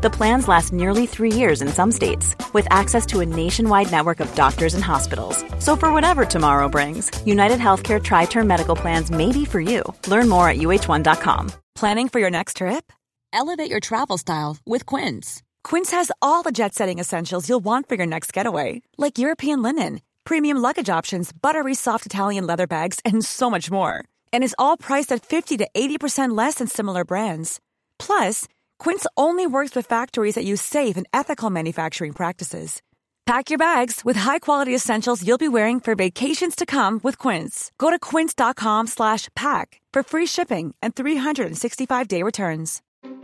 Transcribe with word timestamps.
The 0.00 0.10
plans 0.10 0.46
last 0.46 0.72
nearly 0.72 1.06
three 1.06 1.32
years 1.32 1.60
in 1.60 1.66
some 1.66 1.90
states, 1.90 2.36
with 2.52 2.68
access 2.70 3.04
to 3.06 3.18
a 3.18 3.26
nationwide 3.26 3.90
network 3.90 4.20
of 4.20 4.32
doctors 4.36 4.74
and 4.74 4.84
hospitals. 4.84 5.44
So, 5.58 5.74
for 5.74 5.92
whatever 5.92 6.24
tomorrow 6.24 6.68
brings, 6.68 7.10
United 7.26 7.58
Healthcare 7.58 8.00
Tri 8.00 8.26
Term 8.26 8.46
Medical 8.46 8.76
Plans 8.76 9.10
may 9.10 9.32
be 9.32 9.44
for 9.44 9.60
you. 9.60 9.82
Learn 10.06 10.28
more 10.28 10.48
at 10.48 10.58
uh1.com. 10.58 11.50
Planning 11.74 12.08
for 12.08 12.20
your 12.20 12.30
next 12.30 12.58
trip? 12.58 12.92
Elevate 13.32 13.70
your 13.70 13.80
travel 13.80 14.18
style 14.18 14.56
with 14.64 14.86
Quince. 14.86 15.42
Quince 15.64 15.90
has 15.90 16.12
all 16.22 16.44
the 16.44 16.52
jet 16.52 16.76
setting 16.76 17.00
essentials 17.00 17.48
you'll 17.48 17.64
want 17.64 17.88
for 17.88 17.96
your 17.96 18.06
next 18.06 18.32
getaway, 18.32 18.82
like 18.98 19.18
European 19.18 19.62
linen, 19.62 20.00
premium 20.22 20.58
luggage 20.58 20.88
options, 20.88 21.32
buttery 21.32 21.74
soft 21.74 22.06
Italian 22.06 22.46
leather 22.46 22.68
bags, 22.68 23.00
and 23.04 23.24
so 23.24 23.50
much 23.50 23.68
more. 23.68 24.04
And 24.32 24.44
is 24.44 24.54
all 24.58 24.76
priced 24.76 25.10
at 25.10 25.26
50 25.26 25.56
to 25.56 25.68
80% 25.74 26.36
less 26.36 26.54
than 26.54 26.68
similar 26.68 27.04
brands. 27.04 27.58
Plus, 27.98 28.46
Quince 28.78 29.06
only 29.16 29.46
works 29.46 29.76
with 29.76 29.86
factories 29.86 30.34
that 30.34 30.44
use 30.44 30.62
safe 30.62 30.96
and 30.96 31.06
ethical 31.12 31.50
manufacturing 31.50 32.12
practices. 32.12 32.82
Pack 33.26 33.50
your 33.50 33.58
bags 33.58 34.04
with 34.06 34.16
high-quality 34.16 34.74
essentials 34.74 35.22
you'll 35.26 35.36
be 35.36 35.48
wearing 35.48 35.80
for 35.80 35.94
vacations 35.94 36.56
to 36.56 36.64
come 36.64 36.98
with 37.02 37.18
Quince. 37.18 37.70
Go 37.76 37.90
to 37.90 37.98
quince.com/pack 37.98 39.80
for 39.92 40.02
free 40.02 40.26
shipping 40.26 40.74
and 40.80 40.94
365-day 40.94 42.22
returns. 42.22 42.80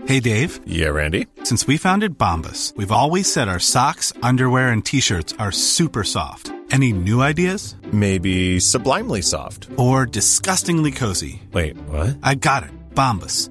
Hey 0.06 0.20
Dave. 0.20 0.60
Yeah, 0.66 0.90
Randy. 0.90 1.26
Since 1.42 1.66
we 1.66 1.78
founded 1.78 2.18
Bombus, 2.18 2.72
we've 2.76 2.92
always 2.92 3.32
said 3.32 3.48
our 3.48 3.58
socks, 3.60 4.12
underwear, 4.22 4.68
and 4.70 4.84
t-shirts 4.84 5.34
are 5.38 5.52
super 5.52 6.04
soft. 6.04 6.52
Any 6.70 6.92
new 6.92 7.22
ideas? 7.22 7.76
Maybe 7.92 8.60
sublimely 8.60 9.22
soft. 9.22 9.68
Or 9.76 10.06
disgustingly 10.06 10.90
cozy. 10.92 11.42
Wait, 11.52 11.76
what? 11.88 12.18
I 12.22 12.34
got 12.34 12.64
it. 12.64 12.70
Bombus. 12.94 13.50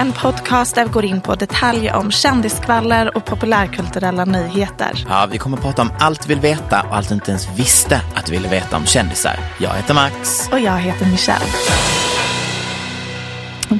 En 0.00 0.12
podcast 0.12 0.74
där 0.74 0.84
vi 0.84 0.90
går 0.90 1.04
in 1.04 1.20
på 1.20 1.34
detaljer 1.34 1.96
om 1.96 2.10
kändiskvaller 2.10 3.16
och 3.16 3.24
populärkulturella 3.24 4.24
nyheter. 4.24 5.04
Ja, 5.08 5.28
vi 5.32 5.38
kommer 5.38 5.56
att 5.56 5.62
prata 5.62 5.82
om 5.82 5.90
allt 5.98 6.22
du 6.22 6.28
vill 6.28 6.40
veta 6.40 6.82
och 6.82 6.96
allt 6.96 7.08
du 7.08 7.14
inte 7.14 7.30
ens 7.30 7.58
visste 7.58 8.02
att 8.14 8.26
du 8.26 8.32
ville 8.32 8.48
veta 8.48 8.76
om 8.76 8.86
kändisar. 8.86 9.36
Jag 9.60 9.70
heter 9.70 9.94
Max. 9.94 10.48
Och 10.52 10.60
jag 10.60 10.78
heter 10.78 11.06
Michelle. 11.06 11.44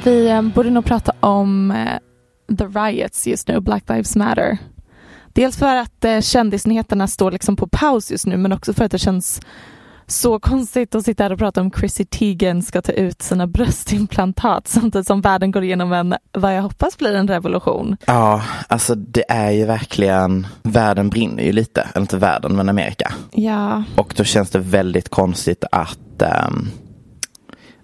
Vi 0.03 0.29
eh, 0.29 0.41
borde 0.41 0.69
nog 0.69 0.85
prata 0.85 1.13
om 1.19 1.71
eh, 1.71 2.57
the 2.57 2.65
riots 2.65 3.27
just 3.27 3.47
nu, 3.47 3.59
Black 3.59 3.89
Lives 3.89 4.15
Matter. 4.15 4.57
Dels 5.33 5.57
för 5.57 5.75
att 5.75 6.05
eh, 6.05 6.21
kändisnyheterna 6.21 7.07
står 7.07 7.31
liksom 7.31 7.55
på 7.55 7.67
paus 7.67 8.11
just 8.11 8.25
nu 8.25 8.37
men 8.37 8.53
också 8.53 8.73
för 8.73 8.85
att 8.85 8.91
det 8.91 8.99
känns 8.99 9.41
så 10.11 10.39
konstigt 10.39 10.95
att 10.95 11.05
sitta 11.05 11.23
här 11.23 11.31
och 11.31 11.39
prata 11.39 11.61
om 11.61 11.71
Chrissy 11.71 12.05
Teigen 12.05 12.61
ska 12.61 12.81
ta 12.81 12.91
ut 12.91 13.21
sina 13.21 13.47
bröstimplantat 13.47 14.67
samtidigt 14.67 15.07
som 15.07 15.21
världen 15.21 15.51
går 15.51 15.63
igenom 15.63 15.93
en, 15.93 16.15
vad 16.31 16.55
jag 16.57 16.61
hoppas 16.61 16.97
blir 16.97 17.15
en 17.15 17.27
revolution. 17.27 17.97
Ja, 18.05 18.43
alltså 18.67 18.95
det 18.95 19.23
är 19.27 19.51
ju 19.51 19.65
verkligen, 19.65 20.47
världen 20.63 21.09
brinner 21.09 21.43
ju 21.43 21.51
lite, 21.51 21.81
eller 21.93 22.01
inte 22.01 22.17
världen 22.17 22.55
men 22.55 22.69
Amerika. 22.69 23.13
Ja, 23.31 23.83
Och 23.97 24.13
då 24.17 24.23
känns 24.23 24.49
det 24.49 24.59
väldigt 24.59 25.09
konstigt 25.09 25.63
att, 25.71 26.21
ehm, 26.21 26.67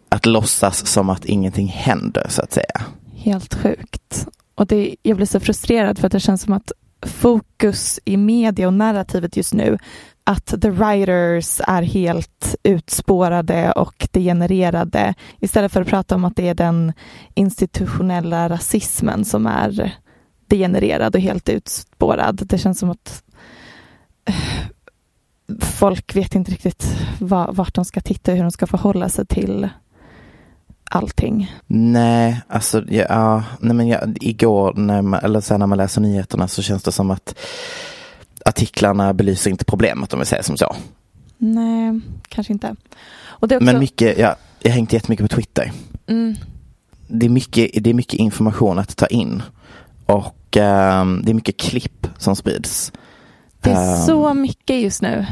att 0.09 0.25
låtsas 0.25 0.87
som 0.87 1.09
att 1.09 1.25
ingenting 1.25 1.67
händer 1.67 2.25
så 2.29 2.41
att 2.41 2.53
säga. 2.53 2.81
helt 3.15 3.53
sjukt. 3.55 4.27
Och 4.55 4.67
det, 4.67 4.95
jag 5.01 5.17
blir 5.17 5.25
så 5.25 5.39
frustrerad 5.39 5.99
för 5.99 6.07
att 6.07 6.11
det 6.11 6.19
känns 6.19 6.41
som 6.41 6.53
att 6.53 6.71
fokus 7.05 7.99
i 8.05 8.17
media 8.17 8.67
och 8.67 8.73
narrativet 8.73 9.37
just 9.37 9.53
nu 9.53 9.77
att 10.29 10.61
the 10.61 10.69
writers 10.69 11.61
är 11.67 11.81
helt 11.81 12.55
utspårade 12.63 13.71
och 13.71 14.07
degenererade 14.11 15.13
istället 15.39 15.71
för 15.71 15.81
att 15.81 15.87
prata 15.87 16.15
om 16.15 16.25
att 16.25 16.35
det 16.35 16.47
är 16.47 16.53
den 16.53 16.93
institutionella 17.33 18.49
rasismen 18.49 19.25
som 19.25 19.45
är 19.45 19.95
degenererad 20.47 21.15
och 21.15 21.21
helt 21.21 21.49
utspårad. 21.49 22.41
Det 22.45 22.57
känns 22.57 22.79
som 22.79 22.89
att 22.89 23.23
eh, 24.25 24.35
folk 25.61 26.15
vet 26.15 26.35
inte 26.35 26.51
riktigt 26.51 26.97
vart 27.19 27.75
de 27.75 27.85
ska 27.85 28.01
titta 28.01 28.31
och 28.31 28.37
hur 28.37 28.43
de 28.43 28.51
ska 28.51 28.67
förhålla 28.67 29.09
sig 29.09 29.25
till 29.25 29.69
allting. 30.91 31.55
Nej, 31.67 32.41
alltså 32.47 32.83
ja, 32.87 33.05
ja, 33.09 33.43
nej 33.59 33.75
men 33.75 33.87
jag, 33.87 34.17
igår 34.21 34.73
när 34.73 35.01
man, 35.01 35.19
eller 35.19 35.41
sen 35.41 35.59
när 35.59 35.67
man 35.67 35.77
läser 35.77 36.01
nyheterna 36.01 36.47
så 36.47 36.61
känns 36.61 36.83
det 36.83 36.91
som 36.91 37.11
att 37.11 37.35
artiklarna 38.47 39.13
belyser 39.13 39.51
inte 39.51 39.65
problemet 39.65 40.13
om 40.13 40.19
vi 40.19 40.25
säger 40.25 40.43
som 40.43 40.57
så. 40.57 40.75
Nej, 41.37 41.99
kanske 42.29 42.53
inte. 42.53 42.75
Också, 43.39 43.57
Men 43.61 43.79
mycket, 43.79 44.17
ja, 44.17 44.35
jag 44.61 44.71
har 44.71 44.75
hängt 44.75 44.93
jättemycket 44.93 45.29
på 45.29 45.35
Twitter. 45.35 45.71
mm, 46.07 46.35
Det 47.07 47.25
är 47.25 47.29
mycket, 47.29 47.83
det 47.83 47.89
är 47.89 47.93
mycket 47.93 48.19
information 48.19 48.79
att 48.79 48.97
ta 48.97 49.05
in. 49.07 49.43
Och 50.05 50.57
ehm, 50.57 51.21
det 51.25 51.31
är 51.31 51.33
mycket 51.33 51.57
klipp 51.57 52.07
som 52.17 52.35
sprids. 52.35 52.91
det 53.61 53.69
är 53.71 53.95
Ehm, 53.99 54.05
så 54.05 54.33
mycket 54.33 54.81
just 54.81 55.01
nu. 55.01 55.25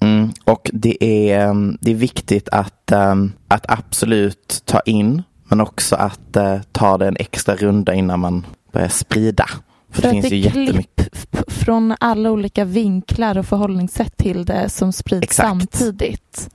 Mm, 0.00 0.30
och 0.44 0.70
det 0.72 1.04
är, 1.04 1.40
ehm, 1.48 1.78
det 1.80 1.90
är 1.90 1.94
viktigt 1.94 2.48
att, 2.48 2.92
ehm, 2.92 3.32
att 3.48 3.64
absolut 3.70 4.62
ta 4.64 4.80
in, 4.80 5.22
men 5.48 5.60
också 5.60 5.96
att 5.96 6.36
eh, 6.36 6.58
ta 6.72 6.98
det 6.98 7.08
en 7.08 7.16
extra 7.18 7.56
runda 7.56 7.94
innan 7.94 8.20
man 8.20 8.46
börjar 8.72 8.88
sprida. 8.88 9.46
För, 9.90 10.02
det 10.02 10.08
För 10.08 10.08
att 10.08 10.12
finns 10.12 10.28
det 10.28 10.36
ju 10.36 10.42
jättemycket. 10.42 11.26
från 11.48 11.94
alla 12.00 12.30
olika 12.30 12.64
vinklar 12.64 13.38
och 13.38 13.46
förhållningssätt 13.46 14.16
till 14.16 14.44
det 14.44 14.68
som 14.68 14.92
sprids 14.92 15.22
Exakt. 15.24 15.48
samtidigt. 15.48 16.50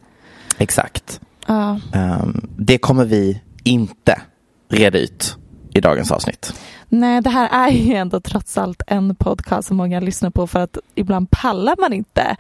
Exakt. 0.58 1.22
Ja, 1.48 1.80
Ehm, 1.94 2.50
det 2.58 2.78
kommer 2.78 3.06
vi 3.06 3.42
inte 3.64 4.22
reda 4.70 5.00
ut 5.00 5.38
i 5.74 5.82
dagens 5.82 6.12
avsnitt. 6.12 6.54
nej, 6.90 7.22
det 7.22 7.30
här 7.30 7.68
är 7.68 7.72
ju 7.72 7.94
ändå 7.96 8.20
trots 8.20 8.58
allt 8.58 8.82
en 8.88 9.16
podcast 9.16 9.68
som 9.68 9.78
många 9.78 10.00
lyssnar 10.00 10.30
på 10.30 10.48
för 10.48 10.60
att 10.60 10.78
ibland 10.96 11.32
pallar 11.32 11.76
man 11.82 11.94
inte 11.94 12.36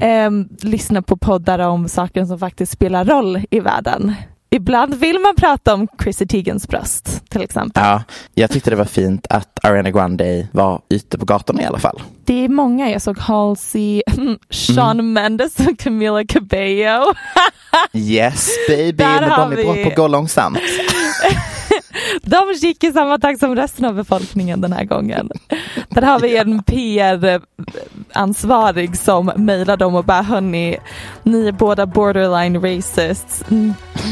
ehm, 0.00 0.48
lyssna 0.62 1.02
på 1.02 1.16
poddar 1.16 1.58
om 1.58 1.88
saker 1.88 2.24
som 2.24 2.38
faktiskt 2.38 2.72
spelar 2.72 3.04
roll 3.04 3.42
i 3.50 3.60
världen. 3.60 4.14
Ibland 4.50 4.94
vill 4.94 5.18
man 5.18 5.34
prata 5.36 5.74
om 5.74 5.88
Chrissy 6.02 6.26
Teigens 6.26 6.68
bröst 6.68 7.22
till 7.30 7.42
exempel. 7.42 7.82
Ja, 7.84 8.02
jag 8.34 8.50
tyckte 8.50 8.70
det 8.70 8.76
var 8.76 8.84
fint 8.84 9.26
att 9.30 9.64
Ariana 9.64 9.90
Grande 9.90 10.48
var 10.52 10.80
ute 10.88 11.18
på 11.18 11.24
gatorna 11.24 11.62
i 11.62 11.64
alla 11.64 11.78
fall. 11.78 12.02
Det 12.24 12.44
är 12.44 12.48
många. 12.48 12.90
Jag 12.90 13.02
såg 13.02 13.18
Halsey, 13.18 14.02
Sean 14.50 15.12
Mendes 15.12 15.60
och 15.60 15.78
Camila 15.78 16.24
Cabello. 16.24 17.12
Yes 17.92 18.48
baby, 18.68 18.92
Där 18.92 19.20
men 19.20 19.30
de 19.30 19.52
är 19.52 19.64
bra 19.64 19.72
vi- 19.72 19.82
på 19.84 19.88
att 19.90 19.96
gå 19.96 20.08
långsamt. 20.08 20.58
De 22.22 22.52
gick 22.52 22.84
i 22.84 22.92
samma 22.92 23.18
takt 23.18 23.40
som 23.40 23.56
resten 23.56 23.84
av 23.84 23.94
befolkningen 23.94 24.60
den 24.60 24.72
här 24.72 24.84
gången. 24.84 25.30
Där 25.88 26.02
har 26.02 26.20
vi 26.20 26.36
en 26.36 26.62
PR-ansvarig 26.62 28.96
som 28.96 29.32
mejlar 29.36 29.76
dem 29.76 29.94
och 29.94 30.04
bara 30.04 30.22
hörni, 30.22 30.76
ni 31.22 31.48
är 31.48 31.52
båda 31.52 31.86
borderline 31.86 32.60
racists. 32.60 33.44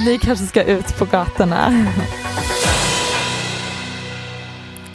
Ni 0.07 0.19
kanske 0.23 0.47
ska 0.47 0.63
ut 0.63 0.99
på 0.99 1.05
gatorna. 1.05 1.87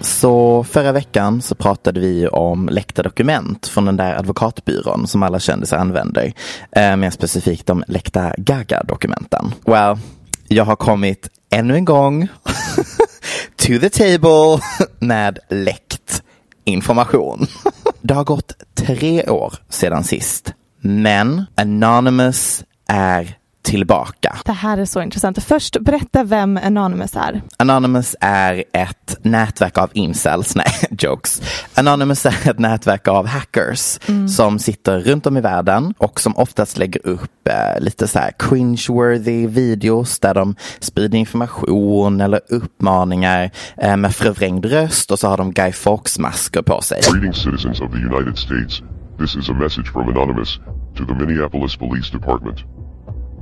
Så 0.02 0.64
förra 0.64 0.92
veckan 0.92 1.42
så 1.42 1.56
pratade 1.56 2.00
vi 2.00 2.28
om 2.28 2.70
läckta 2.70 3.04
dokument 3.04 3.68
från 3.68 3.86
den 3.86 3.98
där 3.98 4.16
advokatbyrån 4.16 5.08
som 5.08 5.24
alla 5.24 5.40
kändisar 5.40 5.78
använder. 5.78 6.34
Eh, 6.72 6.96
mer 6.96 7.10
specifikt 7.10 7.68
de 7.68 7.84
läckta 7.88 8.34
Gaga-dokumenten. 8.38 9.54
Well, 9.66 9.98
jag 10.48 10.66
har 10.66 10.76
kommit 10.76 11.30
ännu 11.52 11.76
en 11.76 11.86
gång 11.86 12.28
to 13.70 13.80
the 13.80 13.90
table 13.90 14.64
med 15.00 15.40
läckt 15.50 16.24
information. 16.64 17.48
Det 18.02 18.14
har 18.14 18.24
gått 18.24 18.54
tre 18.76 19.30
år 19.30 19.54
sedan 19.70 20.04
sist, 20.04 20.54
men 20.82 21.46
Anonymous 21.56 22.64
är 22.88 23.38
tillbaka. 23.62 24.38
Det 24.46 24.52
här 24.52 24.78
är 24.78 24.86
så 24.86 25.02
intressant. 25.02 25.44
Först 25.44 25.78
berätta 25.82 26.24
vem 26.24 26.60
Anonymous 26.64 27.16
är. 27.16 27.42
Anonymous 27.58 28.16
är 28.20 28.64
ett 28.74 29.18
nätverk 29.22 29.78
av 29.78 29.90
incels, 29.94 30.56
nej, 30.56 30.66
jokes. 30.90 31.42
Anonymous 31.74 32.26
är 32.26 32.50
ett 32.50 32.60
nätverk 32.60 33.08
av 33.08 33.28
hackers 33.28 34.00
mm. 34.08 34.28
som 34.28 34.60
sitter 34.60 35.00
runt 35.00 35.26
om 35.26 35.38
i 35.38 35.42
världen 35.42 35.94
och 35.98 36.20
som 36.20 36.38
oftast 36.38 36.78
lägger 36.78 37.08
upp 37.08 37.48
eh, 37.48 37.82
lite 37.82 38.08
så 38.08 38.20
här 38.20 38.32
cringe-worthy 38.40 39.48
videos 39.48 40.20
där 40.20 40.34
de 40.34 40.56
sprider 40.80 41.18
information 41.18 42.22
eller 42.22 42.42
uppmaningar 42.50 43.52
eh, 43.78 43.98
med 43.98 44.16
förvrängd 44.16 44.66
röst 44.66 45.12
och 45.12 45.20
så 45.20 45.28
har 45.28 45.38
de 45.38 45.54
Guy 45.54 45.72
Fawkes-masker 45.72 46.62
på 46.62 46.82
sig. 46.82 47.02
Greetings 47.12 47.38
citizens 47.38 47.82
of 47.82 47.92
the 47.92 47.98
United 47.98 48.38
States. 48.38 48.82
This 49.20 49.36
is 49.36 49.50
a 49.50 49.54
message 49.54 49.92
from 49.92 50.10
Anonymous 50.10 50.60
to 50.98 51.06
the 51.06 51.14
Minneapolis 51.14 51.76
Police 51.76 52.12
Department. 52.12 52.79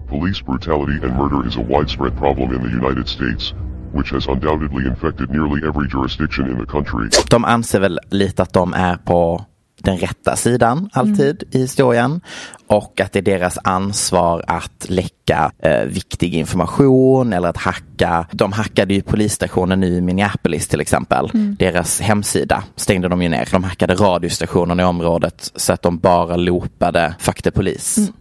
Police 0.09 0.42
brutality 0.45 0.98
and 1.04 1.18
murder 1.18 1.48
is 1.48 1.57
a 1.57 1.65
widespread 1.69 2.18
problem 2.18 2.54
in 2.56 2.62
the 2.62 2.69
United 2.69 3.07
States, 3.07 3.54
which 3.94 4.12
has 4.12 4.27
undoubtedly 4.27 4.86
infected 4.86 5.30
nearly 5.30 5.59
every 5.68 5.88
jurisdiction 5.89 6.51
in 6.51 6.57
the 6.57 6.71
country. 6.71 7.09
De 7.30 7.45
anser 7.45 7.80
väl 7.80 8.00
lite 8.09 8.44
att 8.44 8.54
de 8.54 8.74
är 8.74 8.98
på 8.98 9.45
den 9.81 9.98
rätta 9.98 10.36
sidan 10.36 10.89
alltid 10.94 11.44
mm. 11.44 11.48
i 11.51 11.57
historien 11.57 12.21
och 12.68 13.01
att 13.01 13.13
det 13.13 13.19
är 13.19 13.24
deras 13.24 13.57
ansvar 13.63 14.44
att 14.48 14.86
läcka 14.89 15.51
eh, 15.59 15.86
viktig 15.86 16.36
information 16.36 17.33
eller 17.33 17.50
att 17.50 17.57
hacka. 17.57 18.27
De 18.31 18.51
hackade 18.51 18.94
ju 18.94 19.01
polisstationen 19.01 19.83
i 19.83 20.01
Minneapolis 20.01 20.68
till 20.68 20.81
exempel. 20.81 21.31
Mm. 21.33 21.56
Deras 21.60 22.01
hemsida 22.01 22.63
stängde 22.75 23.07
de 23.07 23.21
ju 23.21 23.30
ner. 23.30 23.48
De 23.51 23.63
hackade 23.63 23.95
radiostationen 23.95 24.80
i 24.80 24.83
området 24.83 25.51
så 25.56 25.74
att 25.74 25.81
de 25.81 25.98
bara 25.98 26.36
loopade 26.36 27.15
Fuck 27.19 27.42
the 27.42 27.51
Polis. 27.51 27.98
Mm. 27.98 28.13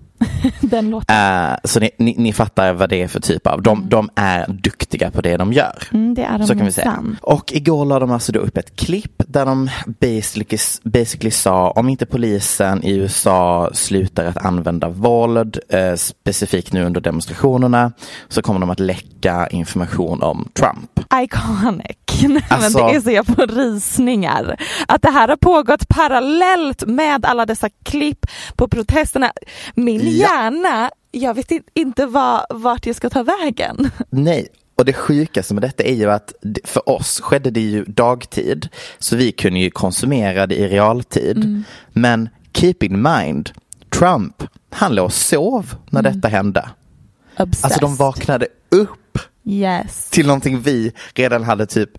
Den 0.61 0.91
låten. 0.91 1.17
Uh, 1.17 1.57
så 1.65 1.81
ni, 1.81 1.91
ni, 1.99 2.15
ni, 2.19 2.33
fattar 2.33 2.73
vad 2.73 2.89
det 2.89 3.03
är 3.03 3.09
för 3.09 3.21
typ 3.21 3.47
av. 3.47 3.63
De, 3.63 3.79
mm. 3.79 3.89
de 3.89 4.11
är 4.15 4.47
duktiga 4.49 5.11
på 5.11 5.21
det 5.21 5.37
de 5.37 5.53
gör. 5.53 5.83
Mm, 5.93 6.15
det 6.15 6.23
är 6.23 6.39
de 6.39 6.47
så 6.47 6.55
kan 6.55 6.67
vi 6.67 6.73
säga. 6.73 7.05
Och 7.21 7.53
igår 7.53 7.85
la 7.85 7.99
de 7.99 8.11
alltså 8.11 8.33
då 8.33 8.41
upp 8.41 8.57
ett 8.57 8.77
klipp 8.77 9.23
där 9.27 9.47
de 9.47 9.71
basically, 9.87 10.59
basically 10.83 11.31
sa 11.31 11.71
om 11.71 11.89
inte 11.89 12.07
polisen 12.07 12.85
i 12.85 12.91
USA 12.91 13.71
slutar 13.73 14.25
att 14.25 14.37
använda 14.37 14.89
våld, 14.89 15.59
uh, 15.75 15.95
specifikt 15.95 16.73
nu 16.73 16.85
under 16.85 17.01
demonstrationerna, 17.01 17.93
så 18.29 18.43
kommer 18.43 18.61
de 18.61 18.71
att 18.71 18.81
läcka 18.81 19.47
information 19.47 20.23
om 20.23 20.49
Trump. 20.55 21.01
Iconic. 21.15 21.97
Alltså, 22.49 22.79
Men 22.79 22.89
det 22.89 22.97
är 22.97 23.01
så 23.01 23.11
jag 23.11 23.27
får 23.27 23.47
risningar. 23.47 24.57
Att 24.89 25.03
det 25.03 25.11
här 25.11 25.29
har 25.29 25.37
pågått 25.37 25.89
parallellt 25.89 26.87
med 26.87 27.25
alla 27.25 27.47
dessa 27.47 27.69
klipp 27.83 28.27
på 28.57 28.69
protesterna. 28.69 29.33
Min 29.75 30.01
hjärna, 30.27 30.91
jag 31.11 31.35
vet 31.35 31.53
inte 31.75 32.07
var, 32.07 32.47
vart 32.51 32.87
jag 32.87 32.97
ska 32.97 33.11
ta 33.11 33.23
vägen. 33.23 33.91
Nej, 34.11 34.49
och 34.79 34.85
det 34.85 34.93
sjukaste 34.93 35.55
med 35.55 35.63
detta 35.63 35.85
är 35.85 35.95
ju 35.95 36.11
att 36.11 36.33
för 36.65 36.89
oss 36.89 37.21
skedde 37.21 37.51
det 37.51 37.61
ju 37.61 37.85
dagtid, 37.85 38.69
så 38.99 39.17
vi 39.17 39.33
kunde 39.33 39.61
ju 39.61 39.71
konsumera 39.71 40.47
det 40.47 40.55
i 40.55 40.69
realtid. 40.69 41.37
Mm. 41.37 41.65
Men 41.93 42.29
keep 42.53 42.77
in 42.81 43.03
mind, 43.03 43.51
Trump, 43.99 44.43
han 44.71 44.95
låg 44.95 45.05
och 45.05 45.13
sov 45.13 45.75
när 45.91 46.01
mm. 46.01 46.13
detta 46.13 46.29
hände. 46.29 46.69
Obsessed. 47.39 47.65
Alltså 47.65 47.81
de 47.81 47.97
vaknade 47.97 48.47
upp 48.71 49.19
yes. 49.45 50.11
till 50.11 50.27
någonting 50.27 50.61
vi 50.61 50.93
redan 51.15 51.45
hade 51.45 51.67
typ 51.67 51.91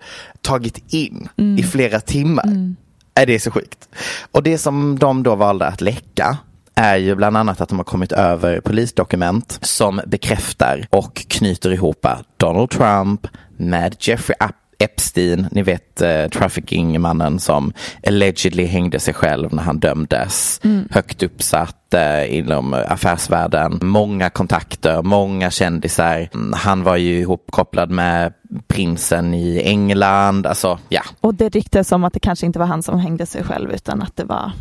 tagit 0.42 0.94
in 0.94 1.30
mm. 1.38 1.58
i 1.58 1.64
flera 1.64 2.00
timmar. 2.00 2.48
Mm. 2.48 2.76
Är 3.14 3.26
det 3.26 3.40
så 3.40 3.52
sjukt? 3.52 3.90
Och 4.32 4.44
det 4.44 4.58
som 4.58 5.00
de 5.00 5.24
då 5.24 5.36
valde 5.36 5.66
att 5.68 5.82
läcka 5.82 6.38
är 6.78 6.98
ju 6.98 7.16
bland 7.16 7.38
annat 7.38 7.62
att 7.62 7.70
de 7.70 7.78
har 7.78 7.86
kommit 7.86 8.12
över 8.12 8.60
polisdokument 8.60 9.60
som 9.62 10.02
bekräftar 10.08 10.88
och 10.90 11.16
knyter 11.28 11.72
ihop 11.72 12.06
Donald 12.38 12.70
Trump 12.70 13.28
med 13.58 13.96
Jeffrey 14.00 14.36
Epstein, 14.80 15.48
ni 15.52 15.62
vet 15.62 16.02
eh, 16.02 16.28
trafficking-mannen 16.28 17.40
som 17.40 17.74
allegedly 18.08 18.66
hängde 18.66 19.00
sig 19.00 19.14
själv 19.14 19.54
när 19.54 19.64
han 19.64 19.80
dömdes. 19.80 20.60
Mm. 20.64 20.88
Högt 20.92 21.24
uppsatt 21.24 21.94
eh, 21.94 22.38
inom 22.38 22.74
affärsvärlden. 22.74 23.80
Många 23.82 24.30
kontakter, 24.30 25.02
många 25.02 25.52
kändisar. 25.52 26.30
Mm, 26.34 26.54
han 26.54 26.84
var 26.84 26.96
ju 26.96 27.20
ihopkopplad 27.20 27.90
med 27.90 28.34
prinsen 28.68 29.34
i 29.34 29.62
England. 29.66 30.48
Alltså, 30.48 30.80
ja. 30.90 31.02
Och 31.22 31.36
det 31.36 31.50
ryktas 31.50 31.92
om 31.92 32.04
att 32.04 32.14
det 32.14 32.20
kanske 32.20 32.46
inte 32.46 32.60
var 32.60 32.66
han 32.66 32.84
som 32.84 33.00
hängde 33.00 33.26
sig 33.26 33.44
själv 33.44 33.72
utan 33.72 34.02
att 34.02 34.16
det 34.16 34.24
var 34.24 34.52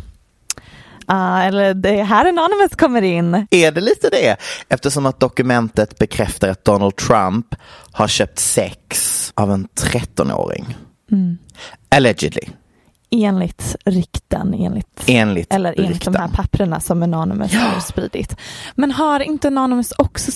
Uh, 1.11 1.45
eller 1.45 1.73
det 1.73 1.99
är 1.99 2.03
här 2.03 2.25
Anonymous 2.25 2.75
kommer 2.75 3.01
in. 3.01 3.47
Är 3.51 3.71
det 3.71 3.81
lite 3.81 4.09
det? 4.09 4.37
Eftersom 4.69 5.05
att 5.05 5.19
dokumentet 5.19 5.99
bekräftar 5.99 6.47
att 6.47 6.65
Donald 6.65 6.95
Trump 6.95 7.55
har 7.91 8.07
köpt 8.07 8.39
sex 8.39 9.31
av 9.35 9.51
en 9.51 9.67
13-åring. 9.67 10.77
Mm. 11.11 11.37
Allegedly. 11.89 12.41
Enligt 13.09 13.75
rykten, 13.85 14.53
enligt, 14.53 15.03
enligt 15.07 15.53
eller 15.53 15.73
enligt 15.77 15.91
rykten. 15.91 16.13
de 16.13 16.19
här 16.19 16.27
papperna 16.27 16.79
som 16.79 17.03
Anonymous 17.03 17.53
ja. 17.53 17.59
har 17.59 17.79
spridit. 17.79 18.35
Men 18.75 18.91
har 18.91 19.19
inte 19.19 19.47
Anonymous 19.47 19.93
också 19.97 20.31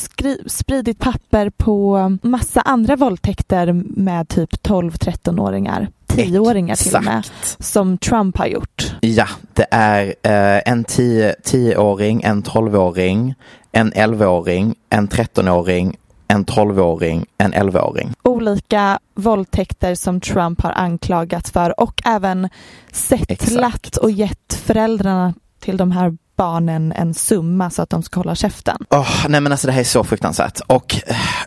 spridit 0.48 1.00
papper 1.00 1.50
på 1.50 2.18
massa 2.24 2.62
andra 2.62 2.96
våldtäkter 2.96 3.74
med 3.86 4.30
typ 4.30 4.54
12-13-åringar? 4.54 5.88
Tioåringar 6.16 6.76
till 6.76 6.96
och 6.96 7.04
med, 7.04 7.28
som 7.60 7.98
Trump 7.98 8.38
har 8.38 8.46
gjort. 8.46 8.96
Ja, 9.02 9.28
det 9.54 9.66
är 9.72 10.06
eh, 10.06 10.62
en 10.66 10.84
tioåring, 11.44 12.24
en 12.24 12.42
tolvåring, 12.42 13.36
en 13.72 13.94
elvaåring, 13.94 14.76
en 14.90 15.08
trettonåring, 15.08 15.98
en 16.28 16.46
tolvåring, 16.46 17.26
en 17.38 17.54
elvaåring. 17.54 18.14
Olika 18.24 19.00
våldtäkter 19.16 19.96
som 19.96 20.22
Trump 20.22 20.62
har 20.62 20.72
anklagats 20.72 21.52
för 21.52 21.80
och 21.80 22.02
även 22.06 22.50
settlat 22.92 23.98
och 23.98 24.12
gett 24.12 24.54
föräldrarna 24.54 25.34
till 25.60 25.78
de 25.78 25.92
här 25.92 26.18
barnen 26.36 26.92
en 26.92 27.14
summa 27.14 27.70
så 27.70 27.82
att 27.82 27.90
de 27.90 28.04
ska 28.04 28.20
hålla 28.20 28.36
käften. 28.36 28.78
Oh, 28.90 29.26
nej 29.30 29.42
men 29.42 29.52
alltså 29.52 29.68
det 29.68 29.74
här 29.74 29.80
är 29.80 29.84
så 29.84 30.04
fruktansvärt. 30.04 30.60
Och 30.68 30.96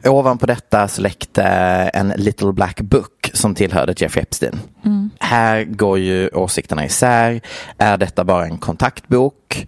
eh, 0.04 0.12
ovanpå 0.12 0.46
detta 0.46 0.88
så 0.88 1.02
läckte 1.02 1.42
en 1.94 2.08
Little 2.16 2.52
Black 2.52 2.80
Book 2.80 3.30
som 3.32 3.54
tillhörde 3.54 3.94
Jeffrey 3.96 4.22
Epstein. 4.22 4.60
Mm. 4.84 5.10
Här 5.20 5.64
går 5.64 5.98
ju 5.98 6.28
åsikterna 6.28 6.84
isär. 6.84 7.40
Är 7.78 7.96
detta 7.96 8.24
bara 8.24 8.46
en 8.46 8.58
kontaktbok? 8.58 9.66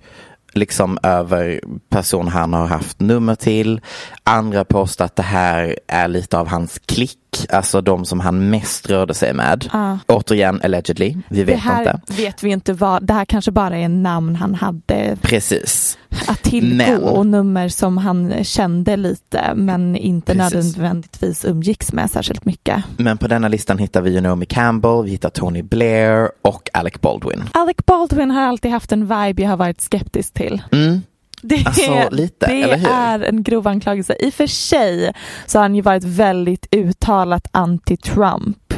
liksom 0.56 0.98
över 1.02 1.60
person 1.88 2.28
han 2.28 2.52
har 2.52 2.66
haft 2.66 3.00
nummer 3.00 3.34
till. 3.34 3.80
Andra 4.24 4.64
påstår 4.64 5.04
att 5.04 5.16
det 5.16 5.22
här 5.22 5.78
är 5.88 6.08
lite 6.08 6.38
av 6.38 6.48
hans 6.48 6.78
klick, 6.86 7.18
alltså 7.50 7.80
de 7.80 8.04
som 8.04 8.20
han 8.20 8.50
mest 8.50 8.90
rörde 8.90 9.14
sig 9.14 9.32
med. 9.32 9.68
Ah. 9.72 9.96
Återigen 10.06 10.60
allegedly, 10.64 11.16
vi 11.28 11.44
vet 11.44 11.54
det 11.56 11.60
här 11.60 11.80
inte. 11.80 12.22
vet 12.22 12.42
vi 12.42 12.50
inte 12.50 12.72
vad, 12.72 13.06
det 13.06 13.12
här 13.12 13.24
kanske 13.24 13.50
bara 13.50 13.78
är 13.78 13.88
namn 13.88 14.36
han 14.36 14.54
hade. 14.54 15.16
Precis. 15.22 15.98
Att 16.26 16.42
tillgå 16.42 16.76
men... 16.76 17.02
och 17.02 17.26
nummer 17.26 17.68
som 17.68 17.98
han 17.98 18.44
kände 18.44 18.96
lite 18.96 19.54
men 19.54 19.96
inte 19.96 20.34
Precis. 20.34 20.76
nödvändigtvis 20.76 21.44
umgicks 21.44 21.92
med 21.92 22.10
särskilt 22.10 22.44
mycket. 22.44 22.84
Men 22.96 23.18
på 23.18 23.28
denna 23.28 23.48
listan 23.48 23.78
hittar 23.78 24.02
vi 24.02 24.20
Naomi 24.20 24.46
Campbell, 24.46 25.04
vi 25.04 25.10
hittar 25.10 25.30
Tony 25.30 25.62
Blair 25.62 26.30
och 26.42 26.70
Alec 26.72 27.00
Baldwin. 27.00 27.44
Alec 27.52 27.76
Baldwin 27.86 28.30
har 28.30 28.42
alltid 28.42 28.70
haft 28.70 28.92
en 28.92 29.00
vibe 29.00 29.42
jag 29.42 29.50
har 29.50 29.56
varit 29.56 29.80
skeptisk 29.80 30.34
till. 30.34 30.62
Mm. 30.72 31.02
Det, 31.48 31.66
alltså, 31.66 32.08
lite, 32.10 32.46
det 32.46 32.72
är 32.86 33.20
en 33.20 33.42
grov 33.42 33.68
anklagelse. 33.68 34.16
I 34.20 34.28
och 34.28 34.34
för 34.34 34.46
sig 34.46 35.12
så 35.46 35.58
har 35.58 35.62
han 35.62 35.74
ju 35.74 35.82
varit 35.82 36.04
väldigt 36.04 36.66
uttalat 36.70 37.46
anti-Trump 37.52 38.74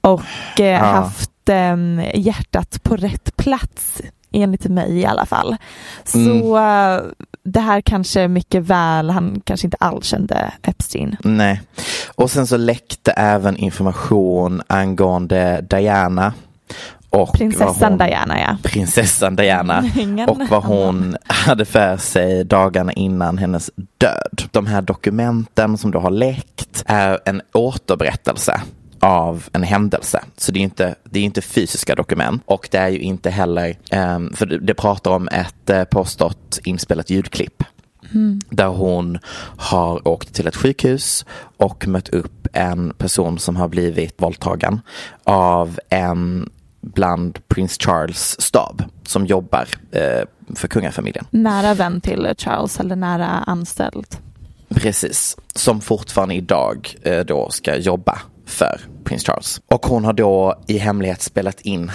och 0.00 0.60
eh, 0.60 0.82
ah. 0.82 0.86
haft 0.86 1.48
eh, 1.48 1.76
hjärtat 2.14 2.82
på 2.82 2.96
rätt 2.96 3.36
plats 3.36 4.02
enligt 4.32 4.64
mig 4.64 4.98
i 4.98 5.06
alla 5.06 5.26
fall. 5.26 5.56
Så 6.04 6.18
mm. 6.18 6.42
uh, 6.42 7.12
det 7.42 7.60
här 7.60 7.80
kanske 7.80 8.28
mycket 8.28 8.62
väl, 8.62 9.10
han 9.10 9.40
kanske 9.44 9.66
inte 9.66 9.76
alls 9.80 10.06
kände 10.06 10.52
Epstein. 10.62 11.16
Nej, 11.24 11.60
och 12.14 12.30
sen 12.30 12.46
så 12.46 12.56
läckte 12.56 13.10
även 13.12 13.56
information 13.56 14.62
angående 14.66 15.66
Diana 15.70 16.32
och 17.10 17.32
prinsessan 17.32 17.92
hon, 17.92 17.98
Diana 17.98 18.40
ja. 18.40 18.56
Prinsessan 18.62 19.36
Diana 19.36 19.84
och 20.28 20.38
vad 20.50 20.64
hon 20.64 21.16
hade 21.26 21.64
för 21.64 21.96
sig 21.96 22.44
dagarna 22.44 22.92
innan 22.92 23.38
hennes 23.38 23.70
död. 23.98 24.42
De 24.50 24.66
här 24.66 24.82
dokumenten 24.82 25.78
som 25.78 25.90
du 25.90 25.98
har 25.98 26.10
läckt 26.10 26.82
är 26.86 27.18
en 27.24 27.42
återberättelse 27.52 28.60
av 29.00 29.48
en 29.52 29.62
händelse. 29.62 30.24
Så 30.36 30.52
det 30.52 30.58
är 30.58 30.62
inte, 30.62 30.94
det 31.04 31.20
är 31.20 31.24
inte 31.24 31.42
fysiska 31.42 31.94
dokument 31.94 32.42
och 32.46 32.68
det 32.70 32.78
är 32.78 32.88
ju 32.88 32.98
inte 32.98 33.30
heller, 33.30 33.76
um, 33.92 34.32
för 34.32 34.46
det 34.46 34.74
pratar 34.74 35.10
om 35.10 35.28
ett 35.28 35.70
uh, 35.70 35.84
påstått 35.84 36.58
inspelat 36.64 37.10
ljudklipp. 37.10 37.64
Mm. 38.14 38.40
Där 38.50 38.68
hon 38.68 39.18
har 39.56 40.08
åkt 40.08 40.34
till 40.34 40.46
ett 40.46 40.56
sjukhus 40.56 41.26
och 41.56 41.88
mött 41.88 42.08
upp 42.08 42.48
en 42.52 42.94
person 42.98 43.38
som 43.38 43.56
har 43.56 43.68
blivit 43.68 44.22
våldtagen 44.22 44.80
av 45.24 45.80
en 45.88 46.50
bland 46.80 47.48
prins 47.48 47.78
Charles 47.78 48.40
stab 48.40 48.84
som 49.06 49.26
jobbar 49.26 49.68
eh, 49.92 50.22
för 50.54 50.68
kungafamiljen. 50.68 51.24
Nära 51.30 51.74
vän 51.74 52.00
till 52.00 52.34
Charles 52.38 52.80
eller 52.80 52.96
nära 52.96 53.26
anställd? 53.26 54.06
Precis, 54.68 55.36
som 55.54 55.80
fortfarande 55.80 56.34
idag 56.34 56.96
eh, 57.02 57.20
då 57.20 57.50
ska 57.50 57.76
jobba 57.76 58.18
för 58.46 58.80
prins 59.04 59.24
Charles. 59.24 59.60
Och 59.66 59.86
hon 59.86 60.04
har 60.04 60.12
då 60.12 60.60
i 60.66 60.78
hemlighet 60.78 61.22
spelat 61.22 61.60
in 61.60 61.92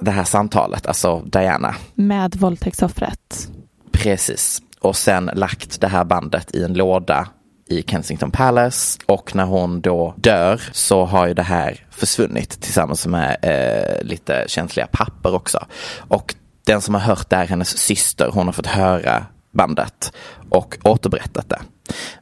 det 0.00 0.10
här 0.10 0.24
samtalet, 0.24 0.86
alltså 0.86 1.20
Diana. 1.20 1.74
Med 1.94 2.36
våldtäktsoffret. 2.36 3.48
Precis. 3.92 4.62
Och 4.80 4.96
sen 4.96 5.30
lagt 5.34 5.80
det 5.80 5.88
här 5.88 6.04
bandet 6.04 6.54
i 6.54 6.62
en 6.64 6.74
låda 6.74 7.28
i 7.66 7.82
Kensington 7.82 8.30
Palace 8.30 9.00
och 9.06 9.34
när 9.34 9.44
hon 9.44 9.80
då 9.80 10.14
dör 10.16 10.62
så 10.72 11.04
har 11.04 11.26
ju 11.26 11.34
det 11.34 11.42
här 11.42 11.86
försvunnit 11.90 12.60
tillsammans 12.60 13.06
med 13.06 13.36
eh, 13.42 14.06
lite 14.06 14.44
känsliga 14.48 14.86
papper 14.86 15.34
också. 15.34 15.66
Och 15.98 16.34
den 16.66 16.80
som 16.80 16.94
har 16.94 17.00
hört 17.00 17.30
det 17.30 17.36
är 17.36 17.46
hennes 17.46 17.78
syster. 17.78 18.30
Hon 18.32 18.46
har 18.46 18.52
fått 18.52 18.66
höra 18.66 19.26
bandet 19.50 20.12
och 20.50 20.78
återberättat 20.82 21.48
det. 21.48 21.60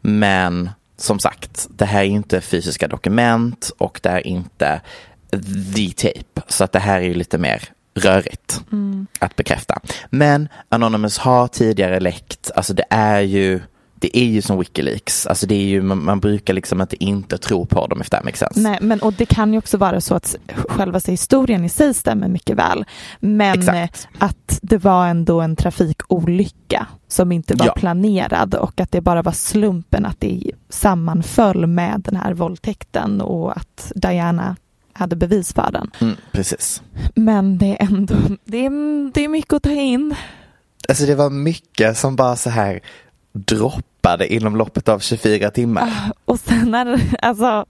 Men 0.01 0.71
som 0.97 1.19
sagt, 1.19 1.67
det 1.71 1.85
här 1.85 2.01
är 2.01 2.07
inte 2.07 2.41
fysiska 2.41 2.89
dokument 2.89 3.71
och 3.79 4.01
det 4.03 4.09
är 4.09 4.27
inte 4.27 4.81
the 5.75 5.91
tape. 5.91 6.43
Så 6.49 6.65
att 6.65 6.73
det 6.73 6.79
här 6.79 6.97
är 7.01 7.05
ju 7.05 7.15
lite 7.15 7.39
mer 7.39 7.69
rörigt 7.95 8.65
mm. 8.73 9.07
att 9.19 9.37
bekräfta. 9.37 9.81
Men 10.11 10.49
Anonymous 10.69 11.19
har 11.19 11.49
tidigare 11.49 12.01
läckt, 12.01 12.51
alltså 12.55 12.75
det 12.75 12.85
är 12.91 13.21
ju 13.21 13.61
det 14.02 14.18
är 14.18 14.25
ju 14.25 14.42
som 14.42 14.59
Wikileaks. 14.59 15.26
Alltså 15.26 15.47
det 15.47 15.54
är 15.54 15.64
ju, 15.64 15.82
man, 15.82 16.04
man, 16.04 16.21
brukar 16.21 16.54
liksom 16.54 16.80
inte 16.80 17.04
inte 17.04 17.38
tro 17.38 17.66
på 17.66 17.87
dem 17.87 18.00
if 18.00 18.11
that 18.11 18.25
makes 18.25 18.38
sense. 18.38 18.61
Nej, 18.61 18.78
men 18.80 19.00
och 19.00 19.12
det 19.12 19.26
kan 19.26 19.52
ju 19.52 19.59
också 19.59 19.76
vara 19.76 20.00
så 20.00 20.14
att 20.14 20.37
själva 20.68 21.00
historien 21.06 21.64
i 21.64 21.68
sig 21.68 21.94
stämmer 21.94 22.28
mycket 22.28 22.56
väl. 22.56 22.85
Men 23.21 23.59
Exakt. 23.59 24.09
att 24.18 24.59
det 24.62 24.78
var 24.78 25.06
ändå 25.06 25.40
en 25.40 25.56
trafikolycka 25.56 26.87
som 27.09 27.32
inte 27.32 27.54
var 27.54 27.66
ja. 27.66 27.73
planerad 27.73 28.54
och 28.54 28.80
att 28.80 28.92
det 28.92 29.00
bara 29.00 29.23
var 29.23 29.32
slumpen 29.32 30.06
att 30.06 30.21
det 30.21 30.50
sammanföll 30.68 31.66
med 31.66 32.00
den 32.04 32.16
här 32.16 32.35
våldtäkten 32.35 33.21
och 33.21 33.56
att 33.56 33.92
Diana 33.94 34.56
hade 34.92 35.16
bevis 35.16 35.52
för 35.52 35.71
den. 35.73 35.90
Mm, 36.00 36.16
precis. 36.32 36.82
Men 37.14 37.59
det 37.59 37.66
är 37.66 37.87
ändå, 37.87 38.14
det 38.44 38.66
är, 38.66 39.12
det 39.12 39.25
är 39.25 39.28
mycket 39.28 39.52
att 39.52 39.62
ta 39.62 39.71
in. 39.71 40.14
Alltså 40.88 41.06
det 41.06 41.14
var 41.14 41.30
mycket 41.30 41.99
som 41.99 42.16
bara 42.16 42.37
så 42.37 42.50
här 42.50 42.80
droppade 44.02 44.35
inom 44.35 44.56
loppet 44.56 44.88
av 44.88 44.99
24 44.99 45.50
timmar. 45.50 45.82
Ah, 45.82 46.12
och 46.25 46.40
sen 46.40 46.75
är 46.75 46.85
det, 46.85 47.00
alltså 47.23 47.66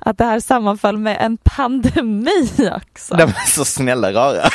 att 0.00 0.18
det 0.18 0.24
här 0.24 0.40
sammanföll 0.40 0.98
med 0.98 1.16
en 1.20 1.36
pandemi 1.36 2.50
också. 2.76 3.16
Nej 3.16 3.26
men 3.26 3.46
så 3.46 3.64
snälla 3.64 4.12
rara. 4.12 4.50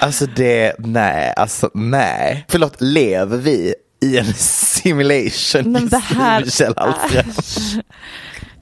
alltså 0.00 0.26
det, 0.26 0.74
nej, 0.78 1.34
alltså 1.36 1.70
nej. 1.74 2.44
Förlåt, 2.48 2.80
lever 2.80 3.38
vi 3.38 3.74
i 4.02 4.18
en 4.18 4.34
simulation 4.34 5.72
men 5.72 5.88
det 5.88 5.98
här, 5.98 6.44
Michelle 6.44 6.74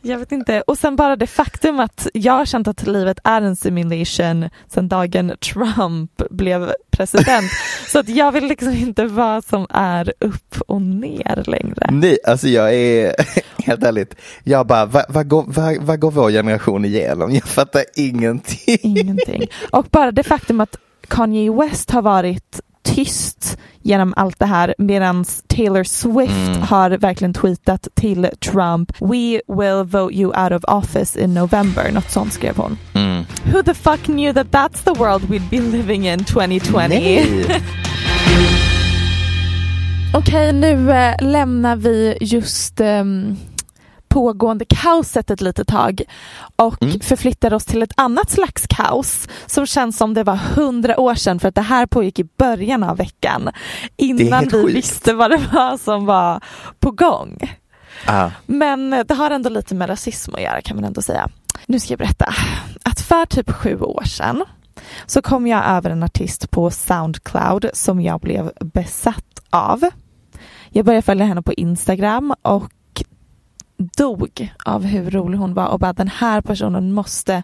Jag 0.03 0.19
vet 0.19 0.33
inte. 0.33 0.61
Och 0.61 0.79
sen 0.79 0.97
bara 0.97 1.17
det 1.17 1.27
faktum 1.27 1.81
att 1.81 2.07
jag 2.15 2.33
har 2.33 2.45
känt 2.45 2.69
att 2.69 2.87
livet 2.87 3.19
är 3.25 3.43
en 3.43 3.57
simulation 3.57 4.49
sedan 4.69 4.89
dagen 4.89 5.33
Trump 5.41 6.23
blev 6.31 6.73
president. 6.91 7.51
Så 7.89 7.99
att 7.99 8.09
jag 8.09 8.33
vill 8.33 8.45
liksom 8.45 8.73
inte 8.73 9.07
vad 9.07 9.45
som 9.45 9.67
är 9.71 10.13
upp 10.21 10.61
och 10.67 10.83
ner 10.83 11.43
längre. 11.47 11.89
Nej, 11.91 12.19
alltså 12.27 12.49
jag 12.49 12.75
är 12.75 13.15
helt 13.65 13.83
ärligt, 13.83 14.15
jag 14.45 14.67
bara, 14.67 14.87
vad, 14.87 15.05
vad, 15.09 15.29
går, 15.29 15.45
vad, 15.47 15.77
vad 15.77 16.01
går 16.01 16.11
vår 16.11 16.31
generation 16.31 16.85
igenom? 16.85 17.35
Jag 17.35 17.45
fattar 17.45 17.85
ingenting. 17.95 18.79
Ingenting. 18.83 19.47
Och 19.71 19.87
bara 19.91 20.11
det 20.13 20.23
faktum 20.23 20.61
att 20.61 20.77
Kanye 21.09 21.53
West 21.53 21.91
har 21.91 22.03
varit 22.03 22.61
tyst 22.83 23.59
genom 23.83 24.15
allt 24.17 24.39
det 24.39 24.47
här 24.47 24.75
medan 24.79 25.25
Taylor 25.47 25.85
Swift 25.85 26.49
mm. 26.49 26.63
har 26.63 26.91
verkligen 26.91 27.35
tweetat 27.35 27.89
till 27.95 28.29
Trump 28.41 28.93
We 29.01 29.41
will 29.49 29.85
vote 29.85 30.15
you 30.15 30.27
out 30.27 30.53
of 30.53 30.65
office 30.65 31.21
in 31.21 31.35
November. 31.35 31.93
Något 31.93 32.11
sånt 32.11 32.33
skrev 32.33 32.57
hon. 32.57 32.79
Mm. 32.95 33.25
Who 33.53 33.63
the 33.63 33.75
fuck 33.75 34.01
knew 34.05 34.33
that 34.35 34.47
that's 34.51 34.85
the 34.85 34.95
world 35.01 35.23
we'd 35.31 35.51
be 35.51 35.61
living 35.61 36.07
in 36.07 36.25
2020? 36.25 37.45
Okej, 40.15 40.53
nu 40.53 40.93
äh, 40.93 41.15
lämnar 41.21 41.77
vi 41.77 42.17
just 42.21 42.81
ähm, 42.81 43.37
pågående 44.13 44.65
kaoset 44.65 45.31
ett 45.31 45.41
litet 45.41 45.69
tag 45.69 46.03
och 46.57 46.83
mm. 46.83 47.01
förflyttar 47.01 47.55
oss 47.55 47.65
till 47.65 47.83
ett 47.83 47.93
annat 47.97 48.31
slags 48.31 48.67
kaos 48.67 49.29
som 49.47 49.67
känns 49.67 49.97
som 49.97 50.15
det 50.15 50.25
var 50.25 50.37
hundra 50.37 51.01
år 51.01 51.15
sedan 51.15 51.41
för 51.41 51.49
att 51.49 51.55
det 51.55 51.63
här 51.63 51.87
pågick 51.87 52.19
i 52.19 52.25
början 52.25 52.83
av 52.83 52.97
veckan 52.97 53.51
innan 53.97 54.45
vi 54.45 54.51
sjukt. 54.51 54.77
visste 54.77 55.15
vad 55.15 55.31
det 55.31 55.41
var 55.53 55.79
som 55.79 56.07
var 56.07 56.41
på 56.81 56.91
gång. 56.91 57.39
Ah. 58.07 58.31
Men 58.47 58.91
det 58.91 59.15
har 59.15 59.31
ändå 59.31 59.51
lite 59.51 59.75
med 59.75 59.89
rasism 59.89 60.35
att 60.35 60.43
göra 60.43 60.61
kan 60.61 60.77
man 60.77 60.85
ändå 60.85 61.03
säga. 61.03 61.29
Nu 61.67 61.81
ska 61.81 61.93
jag 61.93 61.99
berätta 61.99 62.35
att 62.83 63.01
för 63.01 63.27
typ 63.27 63.51
sju 63.51 63.81
år 63.81 64.05
sedan 64.05 64.45
så 65.07 65.23
kom 65.23 65.47
jag 65.47 65.65
över 65.67 65.91
en 65.91 66.03
artist 66.03 66.51
på 66.51 66.71
Soundcloud 66.71 67.71
som 67.73 68.01
jag 68.01 68.21
blev 68.21 68.53
besatt 68.61 69.41
av. 69.51 69.85
Jag 70.71 70.85
började 70.85 71.03
följa 71.03 71.25
henne 71.25 71.43
på 71.43 71.53
Instagram 71.53 72.35
och 72.43 72.73
dog 73.97 74.55
av 74.65 74.85
hur 74.85 75.11
rolig 75.11 75.39
hon 75.39 75.55
var 75.55 75.67
och 75.67 75.79
bara 75.79 75.93
den 75.93 76.09
här 76.09 76.41
personen 76.41 76.93
måste 76.93 77.43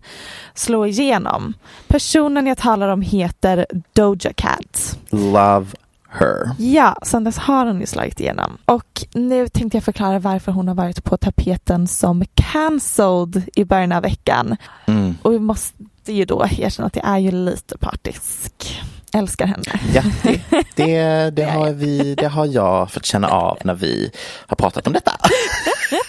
slå 0.55 0.87
igenom. 0.87 1.55
Personen 1.89 2.47
jag 2.47 2.59
talar 2.59 2.89
om 2.89 3.03
heter 3.03 3.67
Doja 3.93 4.33
Cat. 4.33 4.99
Love 5.11 5.67
her. 6.09 6.51
Ja, 6.59 6.97
sen 7.03 7.25
dess 7.25 7.39
har 7.39 7.67
hon 7.67 7.81
ju 7.81 7.87
slagit 7.87 8.21
igenom. 8.21 8.59
Och 8.65 9.07
nu 9.15 9.49
tänkte 9.49 9.77
jag 9.77 9.85
förklara 9.85 10.19
varför 10.19 10.53
hon 10.53 10.69
har 10.69 10.75
varit 10.75 11.05
på 11.05 11.17
tapeten 11.17 11.87
som 11.87 12.25
cancelled 12.35 13.43
i 13.55 13.65
början 13.65 13.93
av 13.93 14.03
veckan. 14.03 14.57
Mm. 14.87 15.15
Och 15.23 15.33
vi 15.33 15.39
måste 15.39 16.13
ju 16.13 16.25
då 16.25 16.47
erkänna 16.59 16.87
att 16.87 16.97
jag 16.97 17.09
är 17.09 17.19
ju 17.19 17.31
lite 17.31 17.79
partisk 17.79 18.81
älskar 19.13 19.47
henne. 19.47 19.81
Ja, 19.95 20.03
det, 20.23 20.41
det, 20.77 21.31
det, 21.31 21.45
har 21.45 21.73
vi, 21.73 22.15
det 22.15 22.29
har 22.29 22.47
jag 22.47 22.91
fått 22.91 23.05
känna 23.05 23.29
av 23.29 23.59
när 23.65 23.75
vi 23.75 24.11
har 24.47 24.57
pratat 24.57 24.87
om 24.87 24.93
detta. 24.93 25.13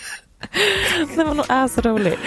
Nej, 1.00 1.25
men 1.25 1.27
hon 1.27 1.39
är 1.50 1.67
så 1.67 1.81
rolig. 1.81 2.17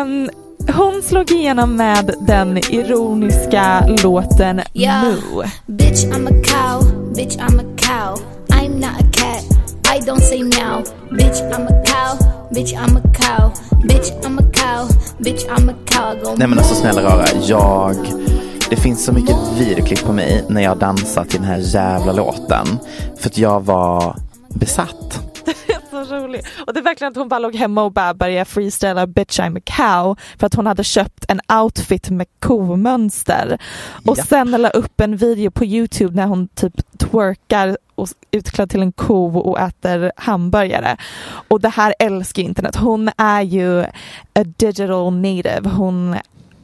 Um, 0.00 0.30
hon 0.72 1.02
slog 1.02 1.30
igenom 1.30 1.76
med 1.76 2.14
den 2.20 2.58
ironiska 2.58 3.86
låten 4.02 4.60
yeah. 4.74 5.04
Moo. 5.04 5.42
Bitch 5.66 6.04
I'm 6.04 6.26
a 6.26 6.44
cow, 6.44 6.82
bitch 7.14 7.36
I'm 7.36 7.60
a 7.60 7.76
cow, 7.76 8.18
I'm 8.48 8.80
not 8.80 9.00
a 9.00 9.06
cat, 9.12 9.44
I 9.96 10.00
don't 10.06 10.20
say 10.20 10.42
meow. 10.42 10.84
Bitch 11.10 11.42
I'm 11.52 11.66
a 11.66 11.84
cow, 11.84 12.18
bitch 12.50 12.72
I'm 12.72 12.96
a 12.96 13.02
cow, 13.14 13.52
bitch 13.82 14.24
I'm 14.24 14.38
a 14.38 14.52
cow, 14.52 14.88
bitch 15.18 15.48
I'm 15.48 15.70
a 15.70 15.74
cow. 15.86 16.34
Nej 16.36 16.48
men 16.48 16.58
alltså 16.58 16.74
snälla 16.74 17.02
rara, 17.02 17.26
jag 17.42 17.96
det 18.70 18.76
finns 18.76 19.04
så 19.04 19.12
mycket 19.12 19.36
videoklipp 19.58 20.04
på 20.04 20.12
mig 20.12 20.44
när 20.48 20.62
jag 20.62 20.78
dansar 20.78 21.24
till 21.24 21.40
den 21.40 21.48
här 21.48 21.58
jävla 21.58 22.12
låten. 22.12 22.66
För 23.18 23.28
att 23.28 23.38
jag 23.38 23.64
var 23.64 24.16
besatt 24.48 25.33
så 26.04 26.14
rolig. 26.16 26.40
Och 26.66 26.74
det 26.74 26.80
är 26.80 26.84
verkligen 26.84 27.10
att 27.10 27.16
hon 27.16 27.28
bara 27.28 27.38
låg 27.38 27.54
hemma 27.54 27.82
och 27.82 27.92
bara 27.92 28.14
började 28.14 28.44
freestyla 28.44 29.06
bitch 29.06 29.40
I'm 29.40 29.58
a 29.58 29.62
cow 29.64 30.16
för 30.38 30.46
att 30.46 30.54
hon 30.54 30.66
hade 30.66 30.84
köpt 30.84 31.24
en 31.28 31.40
outfit 31.62 32.10
med 32.10 32.26
komönster. 32.38 33.58
Och 34.06 34.18
ja. 34.18 34.24
sen 34.24 34.50
la 34.50 34.68
upp 34.68 35.00
en 35.00 35.16
video 35.16 35.50
på 35.50 35.64
Youtube 35.64 36.14
när 36.14 36.26
hon 36.26 36.48
typ 36.48 36.98
twerkar 36.98 37.76
och 37.94 38.08
utklädd 38.30 38.70
till 38.70 38.82
en 38.82 38.92
ko 38.92 39.38
och 39.38 39.60
äter 39.60 40.12
hamburgare. 40.16 40.96
Och 41.48 41.60
det 41.60 41.68
här 41.68 41.94
älskar 41.98 42.42
internet. 42.42 42.76
Hon 42.76 43.10
är 43.16 43.42
ju 43.42 43.82
a 44.34 44.44
digital 44.56 45.12
native. 45.12 45.68
Hon 45.68 46.16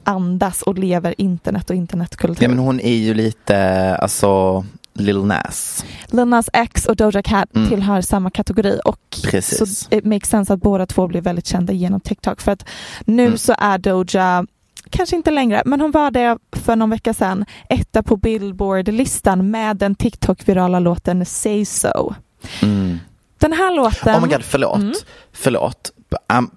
andas 0.04 0.62
och 0.62 0.78
lever 0.78 1.14
internet 1.18 1.70
och 1.70 1.76
internetkultur. 1.76 2.44
Ja 2.44 2.48
men 2.48 2.58
hon 2.58 2.80
är 2.80 2.96
ju 2.96 3.14
lite, 3.14 3.58
alltså 3.96 4.64
Lil 4.94 5.24
Nas. 5.24 5.84
Lil 6.06 6.24
Nas 6.26 6.50
X 6.52 6.86
och 6.86 6.96
Doja 6.96 7.22
Cat 7.22 7.56
mm. 7.56 7.68
tillhör 7.68 8.00
samma 8.00 8.30
kategori 8.30 8.80
och 8.84 9.16
Precis. 9.24 9.78
så 9.78 9.94
it 9.94 10.04
makes 10.04 10.30
sense 10.30 10.52
att 10.52 10.60
båda 10.60 10.86
två 10.86 11.08
blir 11.08 11.20
väldigt 11.20 11.46
kända 11.46 11.72
genom 11.72 12.00
TikTok 12.00 12.40
för 12.40 12.52
att 12.52 12.68
nu 13.04 13.26
mm. 13.26 13.38
så 13.38 13.54
är 13.58 13.78
Doja 13.78 14.46
kanske 14.90 15.16
inte 15.16 15.30
längre, 15.30 15.62
men 15.64 15.80
hon 15.80 15.90
var 15.90 16.10
det 16.10 16.38
för 16.52 16.76
någon 16.76 16.90
vecka 16.90 17.14
sedan, 17.14 17.44
etta 17.68 18.02
på 18.02 18.16
Billboard-listan 18.16 19.50
med 19.50 19.76
den 19.76 19.94
TikTok-virala 19.94 20.80
låten 20.80 21.26
Say 21.26 21.64
So. 21.64 22.14
Mm. 22.62 22.98
Den 23.38 23.52
här 23.52 23.76
låten... 23.76 24.16
Oh 24.16 24.22
my 24.22 24.28
god, 24.28 24.44
förlåt. 24.44 24.78
Mm. 24.78 24.94
Förlåt. 25.32 25.92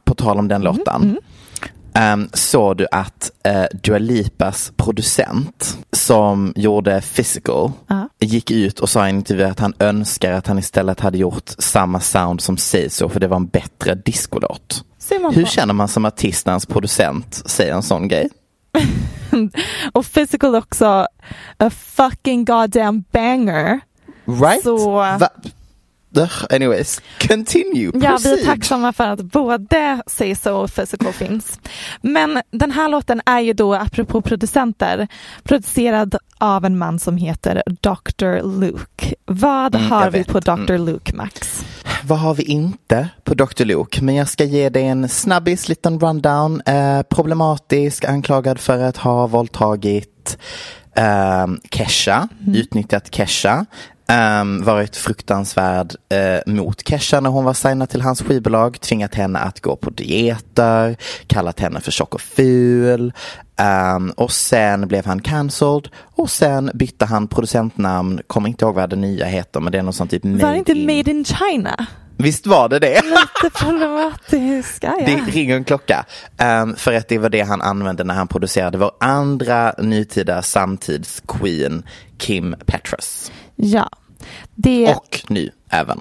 På 0.04 0.16
tal 0.16 0.40
om 0.40 0.48
den 0.48 0.62
mm, 0.62 0.78
låten. 0.78 1.02
Mm. 1.02 2.20
Um, 2.22 2.30
såg 2.34 2.78
du 2.78 2.88
att 2.92 3.32
uh, 3.48 3.80
Dua 3.84 3.98
Lipas 3.98 4.72
producent 4.76 5.83
som 6.04 6.54
gjorde 6.56 7.02
Physical 7.02 7.72
uh. 7.92 8.04
gick 8.20 8.52
ut 8.52 8.80
och 8.80 8.90
sa 8.90 9.08
i 9.08 9.10
en 9.10 9.16
intervju 9.16 9.44
att 9.44 9.60
han 9.60 9.74
önskar 9.80 10.32
att 10.32 10.48
han 10.48 10.60
istället 10.60 11.00
hade 11.00 11.18
gjort 11.18 11.50
samma 11.58 12.00
sound 12.00 12.42
som 12.42 12.58
Say 12.58 12.90
So 12.90 13.10
för 13.10 13.20
det 13.20 13.28
var 13.28 13.38
en 13.38 13.48
bättre 13.48 13.96
discolåt. 13.96 14.84
Hur 15.34 15.46
känner 15.46 15.74
man 15.74 15.88
som 15.88 16.06
artist 16.06 16.46
när 16.46 16.54
hans 16.54 16.66
producent 16.66 17.42
säger 17.46 17.74
en 17.74 17.84
sån 17.84 18.08
grej? 18.08 18.30
och 19.94 20.06
Physical 20.14 20.56
också 20.56 21.08
a 21.58 21.70
fucking 21.70 22.46
goddamn 22.46 23.04
banger. 23.12 23.80
Right? 24.26 24.64
Så... 24.64 24.96
Va? 24.96 25.30
Anyways, 26.50 27.02
continue. 27.28 27.92
Ja, 27.94 28.00
vi 28.00 28.08
Proceed. 28.08 28.40
är 28.40 28.46
tacksamma 28.46 28.94
för 28.94 29.08
att 29.08 29.22
både 29.22 30.02
Say 30.08 30.36
So 30.36 30.52
och 30.56 30.76
Physical 30.76 31.14
finns. 31.14 31.60
Men 32.02 32.42
den 32.52 32.72
här 32.72 32.90
låten 32.90 33.22
är 33.26 33.40
ju 33.40 33.54
då, 33.54 33.74
apropå 33.74 34.22
producenter, 34.22 35.08
producerad 35.44 36.16
av 36.38 36.66
en 36.66 36.78
man 36.78 37.00
som 37.00 37.18
heter 37.18 37.64
Dr. 37.82 38.60
Luke. 38.60 39.16
Vad 39.26 39.76
Mm, 39.76 39.92
har 39.92 40.10
vi 40.12 40.18
vet. 40.18 40.28
på 40.28 40.40
Dr. 40.40 40.72
Mm. 40.74 40.86
Luke, 40.86 41.16
Max? 41.16 41.66
Vad 42.04 42.20
har 42.20 42.34
vi 42.36 42.44
inte 42.44 43.10
på 43.24 43.34
Dr. 43.34 43.66
Luke? 43.66 44.02
Men 44.04 44.16
jag 44.16 44.28
ska 44.28 44.44
ge 44.44 44.70
dig 44.70 44.84
en 44.86 45.10
snabbis 45.10 45.70
liten 45.70 46.00
rundown. 46.00 46.62
Eh, 46.66 47.02
problematisk, 47.02 48.06
anklagad 48.06 48.60
för 48.60 48.80
att 48.80 48.98
ha 48.98 49.28
våldtagit 49.28 50.38
eh, 50.96 51.48
Kesha, 51.72 52.28
utnyttjat 52.48 53.16
Kesha. 53.16 53.66
Um, 54.42 54.64
varit 54.64 54.96
fruktansvärd 54.96 55.96
eh, 56.10 56.54
mot 56.54 56.88
Kesha 56.88 57.20
när 57.20 57.30
hon 57.30 57.46
var 57.46 57.54
signad 57.54 57.90
till 57.90 58.02
hans 58.02 58.22
skivbolag, 58.22 58.80
tvingat 58.82 59.16
henne 59.16 59.40
att 59.40 59.60
gå 59.62 59.76
på 59.76 59.90
dieter, 59.90 60.96
kallat 61.28 61.60
henne 61.60 61.82
för 61.82 61.92
tjock 61.92 62.14
och 62.16 62.22
ful. 62.22 63.14
Ehm, 63.58 64.12
och 64.12 64.32
sen 64.32 64.88
blev 64.88 65.06
han 65.06 65.22
cancelled 65.22 65.88
och 66.16 66.30
sen 66.30 66.72
bytte 66.74 67.06
han 67.06 67.28
producentnamn, 67.28 68.22
kommer 68.28 68.50
inte 68.50 68.66
ihåg 68.66 68.76
vad 68.76 68.90
det 68.90 68.96
nya 68.96 69.26
heter 69.26 69.60
men 69.60 69.72
det 69.72 69.78
är 69.78 69.84
något 69.84 69.96
sånt 69.96 70.12
typ 70.12 70.26
Var 70.26 70.52
det 70.52 70.58
inte 70.58 70.72
in- 70.72 70.86
Made 70.98 71.12
in 71.12 71.26
China? 71.26 71.88
Visst 72.18 72.48
var 72.48 72.70
det 72.70 72.80
det? 72.80 73.02
Lite 73.04 73.58
problematisk. 73.66 74.84
Ja. 74.84 74.96
Det 75.06 75.16
ringer 75.32 75.56
en 75.56 75.64
klocka. 75.64 76.06
Ehm, 76.38 76.76
för 76.76 76.94
att 76.94 77.08
det 77.08 77.18
var 77.18 77.30
det 77.30 77.42
han 77.42 77.62
använde 77.62 78.04
när 78.04 78.14
han 78.14 78.28
producerade 78.28 78.78
vår 78.78 78.92
andra 79.00 79.74
nutida 79.78 80.42
samtidsqueen 80.42 81.84
Kim 82.18 82.56
Petras. 82.66 83.32
Ja. 83.56 83.90
Det, 84.56 84.96
Och 84.96 85.20
nu 85.30 85.50
även. 85.70 86.00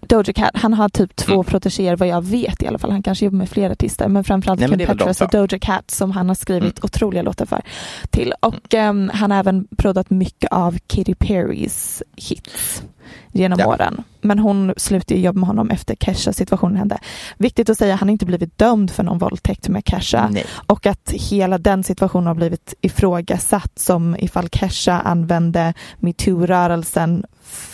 Doja 0.00 0.32
Cat, 0.32 0.50
han 0.54 0.74
har 0.74 0.88
typ 0.88 1.16
två 1.16 1.32
Mm. 1.32 1.44
protegéer 1.44 1.96
vad 1.96 2.08
jag 2.08 2.24
vet 2.24 2.62
i 2.62 2.66
alla 2.66 2.78
fall. 2.78 2.90
Han 2.90 3.02
kanske 3.02 3.24
jobbar 3.24 3.38
med 3.38 3.48
flera 3.48 3.72
artister 3.72 4.08
men 4.08 4.24
framförallt 4.24 4.60
Nej, 4.60 4.68
men 4.68 4.78
Kim 4.78 4.86
Petras 4.88 5.20
och. 5.20 5.30
Doja 5.30 5.58
Cat 5.58 5.90
som 5.90 6.10
han 6.10 6.28
har 6.28 6.34
skrivit 6.34 6.62
Mm. 6.78 6.84
otroliga 6.84 7.22
låtar 7.22 7.46
för. 7.46 7.62
Till. 8.10 8.32
Och 8.40 8.74
ehm, 8.74 9.10
han 9.14 9.30
har 9.30 9.38
även 9.38 9.66
proddat 9.76 10.10
mycket 10.10 10.52
av 10.52 10.78
Katy 10.86 11.14
Perrys 11.14 12.02
hits 12.16 12.82
genom 13.32 13.58
Ja. 13.58 13.66
åren. 13.66 14.04
Men 14.20 14.38
hon 14.38 14.74
slutade 14.76 15.20
jobba 15.20 15.40
med 15.40 15.46
honom 15.46 15.70
efter 15.70 15.94
Kesha-situationen 15.94 16.76
hände. 16.76 16.98
Viktigt 17.36 17.70
att 17.70 17.78
säga, 17.78 17.94
han 17.94 18.08
har 18.08 18.12
inte 18.12 18.26
blivit 18.26 18.58
dömd 18.58 18.90
för 18.90 19.02
någon 19.02 19.18
våldtäkt 19.18 19.68
med 19.68 19.82
Kesha. 19.86 20.28
Nej. 20.28 20.44
Och 20.66 20.86
att 20.86 21.10
hela 21.10 21.58
den 21.58 21.84
situationen 21.84 22.26
har 22.26 22.34
blivit 22.34 22.74
ifrågasatt 22.80 23.78
som 23.78 24.16
ifall 24.18 24.48
Kesha 24.48 25.00
använde 25.00 25.74
metoo-rörelsen 25.98 27.24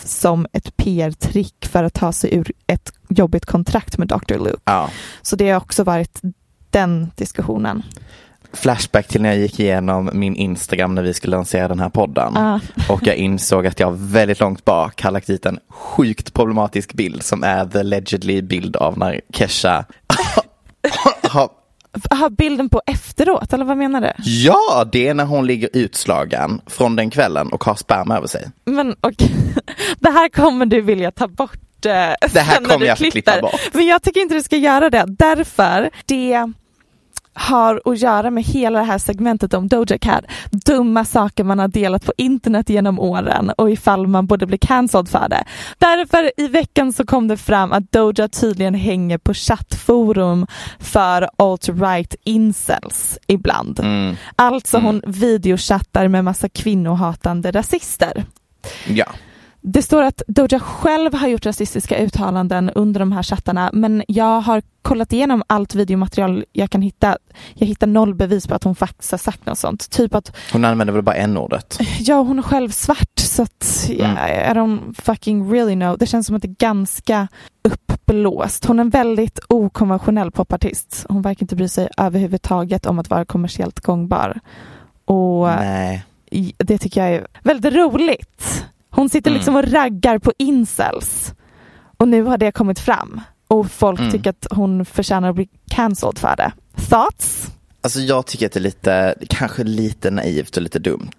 som 0.04 0.46
ett 0.52 0.76
PR-trick 0.76 1.66
för 1.66 1.84
att 1.84 1.94
ta 1.94 2.12
sig 2.12 2.34
ur 2.34 2.52
ett 2.66 2.92
jobbigt 3.08 3.46
kontrakt 3.46 3.98
med 3.98 4.08
Dr. 4.08 4.38
Luke. 4.38 4.56
Ja. 4.64 4.90
Så 5.22 5.36
det 5.36 5.50
har 5.50 5.60
också 5.60 5.84
varit 5.84 6.20
den 6.70 7.10
diskussionen. 7.16 7.82
Flashback 8.54 9.08
till 9.08 9.22
när 9.22 9.28
jag 9.28 9.38
gick 9.38 9.60
igenom 9.60 10.10
min 10.12 10.36
Instagram 10.36 10.94
när 10.94 11.02
vi 11.02 11.14
skulle 11.14 11.36
lansera 11.36 11.68
den 11.68 11.80
här 11.80 11.88
podden. 11.88 12.36
Ah. 12.36 12.60
Och 12.88 13.06
jag 13.06 13.16
insåg 13.16 13.66
att 13.66 13.80
jag 13.80 13.92
väldigt 13.98 14.40
långt 14.40 14.64
bak 14.64 15.02
har 15.02 15.10
lagt 15.10 15.26
dit 15.26 15.46
en 15.46 15.58
sjukt 15.68 16.34
problematisk 16.34 16.92
bild 16.92 17.22
som 17.22 17.42
är 17.44 17.66
the 17.66 17.78
allegedly 17.78 18.42
bild 18.42 18.76
av 18.76 18.98
när 18.98 19.20
Kesha 19.32 19.84
har 22.10 22.30
bilden 22.30 22.68
på 22.68 22.82
efteråt, 22.86 23.52
eller 23.52 23.64
vad 23.64 23.76
menar 23.76 24.00
du? 24.00 24.12
Ja, 24.22 24.88
det 24.92 25.08
är 25.08 25.14
när 25.14 25.24
hon 25.24 25.46
ligger 25.46 25.68
utslagen 25.72 26.60
från 26.66 26.96
den 26.96 27.10
kvällen 27.10 27.48
och 27.48 27.64
har 27.64 27.74
sperma 27.74 28.16
över 28.16 28.26
sig. 28.26 28.50
Men 28.64 28.92
och, 28.92 29.12
det 29.98 30.10
här 30.10 30.28
kommer 30.28 30.66
du 30.66 30.80
vilja 30.80 31.10
ta 31.10 31.28
bort 31.28 31.86
eh, 31.86 31.92
Det 32.32 32.40
här 32.40 32.64
kommer 32.64 32.86
jag 32.86 32.98
få 32.98 33.10
klippa 33.10 33.40
bort. 33.40 33.60
Men 33.72 33.86
jag 33.86 34.02
tycker 34.02 34.20
inte 34.20 34.34
du 34.34 34.42
ska 34.42 34.56
göra 34.56 34.90
det, 34.90 35.04
därför 35.08 35.90
det 36.06 36.52
har 37.34 37.82
att 37.84 37.98
göra 37.98 38.30
med 38.30 38.44
hela 38.44 38.78
det 38.78 38.84
här 38.84 38.98
segmentet 38.98 39.54
om 39.54 39.68
Doja 39.68 39.98
Cat. 39.98 40.24
Dumma 40.50 41.04
saker 41.04 41.44
man 41.44 41.58
har 41.58 41.68
delat 41.68 42.04
på 42.04 42.12
internet 42.16 42.68
genom 42.68 43.00
åren 43.00 43.50
och 43.50 43.70
ifall 43.70 44.06
man 44.06 44.26
borde 44.26 44.46
bli 44.46 44.58
cancelled 44.58 45.08
för 45.08 45.28
det. 45.28 45.44
Därför 45.78 46.32
i 46.36 46.48
veckan 46.48 46.92
så 46.92 47.06
kom 47.06 47.28
det 47.28 47.36
fram 47.36 47.72
att 47.72 47.92
Doja 47.92 48.28
tydligen 48.28 48.74
hänger 48.74 49.18
på 49.18 49.34
chattforum 49.34 50.46
för 50.78 51.28
alt-right 51.36 52.14
incels 52.24 53.18
ibland. 53.26 53.80
Mm. 53.80 54.16
Alltså 54.36 54.78
hon 54.78 55.02
videochattar 55.06 56.08
med 56.08 56.24
massa 56.24 56.48
kvinnohatande 56.48 57.50
rasister. 57.50 58.24
Ja. 58.86 59.06
Det 59.66 59.82
står 59.82 60.02
att 60.02 60.22
Doja 60.26 60.60
själv 60.60 61.14
har 61.14 61.28
gjort 61.28 61.46
rasistiska 61.46 61.98
uttalanden 61.98 62.70
under 62.70 63.00
de 63.00 63.12
här 63.12 63.22
chattarna 63.22 63.70
men 63.72 64.02
jag 64.08 64.40
har 64.40 64.62
kollat 64.82 65.12
igenom 65.12 65.42
allt 65.46 65.74
videomaterial 65.74 66.44
jag 66.52 66.70
kan 66.70 66.82
hitta. 66.82 67.18
Jag 67.54 67.66
hittar 67.66 67.86
noll 67.86 68.14
bevis 68.14 68.46
på 68.46 68.54
att 68.54 68.64
hon 68.64 68.74
faktiskt 68.74 69.10
har 69.10 69.18
sagt 69.18 69.46
något 69.46 69.58
sånt. 69.58 69.90
Typ 69.90 70.14
att 70.14 70.36
Hon 70.52 70.64
använder 70.64 70.94
väl 70.94 71.02
bara 71.02 71.14
en 71.16 71.36
ordet. 71.36 71.78
ja, 71.98 72.20
hon 72.20 72.38
är 72.38 72.42
själv 72.42 72.70
svart 72.70 73.18
så 73.18 73.42
att 73.42 73.90
ja, 73.98 74.28
I 74.28 74.52
don't 74.54 75.00
fucking 75.02 75.52
really 75.52 75.74
know. 75.74 75.98
Det 75.98 76.06
känns 76.06 76.26
som 76.26 76.36
att 76.36 76.42
det 76.42 76.48
är 76.48 76.56
ganska 76.68 77.28
uppblåst. 77.62 78.64
Hon 78.64 78.78
är 78.78 78.84
en 78.84 78.90
väldigt 78.90 79.38
okonventionell 79.48 80.30
popartist. 80.30 81.06
Hon 81.08 81.22
verkar 81.22 81.42
inte 81.42 81.56
bry 81.56 81.68
sig 81.68 81.88
överhuvudtaget 81.96 82.86
om 82.86 82.98
att 82.98 83.10
vara 83.10 83.24
kommersiellt 83.24 83.80
gångbar. 83.80 84.40
Och 85.04 85.46
Nej. 85.46 86.04
det 86.58 86.78
tycker 86.78 87.00
jag 87.06 87.14
är 87.14 87.26
väldigt 87.42 87.74
roligt. 87.74 88.64
Hon 88.94 89.08
sitter 89.08 89.30
Mm. 89.30 89.38
liksom 89.38 89.56
och 89.56 89.72
raggar 89.72 90.18
på 90.18 90.32
incels. 90.38 91.34
Och 91.96 92.08
nu 92.08 92.22
har 92.22 92.38
det 92.38 92.52
kommit 92.52 92.78
fram. 92.78 93.20
Och 93.48 93.70
folk 93.70 94.00
Mm. 94.00 94.12
tycker 94.12 94.30
att 94.30 94.46
hon 94.50 94.84
förtjänar 94.84 95.28
att 95.28 95.34
bli 95.34 95.48
cancelled 95.70 96.18
för 96.18 96.36
det. 96.36 96.52
Thoughts? 96.88 97.50
Alltså 97.80 98.00
jag 98.00 98.26
tycker 98.26 98.46
att 98.46 98.52
det 98.52 98.58
är 98.58 98.62
lite, 98.62 99.14
kanske 99.28 99.64
lite 99.64 100.10
naivt 100.10 100.56
och 100.56 100.62
lite 100.62 100.78
dumt. 100.78 101.10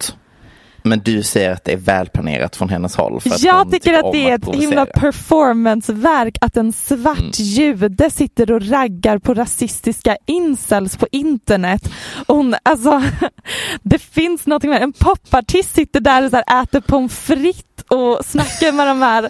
Men 0.85 0.99
du 0.99 1.23
säger 1.23 1.51
att 1.51 1.63
det 1.63 1.73
är 1.73 1.77
välplanerat 1.77 2.55
från 2.55 2.69
hennes 2.69 2.95
håll. 2.95 3.21
För 3.21 3.29
att 3.29 3.43
Jag 3.43 3.71
tycker 3.71 3.93
att 3.93 4.11
det 4.11 4.29
är 4.29 4.35
ett 4.35 4.55
himla 4.55 4.85
performanceverk 4.85 6.37
att 6.41 6.57
en 6.57 6.73
svart 6.73 7.17
Mm. 7.17 7.31
jude 7.33 8.09
sitter 8.09 8.51
och 8.51 8.69
raggar 8.69 9.17
på 9.17 9.33
rasistiska 9.33 10.17
incels 10.25 10.97
på 10.97 11.07
internet. 11.11 11.91
Hon, 12.27 12.55
alltså, 12.63 13.03
det 13.83 13.99
finns 13.99 14.45
någonting 14.45 14.69
med 14.69 14.81
En 14.81 14.93
popartist 14.93 15.75
sitter 15.75 15.99
där 15.99 16.23
och 16.25 16.29
så 16.31 16.41
här 16.45 16.63
äter 16.63 16.81
pommes 16.81 17.19
frites 17.19 17.85
och 17.87 18.25
snackar 18.25 18.71
med 18.71 18.87
de 18.87 19.01
här 19.01 19.29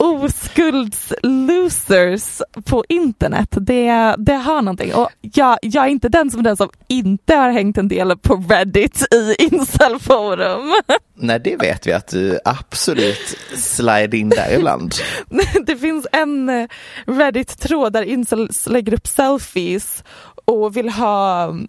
oskulds-losers 0.00 2.42
på 2.64 2.84
internet. 2.88 3.48
Det, 3.50 4.14
det 4.18 4.34
har 4.34 4.62
någonting. 4.62 4.94
Och 4.94 5.08
jag, 5.20 5.58
jag 5.62 5.84
är 5.84 5.88
inte 5.88 6.08
den 6.08 6.30
som 6.30 6.42
den 6.42 6.56
som 6.56 6.68
inte 6.88 7.34
har 7.34 7.50
hängt 7.50 7.78
en 7.78 7.88
del 7.88 8.18
på 8.18 8.44
Reddit 8.48 9.14
i 9.14 9.34
incelforum. 9.38 10.74
Nej, 11.14 11.40
det 11.44 11.56
vet 11.56 11.86
vi 11.86 11.92
att 11.92 12.08
du 12.08 12.38
absolut 12.44 13.36
slide 13.56 14.16
in 14.16 14.28
där 14.28 14.54
ibland. 14.58 14.94
Det 15.66 15.76
finns 15.76 16.06
en 16.12 16.48
eh, 16.48 16.68
Reddit-tråd 17.06 17.92
där 17.92 18.02
incels 18.02 18.66
lägger 18.66 18.94
upp 18.94 19.06
selfies 19.06 20.04
och 20.44 20.76
vill 20.76 20.88
ha 20.88 21.42
mm, 21.42 21.68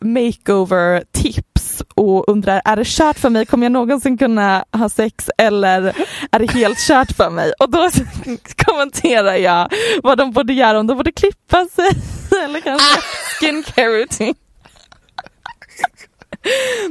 makeover-tips 0.00 1.55
och 1.96 2.28
undrar 2.28 2.62
är 2.64 2.76
det 2.76 2.86
kört 2.86 3.18
för 3.18 3.30
mig, 3.30 3.46
kommer 3.46 3.64
jag 3.64 3.72
någonsin 3.72 4.18
kunna 4.18 4.64
ha 4.72 4.88
sex 4.88 5.30
eller 5.38 5.96
är 6.32 6.38
det 6.38 6.50
helt 6.52 6.78
kört 6.78 7.12
för 7.16 7.30
mig? 7.30 7.52
Och 7.58 7.70
då 7.70 7.90
kommenterar 8.66 9.34
jag 9.34 9.72
vad 10.02 10.18
de 10.18 10.32
borde 10.32 10.52
göra, 10.52 10.80
om 10.80 10.86
de 10.86 10.96
borde 10.96 11.12
klippa 11.12 11.66
sig 11.66 11.88
eller 12.44 12.60
kanske 12.60 13.00
skincare 13.40 13.86
routine. 13.86 14.34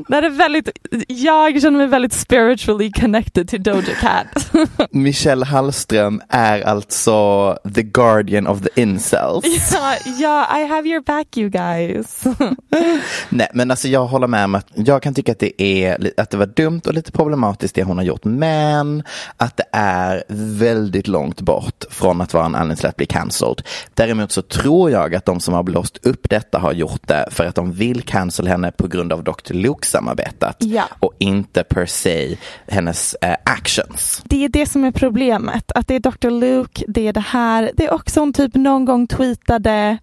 Det 0.07 0.15
är 0.15 0.29
väldigt, 0.29 0.69
jag 1.07 1.61
känner 1.61 1.77
mig 1.77 1.87
väldigt 1.87 2.13
spiritually 2.13 2.91
connected 2.91 3.49
till 3.49 3.63
Doja 3.63 3.95
Cat. 4.01 4.51
Michelle 4.91 5.45
Hallström 5.45 6.21
är 6.29 6.61
alltså 6.61 7.57
the 7.75 7.83
guardian 7.83 8.47
of 8.47 8.61
the 8.61 8.81
incels. 8.81 9.71
Ja, 9.73 9.95
ja, 10.19 10.59
I 10.59 10.67
have 10.67 10.89
your 10.89 11.01
back 11.01 11.37
you 11.37 11.49
guys. 11.49 12.23
Nej, 13.29 13.47
men 13.53 13.71
alltså 13.71 13.87
jag 13.87 14.05
håller 14.05 14.27
med 14.27 14.43
om 14.45 14.55
att 14.55 14.67
jag 14.73 15.01
kan 15.01 15.13
tycka 15.13 15.31
att 15.31 15.39
det 15.39 15.61
är 15.61 16.11
att 16.17 16.29
det 16.29 16.37
var 16.37 16.45
dumt 16.45 16.81
och 16.87 16.93
lite 16.93 17.11
problematiskt 17.11 17.75
det 17.75 17.83
hon 17.83 17.97
har 17.97 18.05
gjort, 18.05 18.23
men 18.23 19.03
att 19.37 19.57
det 19.57 19.65
är 19.71 20.23
väldigt 20.29 21.07
långt 21.07 21.41
bort 21.41 21.83
från 21.89 22.21
att 22.21 22.33
vara 22.33 22.45
en 22.45 22.55
anledning 22.55 22.77
till 22.77 22.87
att 22.87 22.97
bli 22.97 23.05
cancelled. 23.05 23.61
Däremot 23.93 24.31
så 24.31 24.41
tror 24.41 24.91
jag 24.91 25.15
att 25.15 25.25
de 25.25 25.39
som 25.39 25.53
har 25.53 25.63
blåst 25.63 26.05
upp 26.05 26.29
detta 26.29 26.59
har 26.59 26.73
gjort 26.73 27.07
det 27.07 27.27
för 27.31 27.45
att 27.45 27.55
de 27.55 27.71
vill 27.71 28.01
cancel 28.01 28.47
henne 28.47 28.71
på 28.71 28.87
grund 28.87 29.13
av 29.13 29.23
Dr. 29.23 29.44
Luke-samarbetet 29.49 30.55
Ja. 30.59 30.83
och 30.99 31.13
inte 31.17 31.63
per 31.63 31.85
se 31.85 32.37
hennes 32.67 33.13
eh, 33.21 33.35
actions. 33.45 34.21
Det 34.25 34.45
är 34.45 34.49
det 34.49 34.65
som 34.65 34.83
är 34.83 34.91
problemet, 34.91 35.71
att 35.71 35.87
det 35.87 35.95
är 35.95 35.99
Dr. 35.99 36.29
Luke, 36.29 36.85
det 36.87 37.07
är 37.07 37.13
det 37.13 37.19
här. 37.19 37.71
Det 37.73 37.85
är 37.85 37.93
också 37.93 38.19
hon 38.19 38.33
typ 38.33 38.55
någon 38.55 38.85
gång 38.85 39.07
tweetade 39.07 39.97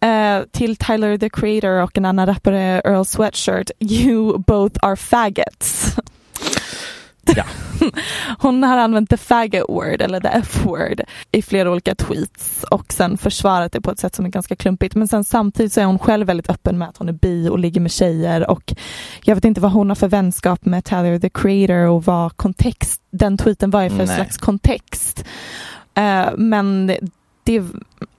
eh, 0.00 0.40
till 0.52 0.76
Tyler 0.76 1.18
the 1.18 1.30
Creator 1.30 1.82
och 1.82 1.98
en 1.98 2.04
annan 2.04 2.26
rappare 2.26 2.80
Earl 2.84 3.04
Sweatshirt, 3.04 3.70
you 3.80 4.38
both 4.38 4.78
are 4.82 4.96
faggots. 4.96 5.96
Ja. 7.36 7.44
Hon 8.38 8.62
har 8.62 8.76
använt 8.76 9.10
the 9.10 9.16
faggot 9.16 9.68
word 9.68 10.02
eller 10.02 10.20
the 10.20 10.28
f-word 10.28 11.00
i 11.32 11.42
flera 11.42 11.70
olika 11.70 11.94
tweets 11.94 12.64
och 12.70 12.92
sen 12.92 13.18
försvarat 13.18 13.72
det 13.72 13.80
på 13.80 13.90
ett 13.90 13.98
sätt 13.98 14.14
som 14.14 14.24
är 14.24 14.28
ganska 14.28 14.56
klumpigt. 14.56 14.94
Men 14.94 15.08
sen 15.08 15.24
samtidigt 15.24 15.72
så 15.72 15.80
är 15.80 15.84
hon 15.84 15.98
själv 15.98 16.26
väldigt 16.26 16.50
öppen 16.50 16.78
med 16.78 16.88
att 16.88 16.96
hon 16.96 17.08
är 17.08 17.12
bi 17.12 17.48
och 17.48 17.58
ligger 17.58 17.80
med 17.80 17.92
tjejer 17.92 18.50
och 18.50 18.74
jag 19.24 19.34
vet 19.34 19.44
inte 19.44 19.60
vad 19.60 19.72
hon 19.72 19.88
har 19.88 19.96
för 19.96 20.08
vänskap 20.08 20.64
med 20.64 20.84
Tyler 20.84 21.18
the 21.18 21.30
creator 21.30 21.86
och 21.86 22.04
vad 22.04 22.36
kontext 22.36 23.02
den 23.10 23.38
tweeten 23.38 23.70
var 23.70 23.82
i 23.82 23.90
för 23.90 23.96
Nej. 23.96 24.06
slags 24.06 24.38
kontext. 24.38 25.24
Eh, 25.94 26.26
men 26.36 26.86
det, 27.44 27.62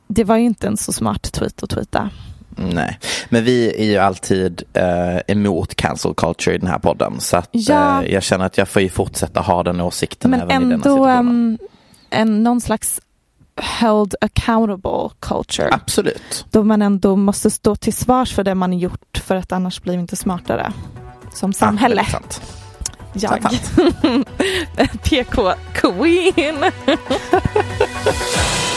det 0.08 0.24
var 0.24 0.38
ju 0.38 0.46
inte 0.46 0.68
en 0.68 0.78
så 0.78 0.94
smart 0.94 1.32
tweet 1.32 1.64
att 1.64 1.70
tweeta. 1.70 2.10
Nej, 2.56 3.00
men 3.30 3.44
vi 3.44 3.74
är 3.82 3.86
ju 3.86 3.98
alltid 3.98 4.64
eh, 4.74 5.18
emot 5.28 5.76
cancel 5.76 6.14
culture 6.14 6.56
i 6.56 6.58
den 6.58 6.68
här 6.70 6.80
podden. 6.80 7.20
Så 7.20 7.38
att, 7.38 7.50
Ja. 7.52 8.04
eh, 8.04 8.14
jag 8.14 8.24
känner 8.24 8.46
att 8.46 8.58
jag 8.58 8.70
får 8.70 8.82
ju 8.82 8.90
fortsätta 8.90 9.40
ha 9.42 9.64
den 9.64 9.82
åsikten 9.82 10.32
Men 10.32 10.40
även 10.42 10.50
i 10.52 10.54
denna 10.60 10.74
ändå 10.74 10.84
situationen. 10.90 11.28
um, 11.30 11.58
en, 12.10 12.44
någon 12.44 12.62
slags 12.62 13.02
held 13.62 14.16
accountable 14.22 15.10
culture. 15.20 15.70
Absolut. 15.72 16.46
Då 16.52 16.64
man 16.64 16.82
ändå 16.82 17.16
måste 17.16 17.50
stå 17.50 17.76
till 17.76 17.94
svars 17.94 18.34
för 18.34 18.44
det 18.44 18.56
man 18.56 18.74
gjort 18.80 19.22
för 19.26 19.36
att 19.36 19.52
annars 19.52 19.82
blir 19.82 19.94
vi 19.94 20.00
inte 20.00 20.16
smartare 20.16 20.74
som 21.34 21.54
samhälle. 21.54 22.06
Sant. 22.06 22.42
Jag. 23.14 23.40
PK 25.04 25.54
Queen. 25.74 26.56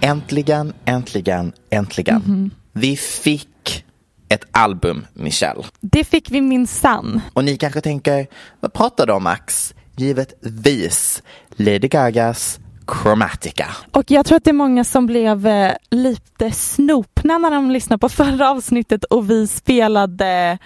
Äntligen, 0.00 0.72
äntligen, 0.84 1.52
äntligen. 1.70 2.22
Mhm. 2.26 2.50
Vi 2.72 2.96
fick 2.96 3.84
ett 4.28 4.44
album, 4.50 5.06
Michelle. 5.14 5.62
Det 5.80 6.04
fick 6.04 6.30
vi 6.30 6.40
minsann. 6.40 7.20
Och 7.32 7.44
ni 7.44 7.56
kanske 7.56 7.80
tänker, 7.80 8.26
vad 8.60 8.72
pratar 8.72 9.06
du 9.06 9.12
om 9.12 9.22
Max? 9.22 9.74
Givetvis 9.96 11.22
Lady 11.56 11.88
Gagas 11.88 12.60
Chromatica. 13.02 13.66
Och 13.92 14.10
jag 14.10 14.26
tror 14.26 14.36
att 14.36 14.44
det 14.44 14.50
är 14.50 14.52
många 14.52 14.84
som 14.84 15.06
blev 15.06 15.46
eh, 15.46 15.72
lite 15.90 16.50
snopna 16.52 17.38
när 17.38 17.50
de 17.50 17.70
lyssnade 17.70 18.00
på 18.00 18.08
förra 18.08 18.50
avsnittet 18.50 19.04
och 19.04 19.30
vi 19.30 19.46
spelade 19.46 20.58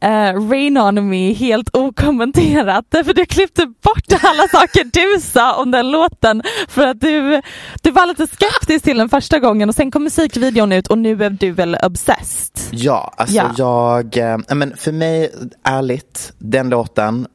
eh, 0.00 0.48
Rain 0.50 0.78
on 0.78 1.08
me 1.08 1.32
helt 1.32 1.76
okommenterat. 1.76 2.84
Därför 2.88 3.14
du 3.14 3.26
klippte 3.26 3.66
bort 3.66 4.12
alla 4.22 4.48
saker 4.48 4.84
du 5.14 5.20
sa 5.20 5.62
om 5.62 5.70
den 5.70 5.90
låten 5.90 6.42
för 6.68 6.86
att 6.86 7.00
du, 7.00 7.42
du 7.82 7.90
var 7.90 8.06
lite 8.06 8.26
skeptisk 8.26 8.84
till 8.84 8.98
den 8.98 9.08
första 9.08 9.38
gången 9.38 9.68
och 9.68 9.74
sen 9.74 9.90
kom 9.90 10.04
musikvideon 10.04 10.72
ut 10.72 10.86
och 10.86 10.98
nu 10.98 11.24
är 11.24 11.30
du 11.30 11.50
väl 11.50 11.76
obsessed. 11.82 12.52
Ja, 12.70 13.14
alltså 13.16 13.36
Ja. 13.36 13.50
jag, 13.56 14.16
eh, 14.16 14.38
men 14.54 14.76
för 14.76 14.92
mig, 14.92 15.30
ärligt, 15.64 16.32
den 16.38 16.68
låten, 16.68 17.26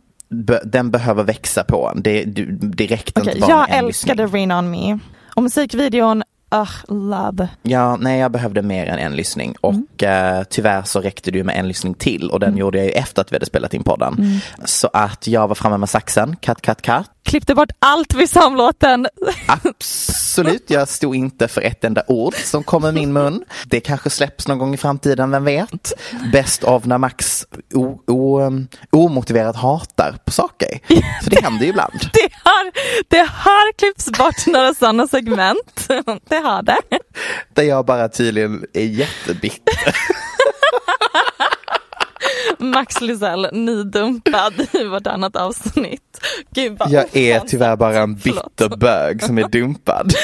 den 0.63 0.91
behöver 0.91 1.23
växa 1.23 1.63
på 1.63 1.91
en. 1.95 2.01
Det, 2.01 2.23
det, 2.23 2.87
räckte 2.87 3.21
Okej, 3.21 3.33
inte 3.35 3.47
bara 3.47 3.67
jag 3.69 3.77
älskade. 3.77 4.25
Rain 4.25 4.51
on 4.51 4.71
me 4.71 4.99
och 5.35 5.43
musikvideon, 5.43 6.23
ugh, 6.51 6.71
love. 6.87 7.47
Ja, 7.61 7.95
nej 7.95 8.19
jag 8.19 8.31
behövde 8.31 8.61
mer 8.61 8.85
än 8.85 8.99
en 8.99 9.15
lyssning 9.15 9.55
och 9.61 9.73
Mm. 9.73 10.37
eh, 10.37 10.43
tyvärr 10.49 10.83
så 10.83 11.01
räckte 11.01 11.31
det 11.31 11.37
ju 11.37 11.43
med 11.43 11.59
en 11.59 11.67
lyssning 11.67 11.93
till 11.93 12.29
och 12.29 12.39
den 12.39 12.57
gjorde 12.57 12.77
jag 12.77 12.85
ju 12.87 12.91
efter 12.91 13.21
att 13.21 13.31
vi 13.31 13.35
hade 13.35 13.45
spelat 13.45 13.73
in 13.73 13.83
podden. 13.83 14.13
Mm. 14.13 14.39
Så 14.65 14.89
att 14.93 15.27
jag 15.27 15.47
var 15.47 15.55
framme 15.55 15.77
med 15.77 15.89
saxen, 15.89 16.35
katt, 16.41 16.61
katt, 16.61 16.81
katt. 16.81 17.07
Klippte 17.23 17.55
bort 17.55 17.69
allt 17.79 18.13
vi 18.13 18.27
sa 18.27 18.47
om 18.47 18.55
låten. 18.55 19.07
Absolut, 19.47 20.69
jag 20.69 20.87
stod 20.87 21.15
inte 21.15 21.47
för 21.47 21.61
ett 21.61 21.83
enda 21.83 22.03
ord 22.07 22.33
som 22.35 22.63
kom 22.63 22.85
ur 22.85 22.91
min 22.91 23.13
mun. 23.13 23.43
Det 23.65 23.79
kanske 23.79 24.09
släpps 24.09 24.47
någon 24.47 24.57
gång 24.57 24.73
i 24.73 24.77
framtiden, 24.77 25.31
vem 25.31 25.43
vet? 25.43 25.93
Bäst 26.31 26.63
av 26.63 26.87
när 26.87 26.97
Max 26.97 27.45
o, 27.73 28.01
o, 28.07 28.39
um, 28.41 28.67
omotiverat 28.91 29.55
hatar 29.55 30.15
på 30.25 30.31
saker. 30.31 30.79
För 31.23 31.29
det 31.29 31.43
händer 31.43 31.63
ju 31.63 31.69
ibland. 31.69 31.93
Det 32.13 32.29
har, 32.43 32.71
det 33.09 33.29
har 33.31 33.73
klippts 33.77 34.11
bort 34.17 34.47
några 34.53 34.73
sådana 34.73 35.07
segment. 35.07 35.87
Det 36.29 36.35
har 36.41 36.61
det. 36.61 36.77
Där 37.53 37.63
jag 37.63 37.85
bara 37.85 38.09
tydligen 38.09 38.65
är 38.73 38.85
jättebitter. 38.85 39.95
Max 42.57 43.01
Lysell 43.01 43.49
nydumpad 43.51 44.53
i 44.73 44.83
vartannat 44.83 45.35
avsnitt. 45.35 46.25
Gud 46.55 46.81
Jag 46.87 47.15
är 47.17 47.39
tyvärr 47.39 47.75
bara 47.75 47.99
en 47.99 48.15
bitter 48.15 48.77
bög 48.77 49.23
som 49.23 49.37
är 49.37 49.47
dumpad. 49.49 50.13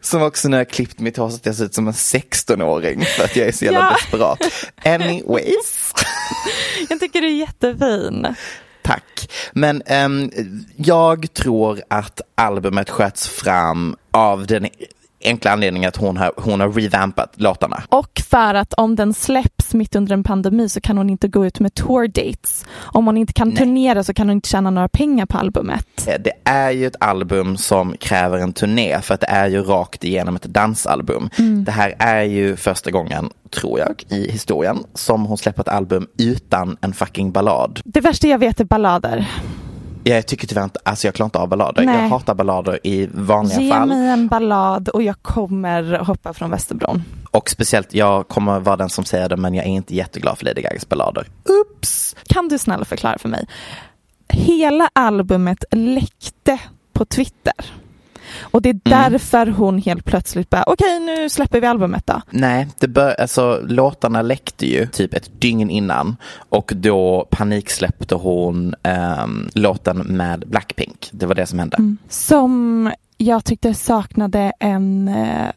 Som 0.00 0.22
också 0.22 0.48
när 0.48 0.58
jag 0.58 0.68
klippt 0.68 0.98
mitt 1.00 1.16
hår 1.16 1.28
så 1.30 1.36
att 1.36 1.46
jag 1.46 1.54
ser 1.54 1.64
ut 1.64 1.74
som 1.74 1.86
en 1.86 1.92
16-åring 1.92 3.04
för 3.04 3.24
att 3.24 3.36
jag 3.36 3.48
är 3.48 3.52
så 3.52 3.64
jävla 3.64 3.80
Ja. 3.80 3.96
desperat. 3.96 4.38
Anyways. 5.02 5.92
Jag 6.88 7.00
tycker 7.00 7.20
du 7.20 7.26
är 7.26 7.30
jättefin. 7.32 8.26
Tack. 8.82 9.30
Men 9.52 9.82
ehm, 9.86 10.30
jag 10.76 11.32
tror 11.34 11.82
att 11.90 12.20
albumet 12.34 12.90
sköts 12.90 13.28
fram 13.28 13.96
av 14.10 14.46
den 14.46 14.68
enkla 15.24 15.50
anledningen 15.50 15.88
att 15.88 15.96
hon 15.96 16.16
har, 16.16 16.32
hon 16.36 16.60
har 16.60 16.72
revampat 16.72 17.32
låtarna. 17.36 17.82
Och 17.88 18.22
för 18.30 18.54
att 18.54 18.74
om 18.74 18.96
den 18.96 19.14
släpps 19.14 19.74
mitt 19.74 19.96
under 19.96 20.12
en 20.14 20.24
pandemi 20.24 20.68
så 20.68 20.80
kan 20.80 20.98
hon 20.98 21.10
inte 21.10 21.28
gå 21.28 21.46
ut 21.46 21.60
med 21.60 21.74
tour 21.74 22.08
dates. 22.08 22.64
Om 22.78 23.06
hon 23.06 23.16
inte 23.16 23.32
kan 23.32 23.48
Nej. 23.48 23.56
turnera 23.56 24.04
så 24.04 24.14
kan 24.14 24.28
hon 24.28 24.36
inte 24.36 24.48
tjäna 24.48 24.70
några 24.70 24.88
pengar 24.88 25.26
på 25.26 25.38
albumet. 25.38 26.08
Eh, 26.08 26.14
Det 26.20 26.32
är 26.44 26.70
ju 26.70 26.86
ett 26.86 26.96
album 27.00 27.56
som 27.56 27.96
kräver 28.00 28.38
en 28.38 28.52
turné 28.52 29.00
för 29.00 29.14
att 29.14 29.20
det 29.20 29.26
är 29.26 29.48
ju 29.48 29.62
rakt 29.62 30.04
igenom 30.04 30.36
ett 30.36 30.42
dansalbum. 30.42 31.30
Det 31.66 31.72
här 31.72 31.94
är 31.98 32.22
ju 32.22 32.56
första 32.56 32.90
gången, 32.90 33.30
tror 33.50 33.78
jag, 33.78 34.04
i 34.08 34.30
historien 34.30 34.78
som 34.94 35.24
hon 35.26 35.38
släpper 35.38 35.62
ett 35.62 35.68
album 35.68 36.06
utan 36.18 36.76
en 36.80 36.92
fucking 36.92 37.32
ballad. 37.32 37.80
Det 37.84 38.00
värsta 38.00 38.28
jag 38.28 38.38
vet 38.38 38.60
är 38.60 38.64
ballader. 38.64 39.26
Jag 40.04 40.26
tycker 40.26 40.46
tyvärr 40.46 40.64
inte, 40.64 40.78
alltså 40.82 41.06
jag 41.06 41.14
klarar 41.14 41.26
inte 41.26 41.38
av 41.38 41.48
ballader. 41.48 41.84
Nej. 41.84 42.02
Jag 42.02 42.08
hatar 42.08 42.34
ballader 42.34 42.78
i 42.82 43.08
vanliga 43.12 43.60
Ge 43.60 43.70
fall. 43.72 43.88
mig 43.88 44.08
en 44.08 44.28
ballad 44.28 44.88
och 44.88 45.02
jag 45.02 45.22
kommer 45.22 45.98
hoppa 45.98 46.32
från 46.32 46.50
Västerbron. 46.50 47.02
Och 47.30 47.50
speciellt, 47.50 47.94
jag 47.94 48.28
kommer 48.28 48.60
vara 48.60 48.76
den 48.76 48.88
som 48.88 49.04
säger 49.04 49.28
det 49.28 49.36
men 49.36 49.54
jag 49.54 49.66
är 49.66 49.70
inte 49.70 49.94
jätteglad 49.94 50.38
för 50.38 50.44
Lady 50.44 50.62
Gagas 50.62 50.88
ballader. 50.88 51.26
Oops! 51.48 52.16
Kan 52.26 52.48
du 52.48 52.58
snälla 52.58 52.84
förklara 52.84 53.18
för 53.18 53.28
mig? 53.28 53.46
Hela 54.28 54.90
albumet 54.92 55.64
läckte 55.70 56.58
på 56.92 57.04
Twitter. 57.04 57.54
Och 58.40 58.62
det 58.62 58.68
är 58.68 58.80
Mm. 58.84 59.12
därför 59.12 59.46
hon 59.46 59.78
helt 59.78 60.04
plötsligt 60.04 60.50
bara, 60.50 60.64
okej 60.66 61.00
nu 61.00 61.28
släpper 61.28 61.60
vi 61.60 61.66
albumet 61.66 62.06
då. 62.06 62.22
Nej, 62.30 62.68
det 62.78 62.88
bör, 62.88 63.20
alltså, 63.20 63.60
låtarna 63.68 64.22
läckte 64.22 64.66
ju 64.66 64.86
typ 64.86 65.14
ett 65.14 65.40
dygn 65.40 65.70
innan 65.70 66.16
och 66.48 66.72
då 66.76 67.28
paniksläppte 67.30 68.14
hon 68.14 68.74
ehm, 68.82 69.48
låten 69.54 69.98
med 69.98 70.44
Blackpink. 70.46 71.08
Det 71.12 71.26
var 71.26 71.34
det 71.34 71.46
som 71.46 71.58
hände. 71.58 71.96
Som 72.08 72.92
jag 73.16 73.44
tyckte 73.44 73.74
saknade 73.74 74.52
en 74.60 75.08
eh, 75.08 75.48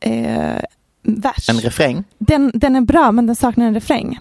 eh, 0.00 0.62
vers. 1.02 1.48
En 1.48 1.60
refräng? 1.60 2.04
den, 2.18 2.50
den 2.54 2.76
är 2.76 2.80
bra 2.80 3.12
men 3.12 3.26
den 3.26 3.36
saknar 3.36 3.66
en 3.66 3.74
refräng. 3.74 4.18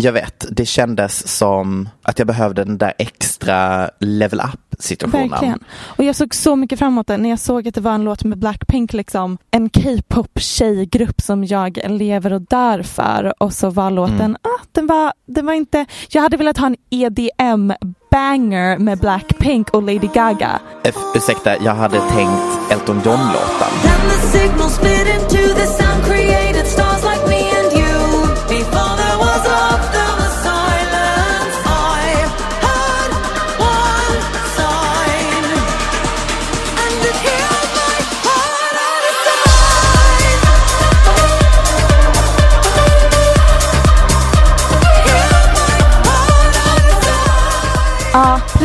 Jag 0.00 0.12
vet, 0.12 0.46
det 0.50 0.66
kändes 0.66 1.36
som 1.36 1.88
att 2.02 2.18
jag 2.18 2.26
behövde 2.26 2.64
den 2.64 2.78
där 2.78 2.92
extra 2.98 3.90
level 4.00 4.40
up 4.40 4.60
situationen. 4.82 5.28
Verkligen. 5.30 5.58
Och 5.80 6.04
jag 6.04 6.16
såg 6.16 6.34
så 6.34 6.56
mycket 6.56 6.78
fram 6.78 6.92
emot 6.92 7.06
den 7.06 7.22
när 7.22 7.30
jag 7.30 7.38
såg 7.38 7.68
att 7.68 7.74
det 7.74 7.80
var 7.80 7.92
en 7.92 8.04
låt 8.04 8.24
med 8.24 8.38
Blackpink, 8.38 8.92
liksom 8.92 9.38
en 9.50 9.68
K-pop 9.70 10.40
tjejgrupp 10.40 11.20
som 11.20 11.44
jag 11.44 11.78
lever 11.88 12.32
och 12.32 12.40
dör 12.42 12.82
för. 12.82 13.42
Och 13.42 13.52
så 13.52 13.70
var 13.70 13.90
låten, 13.90 14.20
Mm. 14.20 14.36
ah, 14.42 14.64
den, 14.72 14.86
var, 14.86 15.12
den 15.26 15.46
var 15.46 15.52
inte, 15.52 15.86
jag 16.08 16.22
hade 16.22 16.36
velat 16.36 16.58
ha 16.58 16.66
en 16.66 16.76
EDM 16.90 17.72
banger 18.10 18.78
med 18.78 18.98
Blackpink 18.98 19.70
och 19.70 19.82
Lady 19.82 20.08
Gaga. 20.14 20.60
Eh, 20.84 20.94
ursäkta, 21.14 21.62
jag 21.64 21.74
hade 21.74 22.00
tänkt 22.00 22.72
Elton 22.72 23.00
John-låten. 23.04 23.72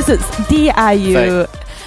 Precis. 0.06 0.48
Det 0.50 0.70
är 0.70 0.94
ju 0.94 1.46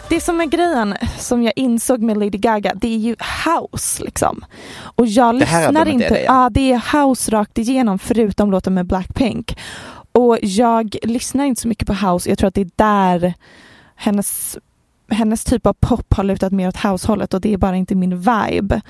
det 0.09 0.21
som 0.21 0.41
är 0.41 0.47
grejen 0.47 0.95
som 1.19 1.43
jag 1.43 1.53
insåg 1.57 2.03
med 2.03 2.17
Lady 2.17 2.39
Gaga, 2.39 2.75
det 2.75 2.95
är 2.95 2.99
ju 2.99 3.17
house 3.45 4.05
liksom. 4.05 4.45
Och 4.81 5.07
jag 5.07 5.35
lyssnar 5.35 5.89
inte, 5.89 6.09
det, 6.09 6.23
ja. 6.23 6.43
ja 6.43 6.51
det 6.51 6.73
är 6.73 7.07
house 7.07 7.31
rakt 7.31 7.59
igenom 7.59 7.99
förutom 7.99 8.51
låten 8.51 8.75
med 8.75 8.87
Blackpink. 8.87 9.59
Och 10.13 10.39
jag 10.43 10.97
lyssnar 11.03 11.45
inte 11.45 11.61
så 11.61 11.69
mycket 11.69 11.87
på 11.87 11.95
house, 11.95 12.29
jag 12.29 12.39
tror 12.39 12.49
att 12.49 12.55
det 12.55 12.61
är 12.61 12.71
där 12.77 13.35
hennes 13.97 14.59
hennes 15.11 15.45
typ 15.45 15.67
av 15.67 15.73
pop 15.73 16.15
har 16.15 16.25
lutat 16.25 16.53
mer 16.53 16.69
åt 16.69 16.77
househållet 16.77 17.35
och 17.35 17.41
det 17.41 17.53
är 17.53 17.57
bara 17.57 17.77
inte 17.77 17.95
min 17.95 18.21
vibe. 18.21 18.81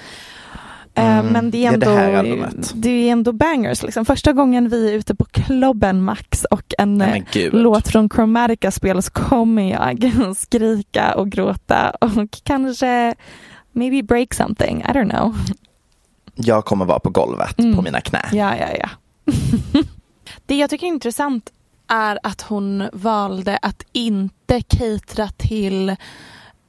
Eh, 0.99 1.19
Mm. 1.19 1.33
Men 1.33 1.51
det 1.51 1.67
är 1.67 1.73
ändå, 1.73 1.87
det 1.87 2.73
det 2.75 2.89
är 3.09 3.13
ändå 3.13 3.33
bangers. 3.33 3.83
Liksom. 3.83 4.05
Första 4.05 4.33
gången 4.33 4.69
vi 4.69 4.89
är 4.91 4.93
ute 4.95 5.15
på 5.15 5.25
klubben 5.25 6.03
Max 6.03 6.45
och 6.45 6.75
en 6.79 6.99
Nej, 6.99 7.25
eh, 7.35 7.49
låt 7.53 7.89
från 7.89 8.09
Chromatica 8.11 8.71
spelas 8.71 9.09
kommer 9.11 9.71
jag 9.71 10.13
skrika 10.37 11.15
och 11.15 11.31
gråta 11.31 11.91
och 11.91 12.11
kanske 12.43 13.15
maybe 13.73 14.03
break 14.03 14.35
something. 14.35 14.81
I 14.81 14.85
don't 14.93 15.11
know. 15.11 15.37
Jag 16.35 16.65
kommer 16.65 16.85
vara 16.85 16.99
på 16.99 17.11
golvet 17.11 17.59
Mm. 17.59 17.77
på 17.77 17.83
mina 17.83 18.01
knä. 18.01 18.23
Ja, 18.33 18.57
ja, 18.57 18.67
ja. 18.81 18.89
det 20.47 20.57
jag 20.57 20.71
tycker 20.71 20.87
är 20.87 20.91
intressant 20.91 21.51
är 21.89 22.19
att 22.23 22.43
hon 22.43 22.89
valde 22.93 23.59
att 23.63 23.83
inte 23.93 24.61
catera 24.69 25.29
till 25.29 25.97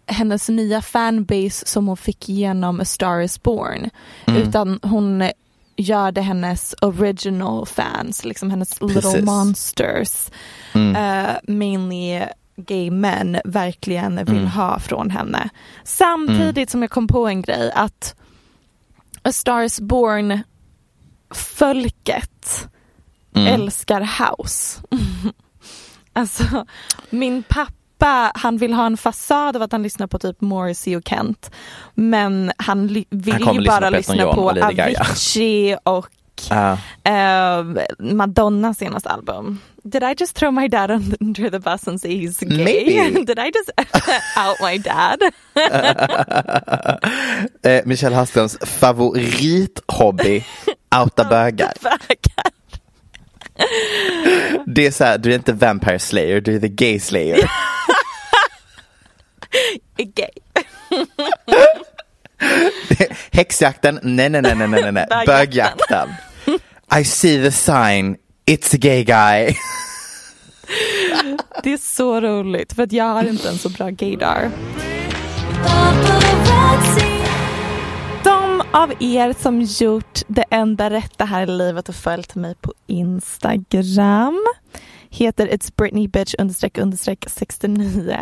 hennes 0.09 0.49
nya 0.49 0.81
fanbase 0.81 1.65
som 1.65 1.87
hon 1.87 1.97
fick 1.97 2.29
genom 2.29 2.79
A 2.79 2.85
Star 2.85 3.21
Is 3.21 3.43
Born. 3.43 3.89
Mm. 4.27 4.41
Utan 4.41 4.79
hon 4.83 5.29
gör 5.77 6.11
det 6.11 6.21
hennes 6.21 6.75
original 6.81 7.65
fans, 7.65 8.25
liksom 8.25 8.49
hennes 8.51 8.81
little 8.81 9.01
Precis. 9.01 9.25
monsters. 9.25 10.29
Mm. 10.73 10.95
Uh, 10.95 11.35
mainly 11.55 12.25
gay 12.57 12.91
men 12.91 13.37
verkligen 13.45 14.15
vill 14.25 14.37
Mm. 14.37 14.47
ha 14.47 14.79
från 14.79 15.09
henne. 15.09 15.49
Samtidigt 15.83 16.69
som 16.69 16.81
jag 16.81 16.91
kom 16.91 17.07
på 17.07 17.27
en 17.27 17.41
grej 17.41 17.71
att 17.75 18.15
A 19.21 19.31
Star 19.31 19.61
Is 19.63 19.79
Born 19.81 20.39
folket 21.33 22.67
Mm. 23.35 23.47
älskar 23.61 24.01
house. 24.01 24.81
alltså 26.13 26.65
min 27.09 27.43
pappa 27.43 27.73
han 28.33 28.57
vill 28.57 28.73
ha 28.73 28.85
en 28.85 28.97
fasad 28.97 29.55
av 29.55 29.61
att 29.61 29.71
han 29.71 29.83
lyssnar 29.83 30.07
på 30.07 30.19
typ 30.19 30.41
Morrissey 30.41 30.95
och 30.95 31.03
Kent. 31.07 31.51
Men 31.93 32.51
han 32.57 32.87
vill 33.09 33.33
Han 33.43 33.53
ju 33.55 33.59
lyssna 33.61 33.79
bara 33.79 33.91
på 33.91 33.97
lyssna 33.97 34.33
på 34.33 34.51
Lady 34.51 34.75
Gaga. 34.75 34.99
Avicii 35.01 35.77
och 35.83 36.07
Ja. 36.49 36.77
eh, 37.03 37.63
Madonnas 37.99 38.77
senaste 38.77 39.09
album. 39.09 39.59
Did 39.83 40.03
I 40.03 40.15
just 40.17 40.35
throw 40.35 40.53
my 40.53 40.67
dad 40.67 40.91
under 40.91 41.49
the 41.49 41.59
bus 41.59 41.87
and 41.87 42.01
say 42.01 42.09
he's 42.11 42.39
gay? 42.45 42.63
Maybe. 42.63 43.23
Did 43.25 43.39
I 43.39 43.51
just 43.55 43.69
out 44.37 44.57
my 44.61 44.77
dad? 44.77 45.19
eh, 47.63 47.81
Michelle 47.85 48.15
Hallströms 48.15 48.57
favorithobby, 48.65 50.43
outa 50.95 51.23
bögar. 51.23 51.73
Det 54.65 54.85
är 54.87 54.91
så 54.91 55.03
här, 55.03 55.17
du 55.17 55.31
är 55.31 55.35
inte 55.35 55.53
Vampire 55.53 55.99
Slayer, 55.99 56.41
du 56.41 56.55
är 56.55 56.59
the 56.59 56.67
gay 56.67 56.99
slayer. 56.99 57.39
Gay. 59.97 60.29
Häxjakten, 63.31 63.99
nej 64.03 64.29
nej 64.29 64.41
nej 64.41 64.55
nej 64.55 64.67
nej 64.67 64.91
nej, 64.91 65.25
bögjakten. 65.25 66.09
I 66.99 67.03
see 67.05 67.43
the 67.43 67.51
sign, 67.51 68.17
it's 68.45 68.75
a 68.75 68.77
gay 68.77 69.03
guy. 69.03 69.55
Det 71.63 71.73
är 71.73 71.77
så 71.77 72.21
roligt 72.21 72.73
för 72.73 72.83
att 72.83 72.91
jag 72.91 73.05
har 73.05 73.23
inte 73.23 73.49
en 73.49 73.57
så 73.57 73.69
bra 73.69 73.89
gaydar. 73.89 74.51
Av 78.71 78.93
er 78.99 79.33
som 79.41 79.61
gjort 79.61 80.21
det 80.27 80.43
enda 80.51 80.89
rätta 80.89 81.25
här 81.25 81.43
i 81.43 81.45
livet 81.45 81.89
och 81.89 81.95
följt 81.95 82.35
mig 82.35 82.55
på 82.61 82.73
Instagram 82.87 84.45
heter 85.09 85.47
It's 85.47 85.73
Britney 85.75 86.07
bitch 86.07 86.35
understreck 86.39 86.77
understreck 86.77 87.25
69. 87.29 88.17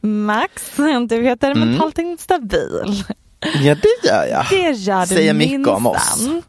Max, 0.00 0.72
du 1.08 1.22
heter 1.22 1.50
Mm. 1.50 1.68
mentalt 1.70 1.98
instabil. 1.98 3.04
Ja 3.40 3.74
det 3.74 4.08
gör 4.08 4.26
jag. 4.26 4.46
Det 4.50 4.70
gör 4.70 5.00
du 5.00 5.06
Säger 5.06 5.34
mycket 5.34 5.66
om 5.68 5.86
oss. 5.86 6.20
Mm. 6.26 6.42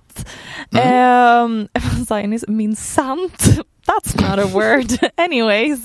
Ehm, 0.72 1.68
vad 1.98 2.08
sa 2.08 2.20
jag 2.20 2.30
nyss? 2.30 2.48
Minsant. 2.48 3.44
That's 3.88 4.30
not 4.30 4.46
a 4.46 4.50
word. 4.54 5.12
Anyways. 5.18 5.80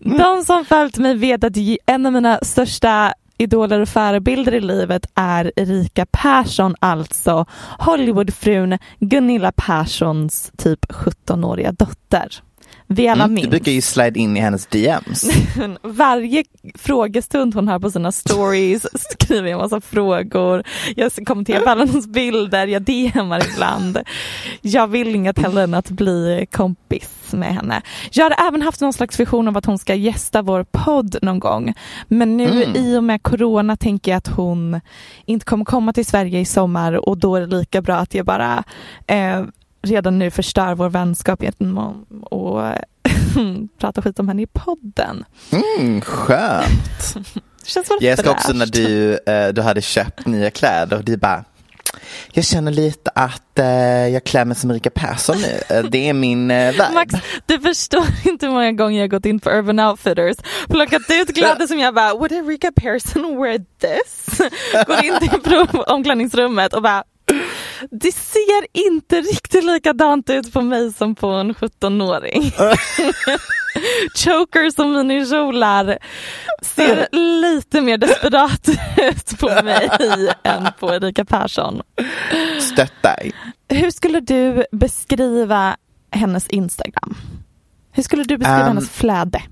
De 0.00 0.44
som 0.44 0.64
följt 0.64 0.98
mig 0.98 1.14
vet 1.16 1.44
att 1.44 1.56
en 1.86 2.06
av 2.06 2.12
mina 2.12 2.38
största 2.42 3.14
idoler 3.42 3.80
och 3.80 3.88
förebilder 3.88 4.54
i 4.54 4.60
livet 4.60 5.06
är 5.14 5.52
Erika 5.56 6.06
Persson, 6.06 6.74
alltså 6.78 7.46
Hollywoodfrun 7.78 8.78
Gunilla 8.98 9.52
Perssons 9.52 10.52
typ 10.56 10.84
17-åriga 10.84 11.72
dotter. 11.72 12.42
Vi 12.92 13.08
alla 13.08 13.24
Mm, 13.24 13.34
minns. 13.34 13.44
du 13.44 13.50
brukar 13.50 13.72
ju 13.72 13.80
slide 13.80 14.20
in 14.20 14.36
i 14.36 14.40
hennes 14.40 14.66
DMs. 14.66 15.24
Varje 15.82 16.44
frågestund 16.74 17.54
hon 17.54 17.68
har 17.68 17.78
på 17.78 17.90
sina 17.90 18.12
stories 18.12 18.86
skriver 19.12 19.48
jag 19.48 19.52
en 19.52 19.58
massa 19.58 19.80
frågor. 19.80 20.62
Jag 20.96 21.12
kommenterar 21.26 21.66
alla 21.66 21.84
hennes 21.86 22.06
bilder, 22.06 22.66
jag 22.66 22.82
DMar 22.82 23.42
ibland. 23.52 23.98
Jag 24.60 24.86
vill 24.86 25.14
inget 25.14 25.38
hellre 25.38 25.62
än 25.62 25.74
att 25.74 25.90
bli 25.90 26.46
kompis 26.52 27.08
med 27.30 27.54
henne. 27.54 27.82
Jag 28.12 28.24
har 28.30 28.48
även 28.48 28.62
haft 28.62 28.80
någon 28.80 28.92
slags 28.92 29.20
vision 29.20 29.48
av 29.48 29.56
att 29.56 29.66
hon 29.66 29.78
ska 29.78 29.94
gästa 29.94 30.42
vår 30.42 30.64
podd 30.70 31.16
någon 31.22 31.38
gång. 31.38 31.74
Men 32.08 32.36
nu 32.36 32.62
Mm. 32.62 32.76
i 32.76 32.96
och 32.96 33.04
med 33.04 33.22
corona 33.22 33.76
tänker 33.76 34.10
jag 34.10 34.16
att 34.18 34.28
hon 34.28 34.80
inte 35.26 35.44
kommer 35.46 35.64
komma 35.64 35.92
till 35.92 36.06
Sverige 36.06 36.40
i 36.40 36.44
sommar 36.44 37.08
och 37.08 37.18
då 37.18 37.36
är 37.36 37.40
det 37.40 37.46
lika 37.56 37.82
bra 37.82 37.96
att 37.96 38.14
jag 38.14 38.26
bara 38.26 38.64
eh, 39.06 39.42
redan 39.82 40.18
nu 40.18 40.30
förstör 40.30 40.74
vår 40.74 40.88
vänskap 40.88 41.42
genom 41.42 41.78
att 41.78 42.84
prata 43.78 44.02
skit 44.02 44.18
om 44.18 44.28
henne 44.28 44.42
i 44.42 44.46
podden. 44.46 45.24
Mm, 45.78 46.00
skönt. 46.00 47.16
Känns 47.64 47.90
väl 47.90 47.98
Jag 48.00 48.12
älskar 48.12 48.30
också 48.30 48.52
när 48.52 48.66
du, 48.66 49.18
eh, 49.26 49.48
du 49.48 49.62
hade 49.62 49.82
köpt 49.82 50.26
nya 50.26 50.50
kläder 50.50 50.96
och 50.96 51.04
du 51.04 51.16
bara 51.16 51.44
jag 52.32 52.44
känner 52.44 52.72
lite 52.72 53.10
att 53.14 53.58
eh, 53.58 54.08
jag 54.08 54.24
klär 54.24 54.44
mig 54.44 54.56
som 54.56 54.70
Erika 54.70 54.90
Persson 54.90 55.36
nu. 55.36 55.76
Eh, 55.76 55.84
det 55.84 56.08
är 56.08 56.12
min 56.12 56.50
eh, 56.50 56.72
vibe. 56.72 56.88
Max, 56.94 57.14
du 57.46 57.60
förstår 57.60 58.04
inte 58.24 58.46
hur 58.46 58.52
många 58.52 58.72
gånger 58.72 59.00
jag 59.00 59.10
gått 59.10 59.26
in 59.26 59.40
på 59.40 59.50
Urban 59.50 59.80
Outfitters, 59.80 60.36
plockat 60.68 61.02
ut 61.08 61.34
kläder 61.34 61.66
som 61.66 61.78
jag 61.78 61.94
bara, 61.94 62.14
would 62.14 62.32
Erika 62.32 62.72
Persson 62.72 63.42
wear 63.42 63.58
this? 63.80 64.38
Går 64.86 65.04
in 65.04 65.14
till 65.20 65.82
omklädningsrummet 65.86 66.72
och 66.72 66.82
bara, 66.82 67.04
det 67.90 68.12
ser 68.12 68.86
inte 68.86 69.20
riktigt 69.20 69.64
likadant 69.64 70.30
ut 70.30 70.52
på 70.52 70.60
mig 70.60 70.92
som 70.92 71.14
på 71.14 71.26
en 71.28 71.54
17-åring. 71.54 72.52
Chokers 74.14 74.78
och 74.78 74.86
minikjolar 74.88 75.98
ser 76.62 77.08
lite 77.40 77.80
mer 77.80 77.98
desperat 77.98 78.68
ut 78.96 79.38
på 79.38 79.62
mig 79.64 79.90
än 80.42 80.68
på 80.80 80.94
Erika 80.94 81.24
Persson. 81.24 81.82
Stöttar. 82.60 83.30
Hur 83.68 83.90
skulle 83.90 84.20
du 84.20 84.64
beskriva 84.72 85.76
hennes 86.10 86.48
Instagram? 86.48 87.16
Hur 87.92 88.02
skulle 88.02 88.24
du 88.24 88.38
beskriva 88.38 88.60
Um, 88.60 88.66
hennes 88.68 88.90
flöde? 88.90 89.42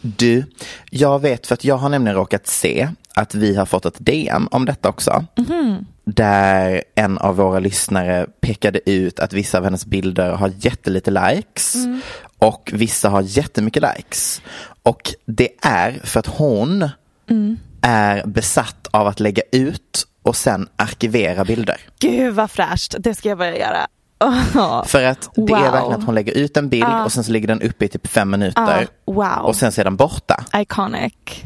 Du, 0.00 0.44
jag 0.90 1.18
vet 1.18 1.46
för 1.46 1.54
att 1.54 1.64
jag 1.64 1.76
har 1.76 1.88
nämligen 1.88 2.16
råkat 2.16 2.46
se 2.46 2.88
att 3.14 3.34
vi 3.34 3.56
har 3.56 3.66
fått 3.66 3.84
ett 3.86 3.96
DM 3.98 4.48
om 4.50 4.64
detta 4.64 4.88
också. 4.88 5.24
Mhm. 5.36 5.86
Där 6.14 6.82
en 6.94 7.18
av 7.18 7.36
våra 7.36 7.58
lyssnare 7.58 8.26
pekade 8.40 8.90
ut 8.90 9.20
att 9.20 9.32
vissa 9.32 9.58
av 9.58 9.64
hennes 9.64 9.86
bilder 9.86 10.30
har 10.30 10.52
jättelite 10.58 11.10
likes 11.10 11.74
Mm. 11.74 12.00
och 12.38 12.70
vissa 12.74 13.08
har 13.08 13.20
jättemycket 13.22 13.82
likes. 13.96 14.42
Och 14.82 15.14
det 15.26 15.48
är 15.62 16.00
för 16.04 16.20
att 16.20 16.26
hon 16.26 16.88
Mm. 17.30 17.58
är 17.82 18.26
besatt 18.26 18.86
av 18.90 19.06
att 19.06 19.20
lägga 19.20 19.42
ut 19.52 20.06
och 20.22 20.36
sen 20.36 20.68
arkivera 20.76 21.44
bilder. 21.44 21.76
Gud 22.00 22.34
vad 22.34 22.50
fräscht, 22.50 22.94
det 22.98 23.14
ska 23.14 23.28
jag 23.28 23.38
börja 23.38 23.58
göra. 23.58 23.86
Oh. 24.20 24.84
För 24.86 25.04
att 25.04 25.30
det 25.34 25.40
Wow. 25.40 25.50
är 25.64 25.70
verkligen 25.72 26.00
att 26.00 26.04
hon 26.06 26.14
lägger 26.14 26.32
ut 26.32 26.56
en 26.56 26.68
bild 26.68 26.84
Ah. 26.84 27.04
och 27.04 27.12
sen 27.12 27.24
så 27.24 27.32
ligger 27.32 27.48
den 27.48 27.62
uppe 27.62 27.84
i 27.84 27.88
typ 27.88 28.06
fem 28.06 28.30
minuter 28.30 28.88
Ah, 29.06 29.12
wow. 29.12 29.46
och 29.46 29.56
sen 29.56 29.72
så 29.72 29.80
är 29.80 29.84
den 29.84 29.96
borta. 29.96 30.44
Iconic. 30.56 31.44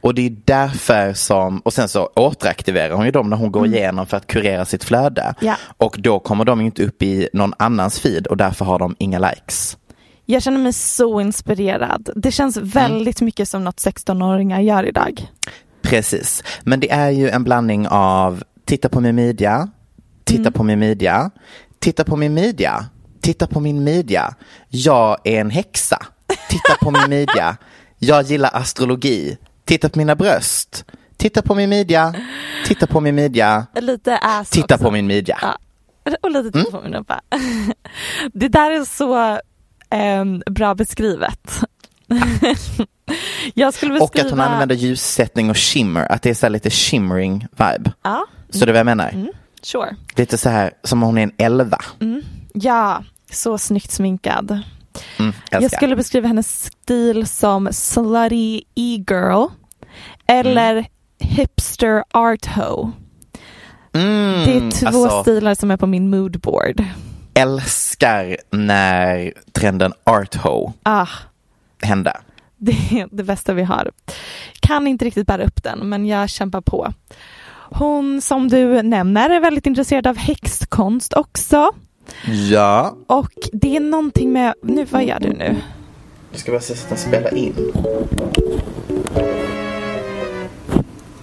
Och 0.00 0.14
det 0.14 0.26
är 0.26 0.36
därför 0.44 1.12
som, 1.12 1.58
och 1.60 1.72
sen 1.72 1.88
så 1.88 2.10
återaktiverar 2.16 2.94
hon 2.94 3.04
ju 3.04 3.10
dem 3.10 3.30
när 3.30 3.36
hon 3.36 3.52
går 3.52 3.66
igenom 3.66 4.06
för 4.06 4.16
att 4.16 4.26
kurera 4.26 4.64
sitt 4.64 4.84
flöde. 4.84 5.22
Mm. 5.22 5.34
Ja. 5.40 5.56
Och 5.76 5.96
då 5.98 6.18
kommer 6.18 6.44
de 6.44 6.60
inte 6.60 6.84
upp 6.84 7.02
i 7.02 7.28
någon 7.32 7.54
annans 7.58 8.00
feed 8.00 8.26
och 8.26 8.36
därför 8.36 8.64
har 8.64 8.78
de 8.78 8.96
inga 8.98 9.18
likes. 9.18 9.76
Jag 10.26 10.42
känner 10.42 10.58
mig 10.58 10.72
så 10.72 11.20
inspirerad. 11.20 12.08
Det 12.16 12.30
känns 12.32 12.56
Mm. 12.56 12.68
väldigt 12.68 13.20
mycket 13.20 13.48
som 13.48 13.64
något 13.64 13.76
16-åringar 13.80 14.60
gör 14.60 14.84
idag. 14.88 15.26
Precis, 15.82 16.42
men 16.62 16.80
det 16.80 16.90
är 16.90 17.10
ju 17.10 17.28
en 17.30 17.44
blandning 17.44 17.88
av 17.88 18.42
titta 18.64 18.88
på 18.88 19.00
min 19.00 19.14
midja, 19.14 19.68
titta 20.24 20.40
Mm. 20.40 20.52
på 20.52 20.62
min 20.62 20.78
midja, 20.78 21.30
titta 21.80 22.04
på 22.04 22.16
min 22.16 22.34
midja, 22.34 22.86
titta 23.20 23.46
på 23.46 23.60
min 23.60 23.84
midja, 23.84 24.34
jag 24.68 25.16
är 25.24 25.40
en 25.40 25.50
häxa, 25.50 25.98
titta 26.48 26.74
på 26.84 26.90
min 26.90 27.10
midja, 27.10 27.56
jag 27.98 28.22
gillar 28.22 28.50
astrologi, 28.52 29.36
titta 29.64 29.88
på 29.88 29.98
mina 29.98 30.14
bröst, 30.16 30.84
titta 31.16 31.42
på 31.42 31.54
min 31.54 31.70
midja, 31.70 32.14
titta 32.66 32.86
på 32.86 33.00
min 33.00 33.14
midja, 33.14 33.66
Lite 33.80 34.18
ass 34.18 34.50
titta 34.50 34.74
också. 34.74 34.84
på 34.84 34.90
min 34.90 35.06
midja. 35.06 35.38
Ja. 35.42 35.58
Och 36.22 36.30
lite 36.30 36.40
Mm. 36.58 36.64
titta 36.64 36.70
på 36.78 36.82
min 36.84 36.94
rumpa. 36.94 37.20
Det 38.32 38.48
där 38.48 38.70
är 38.70 38.84
så 38.84 39.38
ehm, 39.90 40.42
bra 40.46 40.74
beskrivet. 40.74 41.50
Jag 43.54 43.74
skulle 43.74 43.94
Och 43.94 43.98
beskriva... 44.00 44.24
att 44.26 44.30
hon 44.30 44.40
använder 44.40 44.74
ljussättning 44.76 45.50
och 45.50 45.56
shimmer, 45.58 46.12
att 46.12 46.22
det 46.22 46.30
är 46.30 46.34
så 46.34 46.46
här 46.46 46.50
lite 46.50 46.70
shimmering 46.70 47.46
vibe. 47.50 47.92
Ja, 48.02 48.26
Så 48.50 48.58
det 48.64 48.70
är 48.70 48.72
vad 48.72 48.78
jag 48.78 48.86
menar? 48.86 49.08
Mm. 49.10 49.28
sure. 49.62 49.96
Lite 50.16 50.38
så 50.38 50.48
här 50.48 50.72
som 50.84 51.02
om 51.02 51.06
hon 51.06 51.18
är 51.18 51.22
en 51.22 51.32
elva. 51.38 51.78
Ja, 52.54 53.04
så 53.30 53.58
snyggt 53.58 53.90
sminkad. 53.90 54.60
Mm, 55.18 55.32
Jag 55.50 55.72
skulle 55.72 55.96
beskriva 55.96 56.28
hennes 56.28 56.64
stil 56.64 57.26
som 57.26 57.68
slutty 57.72 58.62
e-girl 58.74 59.46
eller 60.26 60.72
Mm. 60.72 60.84
hipster 61.18 62.04
art 62.10 62.46
ho. 62.46 62.90
Mm, 63.92 64.44
Det 64.44 64.56
är 64.56 64.70
två 64.90 65.04
alltså, 65.04 65.22
stilar 65.22 65.54
som 65.54 65.70
är 65.70 65.76
på 65.76 65.86
min 65.86 66.10
moodboard. 66.10 66.84
älskar 67.34 68.36
när 68.50 69.32
trenden 69.52 69.92
art 70.04 70.34
ho 70.34 70.72
Ah, 70.82 71.08
hände. 71.82 72.16
det 72.56 72.72
är 73.00 73.08
det 73.10 73.22
bästa 73.22 73.52
vi 73.52 73.62
har. 73.62 73.90
Kan 74.60 74.86
inte 74.86 75.04
riktigt 75.04 75.26
bära 75.26 75.44
upp 75.44 75.62
den, 75.62 75.88
men 75.88 76.06
jag 76.06 76.30
kämpar 76.30 76.60
på. 76.60 76.92
Hon 77.70 78.20
som 78.20 78.48
du 78.48 78.82
nämner 78.82 79.30
är 79.30 79.40
väldigt 79.40 79.66
intresserad 79.66 80.06
av 80.06 80.16
häxkonst 80.16 81.12
också. 81.12 81.72
Ja. 82.50 82.96
Och 83.06 83.32
det 83.52 83.76
är 83.76 83.80
någonting 83.80 84.32
med, 84.32 84.54
nu 84.62 84.84
vad 84.84 85.04
gör 85.04 85.20
du 85.20 85.28
nu? 85.32 85.56
Jag 86.30 86.40
ska 86.40 86.52
bara 86.52 86.60
se 86.60 86.76
så 86.76 86.82
att 86.82 86.88
den 86.88 86.98
spelar 86.98 87.34
in. 87.34 87.54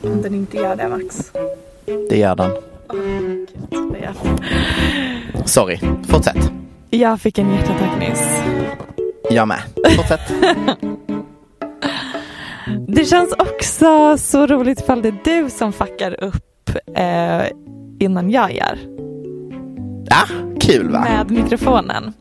Om 0.02 0.22
den 0.22 0.36
inte 0.36 0.58
gör 0.58 0.76
det 0.76 0.90
Max. 0.90 1.32
Det 2.10 2.18
gör 2.18 2.36
den. 2.36 2.52
Det 3.92 4.00
gör 4.00 4.14
den. 4.24 5.48
Sorry, 5.48 5.80
fortsätt. 6.08 6.52
Jag 6.90 7.22
fick 7.22 7.38
en 7.38 7.52
hjärtattack 7.52 8.00
nyss. 8.00 8.42
Jag 9.30 9.48
med. 9.48 9.62
Fortsätt. 9.98 10.22
Det 12.88 13.06
känns 13.06 13.34
också 13.34 14.18
så 14.18 14.48
roligt 14.48 14.80
ifall 14.80 15.02
det 15.02 15.08
är 15.08 15.22
du 15.24 15.50
som 15.50 15.74
fuckar 15.74 16.24
upp 16.24 16.70
eh, 16.96 17.44
innan 18.00 18.30
jag 18.30 18.54
gör. 18.54 18.80
Ja, 20.10 20.51
kul 20.62 20.90
va? 20.92 21.00
Med 21.00 21.32
mikrofonen. 21.32 22.14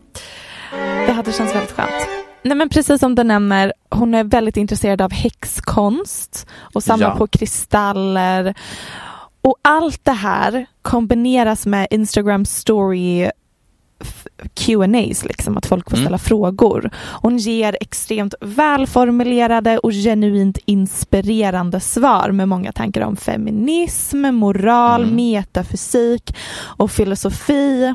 Det 1.07 1.13
hade 1.13 1.33
känts 1.33 1.55
väldigt 1.55 1.73
skönt. 1.73 2.09
Nej 2.43 2.57
men 2.57 2.69
precis 2.69 3.01
som 3.01 3.15
du 3.15 3.25
nämner, 3.25 3.73
hon 3.91 4.15
är 4.15 4.25
väldigt 4.25 4.57
intresserad 4.57 5.01
av 5.03 5.13
häxkonst 5.13 6.47
och 6.75 6.83
samlar 6.83 7.09
Ja. 7.09 7.17
på 7.17 7.27
kristaller. 7.27 8.55
Och 9.43 9.57
allt 9.63 10.05
det 10.05 10.13
här 10.13 10.67
kombineras 10.83 11.67
med 11.67 11.87
Instagram 11.91 12.45
story 12.45 13.31
Q&As, 14.55 15.25
liksom, 15.25 15.57
att 15.57 15.67
folk 15.67 15.91
får 15.91 15.97
Mm. 15.97 16.05
ställa 16.07 16.19
frågor. 16.19 16.91
Hon 17.23 17.37
ger 17.39 17.77
extremt 17.81 18.35
välformulerade 18.41 19.79
och 19.79 19.93
genuint 19.93 20.59
inspirerande 20.67 21.81
svar 21.81 22.31
med 22.31 22.49
många 22.49 22.73
tankar 22.73 23.01
om 23.01 23.17
feminism, 23.17 24.23
moral, 24.35 25.03
Mm. 25.03 25.17
metafysik 25.17 26.37
och 26.61 26.91
filosofi. 26.91 27.95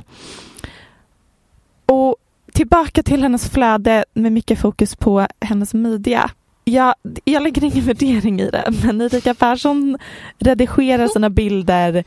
Och 1.86 2.16
tillbaka 2.54 3.04
till 3.04 3.22
hennes 3.24 3.50
flöde 3.50 4.06
med 4.14 4.32
mycket 4.32 4.60
fokus 4.60 4.96
på 4.96 5.28
hennes 5.42 5.74
midja. 5.74 6.30
Jag, 6.64 6.96
jag 7.24 7.44
lägger 7.44 7.64
ingen 7.64 7.86
värdering 7.86 8.42
i 8.42 8.50
det, 8.50 8.74
men 8.84 9.02
Erika 9.02 9.34
Persson 9.34 9.98
redigerar 10.40 11.08
sina 11.08 11.30
bilder 11.30 12.04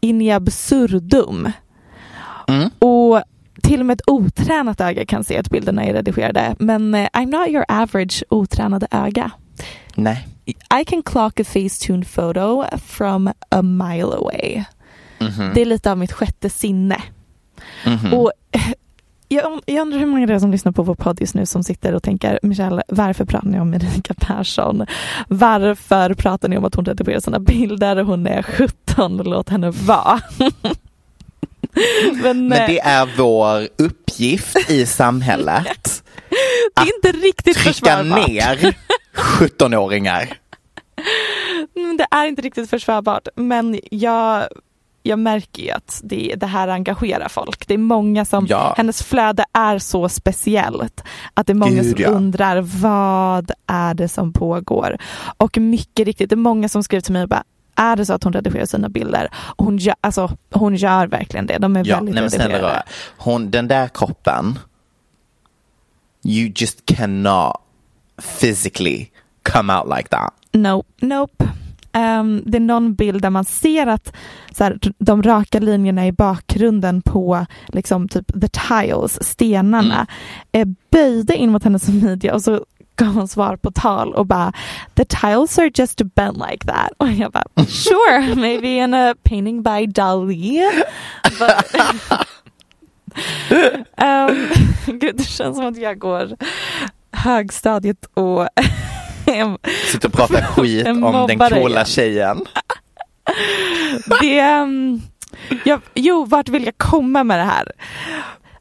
in 0.00 0.22
i 0.22 0.30
absurdum. 0.32 1.52
Mm. 2.48 2.70
Och 2.78 3.22
till 3.60 3.80
och 3.80 3.86
med 3.86 3.94
ett 3.94 4.08
otränat 4.10 4.80
öga 4.80 5.06
kan 5.06 5.24
se 5.24 5.38
att 5.38 5.50
bilderna 5.50 5.84
är 5.84 5.92
redigerade. 5.92 6.54
Men 6.58 6.94
eh, 6.94 7.08
I'm 7.12 7.26
not 7.38 7.48
your 7.48 7.64
average 7.68 8.24
otränade 8.28 8.86
öga. 8.90 9.30
Nej. 9.94 10.26
I 10.80 10.84
can 10.86 11.02
clock 11.02 11.40
a 11.40 11.44
Facetune 11.44 12.04
photo 12.04 12.64
from 12.86 13.28
a 13.48 13.62
mile 13.62 14.16
away. 14.16 14.64
Mhm. 15.18 15.50
Det 15.54 15.60
är 15.60 15.66
lite 15.66 15.90
av 15.90 15.98
mitt 15.98 16.12
sjätte 16.12 16.50
sinne. 16.50 17.02
Mhm. 17.86 18.14
Och 18.14 18.32
eh, 18.52 18.60
jag, 19.28 19.60
jag 19.66 19.82
undrar 19.82 19.98
hur 19.98 20.06
många 20.06 20.26
det 20.26 20.34
är 20.34 20.38
som 20.38 20.50
lyssnar 20.50 20.72
på 20.72 20.82
vår 20.82 20.94
podd 20.94 21.20
just 21.20 21.34
nu 21.34 21.46
som 21.46 21.64
sitter 21.64 21.94
och 21.94 22.02
tänker 22.02 22.38
Michelle, 22.42 22.82
varför 22.88 23.24
pratar 23.24 23.48
ni 23.48 23.60
om 23.60 23.74
Erika 23.74 24.14
Persson? 24.14 24.86
Varför 25.28 26.14
pratar 26.14 26.48
ni 26.48 26.56
om 26.58 26.64
att 26.64 26.74
hon 26.74 26.84
redigerar 26.84 27.20
sina 27.20 27.38
bilder? 27.38 28.02
Hon 28.02 28.26
är 28.26 28.42
17, 28.42 29.16
låt 29.16 29.48
henne 29.48 29.70
vara. 29.70 30.20
Men, 32.22 32.48
Men 32.48 32.60
eh, 32.62 32.66
det 32.66 32.80
är 32.80 33.08
vår 33.16 33.68
uppgift 33.78 34.70
i 34.70 34.86
samhället. 34.86 36.02
det 36.76 36.80
är 36.82 36.94
inte 36.96 37.18
riktigt 37.26 37.56
Trycka 37.56 37.72
försvarbart. 37.72 38.28
ner 38.28 38.74
17-åringar. 39.14 40.32
Mm, 41.76 41.96
Det 41.96 42.06
är 42.10 42.26
inte 42.26 42.42
riktigt 42.42 42.70
försvarbart, 42.70 43.28
men 43.36 43.80
jag, 43.90 44.44
jag 45.02 45.18
märker 45.18 45.62
ju 45.62 45.70
att 45.70 46.00
det, 46.04 46.34
det 46.36 46.46
här 46.46 46.68
engagerar 46.68 47.28
folk. 47.28 47.66
Det 47.66 47.74
är 47.74 47.78
många 47.78 48.24
som, 48.24 48.46
Ja. 48.48 48.74
hennes 48.76 49.02
flöde 49.02 49.44
är 49.52 49.78
så 49.78 50.08
speciellt 50.08 51.02
att 51.34 51.46
det 51.46 51.52
är 51.52 51.54
många 51.54 51.82
Gud, 51.82 51.90
som 51.92 52.02
ja. 52.02 52.08
undrar 52.08 52.60
vad 52.60 53.50
är 53.66 53.94
det 53.94 54.08
som 54.08 54.32
pågår? 54.32 54.98
Och 55.36 55.58
mycket 55.58 56.06
riktigt, 56.06 56.30
det 56.30 56.34
är 56.34 56.36
många 56.36 56.68
som 56.68 56.82
skriver 56.82 57.00
till 57.02 57.12
mig 57.12 57.22
och 57.22 57.28
bara 57.28 57.44
är 57.80 57.96
det 57.96 58.06
så 58.06 58.12
att 58.12 58.24
hon 58.24 58.32
redigerar 58.32 58.66
sina 58.66 58.88
bilder? 58.88 59.28
Hon, 59.56 59.78
gör, 59.78 59.94
alltså, 60.00 60.36
hon 60.50 60.76
gör 60.76 61.06
verkligen 61.06 61.46
det. 61.46 61.58
De 61.58 61.76
är 61.76 61.84
Ja, 61.86 61.96
väldigt 61.96 62.14
nej 62.14 62.22
men 62.22 62.30
redigerade. 62.30 62.82
Hon, 63.16 63.50
den 63.50 63.68
där 63.68 63.88
kroppen. 63.88 64.58
You 66.24 66.52
just 66.56 66.86
cannot 66.86 67.52
physically 68.40 69.06
come 69.42 69.74
out 69.74 69.96
like 69.96 70.08
that. 70.08 70.32
No, 70.52 70.84
nope. 71.00 71.48
Ehm, 71.92 72.42
det 72.46 72.58
är 72.58 72.60
någon 72.60 72.94
bild 72.94 73.22
där 73.22 73.30
man 73.30 73.44
ser 73.44 73.86
att 73.86 74.12
så 74.52 74.64
här, 74.64 74.78
de 74.98 75.22
raka 75.22 75.58
linjerna 75.60 76.06
i 76.06 76.12
bakgrunden 76.12 77.02
på 77.02 77.46
liksom 77.68 78.08
typ 78.08 78.40
the 78.40 78.48
tiles, 78.48 79.24
stenarna, 79.28 80.06
är 80.52 80.74
böjda 80.90 81.34
in 81.34 81.50
mot 81.50 81.64
hennes 81.64 81.88
midja 82.02 82.34
och 82.34 82.42
så 82.42 82.64
gav 83.04 83.14
hon 83.14 83.28
svar 83.28 83.56
på 83.56 83.70
tal 83.70 84.14
och 84.14 84.26
bara 84.26 84.52
the 84.94 85.04
tiles 85.04 85.58
are 85.58 85.70
just 85.74 86.02
bent 86.14 86.36
like 86.50 86.66
that. 86.66 86.90
Och 86.96 87.08
jag 87.08 87.32
bara 87.32 87.66
sure, 87.66 88.34
maybe 88.34 88.68
in 88.68 88.94
a 88.94 89.14
painting 89.22 89.62
by 89.62 89.86
Dali. 89.86 90.70
But, 91.22 91.80
Ehm, 93.96 94.48
gud, 94.98 95.16
det 95.16 95.24
känns 95.24 95.56
som 95.56 95.66
att 95.66 95.76
jag 95.76 95.98
går 95.98 96.36
högstadiet 97.12 98.04
och 98.14 98.48
Sitter 99.92 100.08
och 100.08 100.14
pratar 100.14 100.42
skit 100.42 100.86
om 100.86 101.26
den 101.28 101.38
coola 101.38 101.84
tjejen. 101.84 102.46
det, 104.20 104.60
um, 104.60 105.02
jag, 105.64 105.80
jo, 105.94 106.24
vart 106.24 106.48
vill 106.48 106.64
jag 106.64 106.78
komma 106.78 107.24
med 107.24 107.38
det 107.38 107.44
här? 107.44 107.72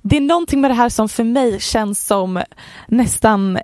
Det 0.01 0.17
är 0.17 0.21
någonting 0.21 0.61
med 0.61 0.71
det 0.71 0.75
här 0.75 0.89
som 0.89 1.09
för 1.09 1.23
mig 1.23 1.59
känns 1.59 2.05
som 2.05 2.43
nästan 2.87 3.59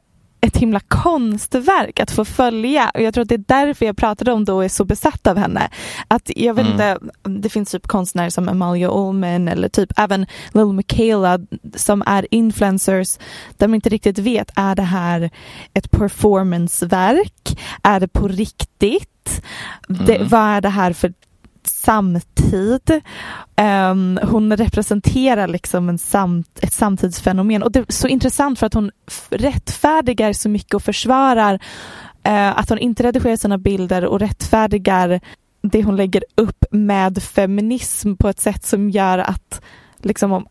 ett 0.45 0.57
himla 0.57 0.79
konstverk 0.79 1.99
att 1.99 2.11
få 2.11 2.25
följa 2.25 2.91
och 2.93 3.01
jag 3.01 3.13
tror 3.13 3.21
att 3.21 3.29
det 3.29 3.35
är 3.35 3.43
därför 3.65 3.85
jag 3.85 3.97
pratade 3.97 4.31
om 4.31 4.45
det 4.45 4.51
och 4.53 4.63
är 4.65 4.69
så 4.69 4.85
besatt 4.85 5.27
av 5.27 5.37
henne. 5.37 5.69
Att 6.07 6.31
jag 6.35 6.53
vet 6.53 6.65
Mm. 6.65 6.71
inte, 6.73 6.99
det 7.41 7.49
finns 7.49 7.71
typ 7.71 7.87
konstnärer 7.87 8.29
som 8.29 8.49
Amalia 8.49 8.89
Ullman 8.91 9.47
eller 9.47 9.69
typ 9.69 9.91
även 9.97 10.25
Lil 10.53 10.65
Michaela 10.65 11.39
som 11.75 12.03
är 12.05 12.27
influencers 12.31 13.17
där 13.57 13.67
man 13.67 13.75
inte 13.75 13.89
riktigt 13.89 14.19
vet, 14.19 14.51
är 14.55 14.75
det 14.75 14.81
här 14.83 15.29
ett 15.73 15.91
performanceverk? 15.91 17.59
Är 17.83 17.99
det 17.99 18.07
på 18.07 18.27
riktigt? 18.27 19.41
Det, 19.87 20.15
Mm. 20.15 20.27
vad 20.27 20.41
är 20.41 20.61
det 20.61 20.69
här 20.69 20.93
för 20.93 21.13
samtid. 21.67 23.01
Ehm, 23.55 24.19
hon 24.23 24.57
representerar 24.57 25.47
liksom 25.47 25.89
en 25.89 25.97
samt, 25.97 26.59
ett 26.61 26.73
samtidsfenomen 26.73 27.63
och 27.63 27.71
det 27.71 27.79
är 27.79 27.85
så 27.89 28.07
intressant 28.07 28.59
för 28.59 28.65
att 28.65 28.73
hon 28.73 28.91
rättfärdigar 29.29 30.33
så 30.33 30.49
mycket 30.49 30.73
och 30.73 30.83
försvarar 30.83 31.59
eh, 32.23 32.59
att 32.59 32.69
hon 32.69 32.79
inte 32.79 33.03
redigerar 33.03 33.35
sina 33.35 33.57
bilder 33.57 34.05
och 34.05 34.19
rättfärdigar 34.19 35.19
det 35.71 35.83
hon 35.83 35.95
lägger 35.95 36.23
upp 36.35 36.65
med 36.71 37.23
feminism 37.23 38.15
på 38.15 38.29
ett 38.29 38.39
sätt 38.39 38.65
som 38.65 38.89
gör 38.89 39.17
att 39.17 39.61
liksom 39.97 40.31
om 40.31 40.47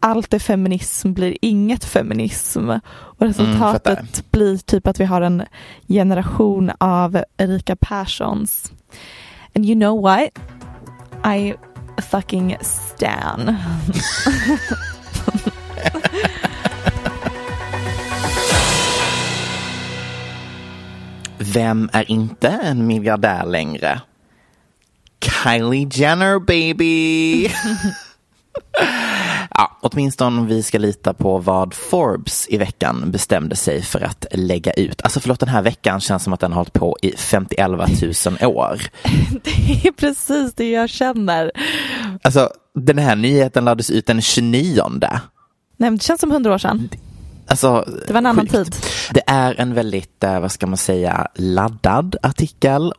allt 0.00 0.34
är 0.34 0.38
feminism 0.38 1.12
blir 1.12 1.36
inget 1.42 1.84
feminism. 1.84 2.70
Och 2.90 3.26
resultatet 3.26 3.96
fattar. 3.96 4.30
blir 4.30 4.56
typ 4.58 4.86
att 4.86 5.00
vi 5.00 5.04
har 5.04 5.20
en 5.20 5.42
generation 5.88 6.72
av 6.78 7.22
Erika 7.36 7.76
Perssons. 7.76 8.72
And 9.56 9.64
you 9.64 9.74
know 9.74 9.94
what? 9.94 10.38
I 11.24 11.56
fucking 12.02 12.58
stan. 12.60 13.56
Vem 21.38 21.90
är 21.92 22.10
inte 22.10 22.48
en 22.48 22.86
miljardär 22.86 23.46
längre? 23.46 24.00
Kylie 25.22 25.88
Jenner 25.92 26.38
baby! 26.38 27.48
Ja, 29.58 29.78
åtminstone 29.82 30.40
om 30.40 30.46
vi 30.46 30.62
ska 30.62 30.78
lita 30.78 31.14
på 31.14 31.38
vad 31.38 31.74
Forbes 31.74 32.46
i 32.48 32.56
veckan 32.56 33.10
bestämde 33.10 33.56
sig 33.56 33.82
för 33.82 34.00
att 34.00 34.26
lägga 34.32 34.72
ut. 34.72 35.02
Alltså 35.02 35.20
förlåt, 35.20 35.40
den 35.40 35.48
här 35.48 35.62
veckan 35.62 36.00
känns 36.00 36.24
som 36.24 36.32
att 36.32 36.40
den 36.40 36.52
har 36.52 36.56
hållit 36.60 36.72
på 36.72 36.96
i 37.02 37.12
51 37.16 37.68
000 38.40 38.50
år. 38.50 38.82
Det 39.44 39.88
är 39.88 39.92
precis 39.92 40.54
det 40.54 40.70
jag 40.70 40.90
känner. 40.90 41.52
Alltså 42.22 42.50
den 42.74 42.98
här 42.98 43.16
nyheten 43.16 43.64
lades 43.64 43.90
ut 43.90 44.06
den 44.06 44.22
29. 44.22 44.82
Nej, 45.76 45.90
det 45.90 46.02
känns 46.02 46.20
som 46.20 46.30
hundra 46.30 46.54
år 46.54 46.58
sedan. 46.58 46.88
Alltså, 47.48 47.84
Det 48.06 48.12
var 48.12 48.18
en 48.18 48.26
annan 48.26 48.48
sjukt. 48.48 48.54
tid. 48.54 48.76
Det 49.14 49.22
är 49.26 49.60
en 49.60 49.74
väldigt, 49.74 50.24
eh, 50.24 50.40
vad 50.40 50.52
ska 50.52 50.66
man 50.66 50.76
säga, 50.76 51.26
laddad 51.34 52.16
artikel 52.22 52.92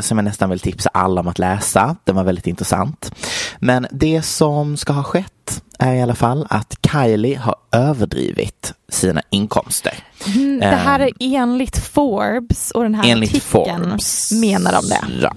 som 0.00 0.18
jag 0.18 0.24
nästan 0.24 0.50
vill 0.50 0.60
tipsa 0.60 0.90
alla 0.94 1.20
om 1.20 1.28
att 1.28 1.38
läsa. 1.38 1.96
Den 2.04 2.16
var 2.16 2.24
väldigt 2.24 2.46
intressant. 2.46 3.12
Men 3.58 3.86
det 3.90 4.22
som 4.22 4.76
ska 4.76 4.92
ha 4.92 5.02
skett 5.02 5.62
är 5.78 5.94
i 5.94 6.02
alla 6.02 6.14
fall 6.14 6.46
att 6.50 6.78
Kylie 6.92 7.38
har 7.38 7.54
överdrivit 7.72 8.72
sina 8.88 9.22
inkomster. 9.30 9.94
Mm, 10.26 10.60
det 10.60 10.66
här 10.66 11.00
är 11.00 11.10
enligt 11.20 11.78
Forbes 11.78 12.70
och 12.70 12.82
den 12.82 12.94
här 12.94 13.10
Enligt 13.10 13.30
artikeln 13.30 13.82
Forbes. 13.84 14.32
menar 14.32 14.72
de 14.72 14.88
det. 14.88 15.00
Ja. 15.22 15.32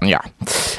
Ja. 0.00 0.24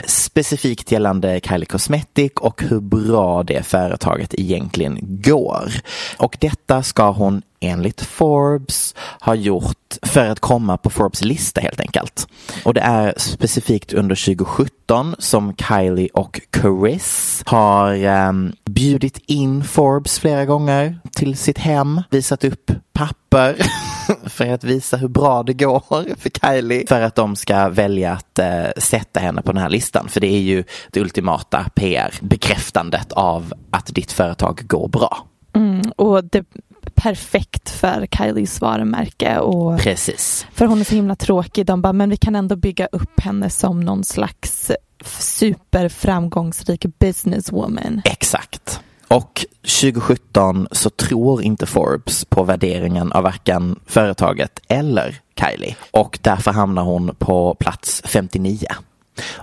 Specifikt 0.07 0.91
gällande 0.91 1.39
Kylie 1.43 1.65
Cosmetic 1.65 2.31
och 2.35 2.63
hur 2.63 2.79
bra 2.79 3.43
det 3.43 3.63
företaget 3.63 4.33
egentligen 4.37 4.97
går. 5.01 5.71
Och 6.17 6.37
detta 6.39 6.83
ska 6.83 7.11
hon 7.11 7.41
enligt 7.59 8.01
Forbes 8.01 8.95
ha 9.19 9.35
gjort 9.35 9.97
för 10.01 10.25
att 10.25 10.39
komma 10.39 10.77
på 10.77 10.89
Forbes 10.89 11.23
lista 11.23 11.61
helt 11.61 11.79
enkelt. 11.79 12.27
Och 12.63 12.73
det 12.73 12.81
är 12.81 13.13
specifikt 13.17 13.93
under 13.93 14.15
2017 14.15 15.15
som 15.19 15.55
Kylie 15.55 16.09
och 16.13 16.41
Chris 16.61 17.43
har 17.45 18.05
um, 18.05 18.53
bjudit 18.65 19.17
in 19.25 19.63
Forbes 19.63 20.19
flera 20.19 20.45
gånger 20.45 20.99
till 21.15 21.37
sitt 21.37 21.57
hem, 21.57 22.01
visat 22.09 22.43
upp 22.43 22.71
papper 22.93 23.55
för 24.39 24.53
att 24.53 24.63
visa 24.63 24.97
hur 24.97 25.07
bra 25.07 25.43
det 25.43 25.53
går 25.53 25.83
för 26.17 26.29
Kylie 26.29 26.87
för 26.87 27.01
att 27.01 27.15
de 27.15 27.35
ska 27.35 27.69
välja 27.69 28.11
att 28.11 28.39
eh, 28.39 28.65
sätta 28.77 29.19
henne 29.19 29.41
på 29.41 29.51
den 29.51 29.61
här 29.61 29.69
listan. 29.69 30.09
För 30.09 30.19
det 30.19 30.27
är 30.27 30.39
ju 30.39 30.63
det 30.91 31.01
ultimata 31.01 31.65
PR, 31.75 32.13
bekräftandet 32.21 33.11
av 33.11 33.53
att 33.71 33.85
ditt 33.85 34.11
företag 34.11 34.61
går 34.67 34.87
bra. 34.87 35.27
Mm, 35.53 35.81
och 35.95 36.23
det 36.23 36.37
är 36.37 36.45
perfekt 36.95 37.69
för 37.69 38.07
Kylies 38.17 38.61
varumärke. 38.61 39.39
Och 39.39 39.79
Precis. 39.79 40.47
för 40.53 40.65
hon 40.65 40.79
är 40.79 40.83
så 40.83 40.95
himla 40.95 41.15
tråkig. 41.15 41.65
De 41.65 41.81
bara, 41.81 41.93
men 41.93 42.09
vi 42.09 42.17
kan 42.17 42.35
ändå 42.35 42.55
bygga 42.55 42.85
upp 42.85 43.19
henne 43.19 43.49
som 43.49 43.79
någon 43.79 44.03
slags 44.03 44.71
superframgångsrik 45.19 46.85
businesswoman. 46.99 48.01
Exakt. 48.05 48.79
Och 49.07 49.45
2017 49.69 50.67
så 50.71 50.89
tror 50.89 51.43
inte 51.43 51.65
Forbes 51.65 52.25
på 52.25 52.43
värderingen 52.43 53.11
av 53.11 53.23
varken 53.23 53.79
företaget 53.85 54.59
eller 54.67 55.19
Kylie. 55.39 55.75
Och 55.91 56.19
därför 56.21 56.51
hamnar 56.51 56.83
hon 56.83 57.15
på 57.15 57.55
plats 57.55 58.01
59. 58.05 58.67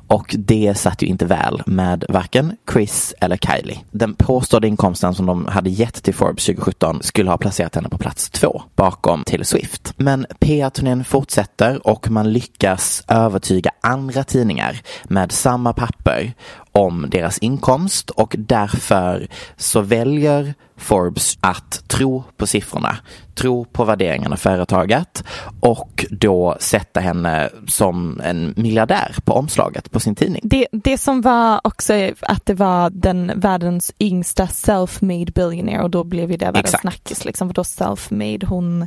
Och 0.07 0.35
det 0.39 0.75
satt 0.79 1.03
ju 1.03 1.07
inte 1.07 1.27
väl 1.27 1.63
med 1.67 2.05
varken 2.09 2.57
Chris 2.73 3.15
eller 3.21 3.37
Kylie. 3.37 3.79
Den 3.91 4.15
påstådda 4.15 4.69
inkomsten 4.69 5.15
som 5.15 5.27
de 5.27 5.47
hade 5.47 5.71
gett 5.71 6.03
till 6.03 6.15
Forbes 6.15 6.47
2017 6.47 7.03
skulle 7.03 7.31
ha 7.31 7.39
placerat 7.39 7.75
henne 7.75 7.89
på 7.89 7.99
plats 7.99 8.31
två 8.31 8.63
bakom 8.77 9.25
Taylor 9.25 9.45
Swift. 9.45 9.93
Men 9.97 10.27
PR-turnén 10.39 11.05
fortsätter 11.05 11.87
och 11.87 12.11
man 12.11 12.33
lyckas 12.33 13.05
övertyga 13.09 13.71
andra 13.81 14.25
tidningar 14.25 14.81
med 15.05 15.33
samma 15.33 15.73
papper 15.73 16.33
om 16.73 17.07
deras 17.11 17.39
inkomst 17.39 18.11
och 18.11 18.35
därför 18.39 19.29
så 19.57 19.81
väljer 19.81 20.55
Forbes 20.77 21.39
att 21.41 21.89
tro 21.89 22.25
på 22.37 22.47
siffrorna, 22.47 22.97
tro 23.35 23.65
på 23.65 23.85
värderingen 23.85 24.33
av 24.33 24.37
företaget 24.37 25.25
och 25.61 26.05
då 26.11 26.57
sätta 26.61 27.01
henne 27.01 27.49
som 27.69 28.21
en 28.25 28.55
miljardär 28.57 29.15
på 29.25 29.33
omslaget 29.33 29.91
på 29.91 30.01
sin 30.01 30.15
tidning. 30.15 30.41
Det, 30.45 30.67
det 30.73 30.99
som 30.99 31.21
var 31.21 31.61
också 31.65 32.11
att 32.21 32.47
det 32.47 32.55
var 32.55 32.91
den 32.91 33.33
världens 33.37 33.93
yngsta 34.01 34.47
self-made 34.47 35.33
billionaire 35.33 35.83
och 35.83 35.91
då 35.91 36.05
blev 36.05 36.31
ju 36.31 36.37
det 36.37 36.47
världens 36.47 36.65
Exakt. 36.65 36.83
snackis. 36.83 37.25
Liksom, 37.25 37.49
för 37.49 37.55
då 37.55 37.63
self-made, 37.63 38.47
hon 38.47 38.87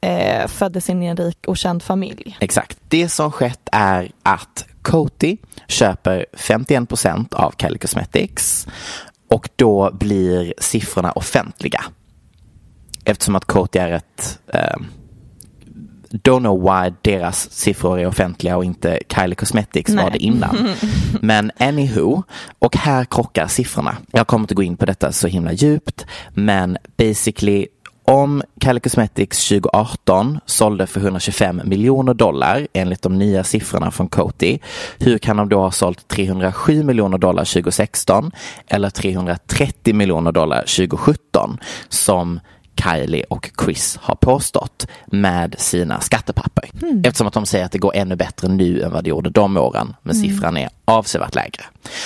eh, 0.00 0.46
föddes 0.46 0.90
in 0.90 1.02
i 1.02 1.06
en 1.06 1.16
rik 1.16 1.46
och 1.46 1.56
känd 1.56 1.82
familj. 1.82 2.36
Exakt. 2.40 2.78
Det 2.88 3.08
som 3.08 3.32
skett 3.32 3.68
är 3.72 4.10
att 4.22 4.66
Coty 4.82 5.36
köper 5.68 6.26
51 6.32 6.88
procent 6.88 7.34
av 7.34 7.54
Kylie 7.58 7.78
Cosmetics 7.78 8.66
och 9.28 9.48
då 9.56 9.90
blir 9.92 10.54
siffrorna 10.58 11.12
offentliga. 11.12 11.84
Eftersom 13.04 13.36
att 13.36 13.44
Coty 13.44 13.78
är 13.78 13.90
ett 13.90 14.38
eh, 14.46 14.76
Don't 16.10 16.40
know 16.40 16.62
why 16.62 16.94
deras 17.02 17.50
siffror 17.50 18.00
är 18.00 18.06
offentliga 18.06 18.56
och 18.56 18.64
inte 18.64 19.00
Kylie 19.14 19.34
Cosmetics 19.34 19.94
var 19.94 20.02
Nej. 20.02 20.10
det 20.12 20.18
innan. 20.18 20.68
Men 21.20 21.50
anywho, 21.58 22.22
och 22.58 22.76
här 22.76 23.04
krockar 23.04 23.46
siffrorna. 23.46 23.96
Jag 24.12 24.26
kommer 24.26 24.44
inte 24.44 24.54
gå 24.54 24.62
in 24.62 24.76
på 24.76 24.86
detta 24.86 25.12
så 25.12 25.28
himla 25.28 25.52
djupt, 25.52 26.06
men 26.34 26.76
basically 26.96 27.66
om 28.06 28.42
Kylie 28.64 28.80
Cosmetics 28.80 29.48
2018 29.48 30.40
sålde 30.46 30.86
för 30.86 31.00
125 31.00 31.60
miljoner 31.64 32.14
dollar 32.14 32.66
enligt 32.72 33.02
de 33.02 33.18
nya 33.18 33.44
siffrorna 33.44 33.90
från 33.90 34.08
Coty, 34.08 34.58
hur 34.98 35.18
kan 35.18 35.36
de 35.36 35.48
då 35.48 35.58
ha 35.58 35.70
sålt 35.70 36.08
307 36.08 36.82
miljoner 36.82 37.18
dollar 37.18 37.44
2016 37.44 38.30
eller 38.66 38.90
330 38.90 39.94
miljoner 39.94 40.32
dollar 40.32 40.60
2017 40.60 41.58
som 41.88 42.40
Kylie 42.82 43.24
och 43.30 43.50
Chris 43.64 43.98
har 44.02 44.14
påstått 44.14 44.86
med 45.06 45.54
sina 45.58 46.00
skattepapper. 46.00 46.70
Eftersom 47.04 47.26
att 47.26 47.34
de 47.34 47.46
säger 47.46 47.64
att 47.64 47.72
det 47.72 47.78
går 47.78 47.94
ännu 47.94 48.16
bättre 48.16 48.48
nu 48.48 48.82
än 48.82 48.92
vad 48.92 49.04
det 49.04 49.10
gjorde 49.10 49.30
de 49.30 49.56
åren, 49.56 49.94
men 50.02 50.14
siffran 50.14 50.56
är 50.56 50.68
avsevärt 50.84 51.34
lägre. 51.34 51.64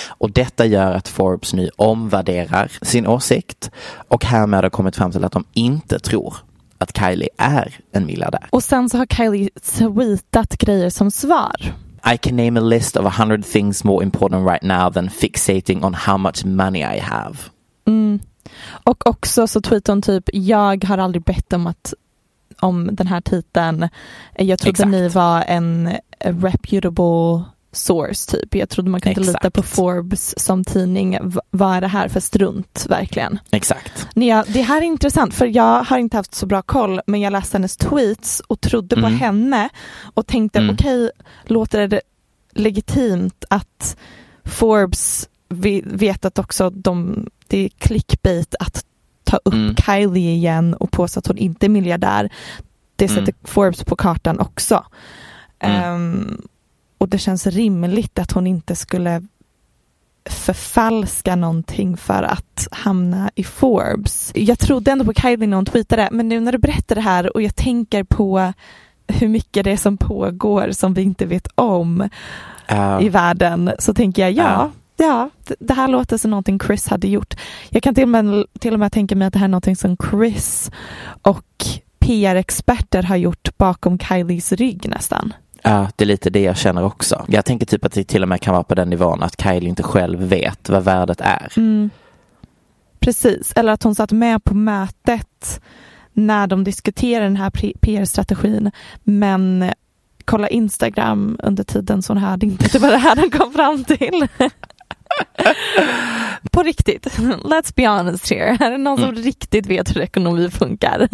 Och 0.09 0.31
detta 0.31 0.67
gör 0.67 0.93
att 0.93 1.09
Forbes 1.09 1.55
nu 1.55 1.71
omvärderar 1.77 2.73
sin 2.83 3.07
åsikt 3.07 3.71
och 4.09 4.25
härmed 4.25 4.63
har 4.63 4.71
kommit 4.71 4.97
fram 4.97 5.13
till 5.13 5.25
att 5.25 5.33
de 5.33 5.45
inte 5.53 5.99
tror 5.99 6.37
att 6.79 6.99
Kylie 6.99 7.29
är 7.37 7.75
en 7.93 8.07
miljardär. 8.07 8.49
Och 8.51 8.63
sen 8.63 8.89
så 8.89 8.99
har 8.99 9.07
Kylie 9.07 9.51
tweetat 9.79 10.59
grejer 10.59 10.91
som 10.91 11.11
svar. 11.11 11.75
I 12.15 12.17
can 12.17 12.37
name 12.37 12.61
a 12.61 12.63
list 12.63 12.97
of 12.97 13.07
a 13.07 13.23
hundred 13.23 13.45
things 13.45 13.85
more 13.85 14.05
important 14.05 14.49
right 14.49 14.63
now 14.63 14.91
than 14.93 15.11
fixating 15.11 15.85
on 15.85 15.95
how 15.95 16.17
much 16.17 16.45
money 16.45 16.81
I 16.81 16.99
have. 16.99 17.37
Mm. 17.87 18.21
Och 18.85 19.07
också 19.07 19.47
så 19.47 19.61
tweetade 19.61 19.93
hon 19.97 20.03
typ, 20.03 20.25
jag 20.33 20.85
har 20.85 20.99
aldrig 20.99 21.23
bett 21.25 21.53
om 21.53 21.67
att 21.67 21.95
om 22.61 22.89
den 22.93 23.07
här 23.07 23.21
titeln. 23.21 23.89
Jag 24.37 24.59
trodde 24.59 24.71
Exakt. 24.71 24.91
ni 24.91 25.09
var 25.09 25.45
en 25.47 25.91
reputable 26.25 27.45
source 27.73 28.31
typ. 28.31 28.55
Jag 28.55 28.69
trodde 28.69 28.91
man 28.91 29.01
kunde 29.01 29.21
lita 29.21 29.31
Exakt. 29.33 29.55
på 29.57 29.63
Forbes 29.63 30.39
som 30.45 30.65
tidning. 30.65 31.19
V- 31.23 31.41
vad 31.51 31.77
är 31.77 31.81
det 31.81 31.87
här 31.89 32.09
för 32.09 32.21
strunt 32.21 32.87
verkligen? 32.89 33.39
Exakt. 33.51 34.09
Nia, 34.15 34.45
det 34.49 34.63
här 34.63 34.81
är 34.83 34.87
intressant 34.87 35.35
för 35.35 35.47
jag 35.47 35.83
har 35.85 35.99
inte 35.99 36.17
haft 36.17 36.35
så 36.35 36.47
bra 36.47 36.63
koll 36.63 37.01
men 37.07 37.21
jag 37.21 37.31
läste 37.33 37.57
hennes 37.57 37.77
tweets 37.77 38.41
och 38.47 38.61
trodde 38.61 38.97
på 38.97 39.07
Mm. 39.07 39.19
henne 39.19 39.69
och 40.15 40.27
tänkte 40.27 40.59
Mm. 40.59 40.75
okej, 40.75 41.11
låter 41.45 41.89
det 41.89 42.01
legitimt 42.53 43.45
att 43.51 43.97
Forbes 44.45 45.29
vet 45.85 46.25
att 46.25 46.39
också 46.39 46.71
de, 46.71 47.27
är 47.57 47.69
clickbait 47.69 48.55
att 48.61 48.85
ta 49.25 49.37
upp 49.37 49.55
Mm. 49.55 49.77
Kylie 49.77 50.31
igen 50.33 50.75
och 50.75 50.91
påstå 50.91 51.19
att 51.19 51.27
hon 51.27 51.39
inte 51.39 51.67
är 51.67 51.69
miljardär. 51.69 52.31
Det 52.97 53.09
sätter 53.09 53.21
Mm. 53.23 53.35
Forbes 53.45 53.85
på 53.85 53.97
kartan 53.97 54.39
också. 54.41 54.85
Mm. 55.59 55.83
Ehm, 55.83 56.43
och 56.99 57.09
det 57.09 57.19
känns 57.19 57.47
rimligt 57.47 58.19
att 58.19 58.33
hon 58.33 58.47
inte 58.47 58.77
skulle 58.77 59.23
förfalska 60.31 61.37
någonting 61.37 61.97
för 61.97 62.23
att 62.23 62.69
hamna 62.71 63.31
i 63.35 63.45
Forbes. 63.45 64.33
Jag 64.35 64.59
trodde 64.59 64.91
ändå 64.91 65.05
på 65.05 65.13
Kylie 65.13 65.47
när 65.47 65.57
hon 65.57 65.67
tweetade 65.67 66.09
men 66.13 66.29
nu 66.29 66.41
när 66.41 66.53
du 66.53 66.59
berättar 66.59 66.95
det 66.95 67.01
här 67.01 67.37
och 67.37 67.43
jag 67.43 67.57
tänker 67.57 68.05
på 68.05 68.53
hur 69.09 69.29
mycket 69.29 69.65
det 69.65 69.71
är 69.71 69.77
som 69.77 69.97
pågår 69.97 70.71
som 70.71 70.95
vi 70.95 71.03
inte 71.03 71.27
vet 71.27 71.49
om 71.55 72.09
Uh, 72.73 72.99
i 73.03 73.09
världen 73.09 73.73
så 73.79 73.95
tänker 73.95 74.23
jag 74.23 74.33
ja, 74.33 74.71
ja, 75.05 75.31
det- 75.59 75.75
här 75.75 75.89
låter 75.89 76.17
som 76.17 76.31
någonting 76.31 76.59
Chris 76.67 76.89
hade 76.89 77.09
gjort. 77.09 77.35
Jag 77.71 77.83
kan 77.83 77.95
till 77.95 78.03
och 78.03 78.09
med, 78.09 78.45
till 78.61 78.73
och 78.75 78.81
med 78.81 78.93
tänka 78.93 79.17
mig 79.17 79.27
att 79.27 79.33
det 79.33 79.39
här 79.39 79.47
är 79.47 79.49
någonting 79.51 79.77
som 79.77 79.97
Chris 80.11 80.71
och 81.23 81.45
PR-experter 81.99 83.03
har 83.03 83.17
gjort 83.17 83.49
bakom 83.59 83.99
Kylies 83.99 84.53
rygg 84.53 84.89
nästan. 84.89 85.33
Ja, 85.63 85.89
det 85.97 86.05
är 86.05 86.07
lite 86.07 86.31
det 86.31 86.41
jag 86.43 86.57
känner 86.57 86.85
också. 86.85 87.25
Jag 87.29 87.45
tänker 87.45 87.67
typ 87.67 87.85
att 87.85 87.93
det 87.93 88.05
till 88.05 88.23
och 88.23 88.29
med 88.29 88.41
kan 88.41 88.55
vara 88.55 88.65
på 88.65 88.75
den 88.75 88.91
nivån 88.91 89.23
att 89.23 89.41
Kylie 89.43 89.69
inte 89.69 89.83
själv 89.83 90.19
vet 90.21 90.69
vad 90.69 90.85
värdet 90.85 91.21
är. 91.21 91.53
Mm. 91.57 91.91
Precis, 93.01 93.53
eller 93.57 93.73
att 93.73 93.83
hon 93.83 93.95
satt 93.95 94.13
med 94.13 94.45
på 94.45 94.55
mötet 94.55 95.61
när 96.13 96.47
de 96.47 96.65
diskuterade 96.65 97.27
den 97.27 97.37
här 97.37 97.51
PR-strategin 97.81 98.71
men 99.03 99.71
kolla 100.25 100.49
Instagram 100.49 101.39
under 101.43 101.65
tiden 101.65 102.03
så 102.03 102.13
hon 102.13 102.23
hörde 102.23 102.47
inte 102.47 102.65
att 102.67 102.73
det 102.73 102.79
var 102.79 102.91
det 102.91 102.97
här 102.97 103.17
de 103.17 103.31
kom 103.39 103.53
fram 103.53 103.85
till. 103.85 104.27
På 106.51 106.63
riktigt, 106.63 107.07
let's 107.45 107.73
be 107.77 107.89
honest 107.89 108.31
here. 108.31 108.57
Är 108.61 108.71
det 108.71 108.79
någon 108.79 108.99
som 108.99 109.13
riktigt 109.15 109.67
vet 109.67 109.97
hur 109.97 110.01
ekonomi 110.01 110.51
funkar? 110.51 111.09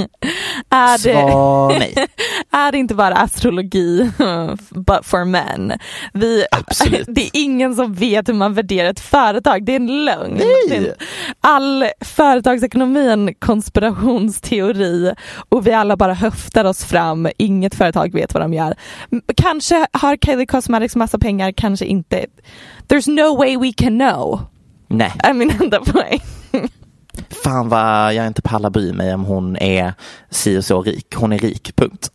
Är 0.71 0.99
Svar 0.99 1.69
nej. 1.79 2.07
är 2.53 2.73
det 2.73 2.79
inte 2.79 2.95
bara 2.95 3.15
astrologi 3.15 4.11
but 4.71 5.07
for 5.07 5.25
men? 5.25 5.73
Vi, 6.13 6.45
Absolut. 6.51 7.07
Det 7.09 7.21
är 7.23 7.31
ingen 7.33 7.75
som 7.75 7.95
vet 7.95 8.29
hur 8.29 8.35
man 8.35 8.55
värderar 8.55 8.89
ett 8.91 9.01
företag, 9.01 9.65
det 9.65 9.73
är 9.73 9.77
en 9.77 10.05
lögn. 10.05 10.35
Nej. 10.35 10.47
Det 10.71 10.77
en- 10.77 10.95
All 11.41 11.85
företagsekonomi 12.01 13.07
är 13.09 13.13
en 13.13 13.35
konspirationsteori 13.35 15.15
och 15.49 15.67
vi 15.67 15.73
alla 15.73 15.97
bara 15.97 16.15
höftar 16.15 16.65
oss 16.65 16.85
fram, 16.85 17.29
inget 17.39 17.75
företag 17.75 18.13
vet 18.13 18.35
vad 18.35 18.43
de 18.43 18.55
gör. 18.55 18.75
Kanske 19.37 19.87
har 19.93 20.17
Kylie 20.27 20.47
Cosmetics 20.47 20.97
massa 20.97 21.19
pengar, 21.19 21.53
kanske 21.53 21.85
inte. 21.87 22.27
There's 22.89 23.11
no 23.11 23.37
way 23.39 23.57
we 23.57 23.73
can 23.77 23.99
know, 23.99 24.41
Nej, 24.89 25.13
är 25.19 25.33
min 25.33 25.51
enda 25.63 25.81
poäng. 25.81 26.21
fan 27.45 27.69
vad 27.69 28.15
jag 28.15 28.27
inte 28.27 28.43
pallar 28.43 28.71
bry 28.71 28.93
mig 28.93 29.15
om 29.15 29.25
hon 29.25 29.57
är 29.57 29.95
si 30.31 30.59
och 30.59 30.65
så 30.65 30.83
rik. 30.83 31.15
Hon 31.15 31.33
är 31.33 31.39
rik, 31.39 31.77
punkt. 31.77 32.11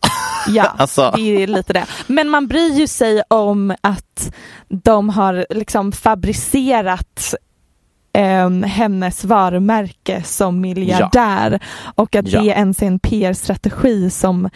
Ja, 0.48 0.64
Alltså. 0.78 1.12
det 1.16 1.42
är 1.42 1.46
lite 1.46 1.72
det. 1.72 1.86
Men 2.06 2.28
man 2.28 2.46
bryr 2.46 2.72
ju 2.74 2.86
sig 2.86 3.22
om 3.28 3.74
att 3.80 4.32
de 4.68 5.08
har 5.08 5.46
liksom 5.50 5.92
fabricerat 5.92 7.34
ehm, 8.12 8.62
hennes 8.62 9.24
varumärke 9.24 10.22
som 10.22 10.60
miljardär 10.60 11.60
och 11.94 12.16
att 12.16 12.28
Ja. 12.28 12.40
det 12.40 12.46
ens 12.48 12.82
är 12.82 12.86
en 12.86 12.98
PR-strategi 12.98 14.10
som 14.10 14.48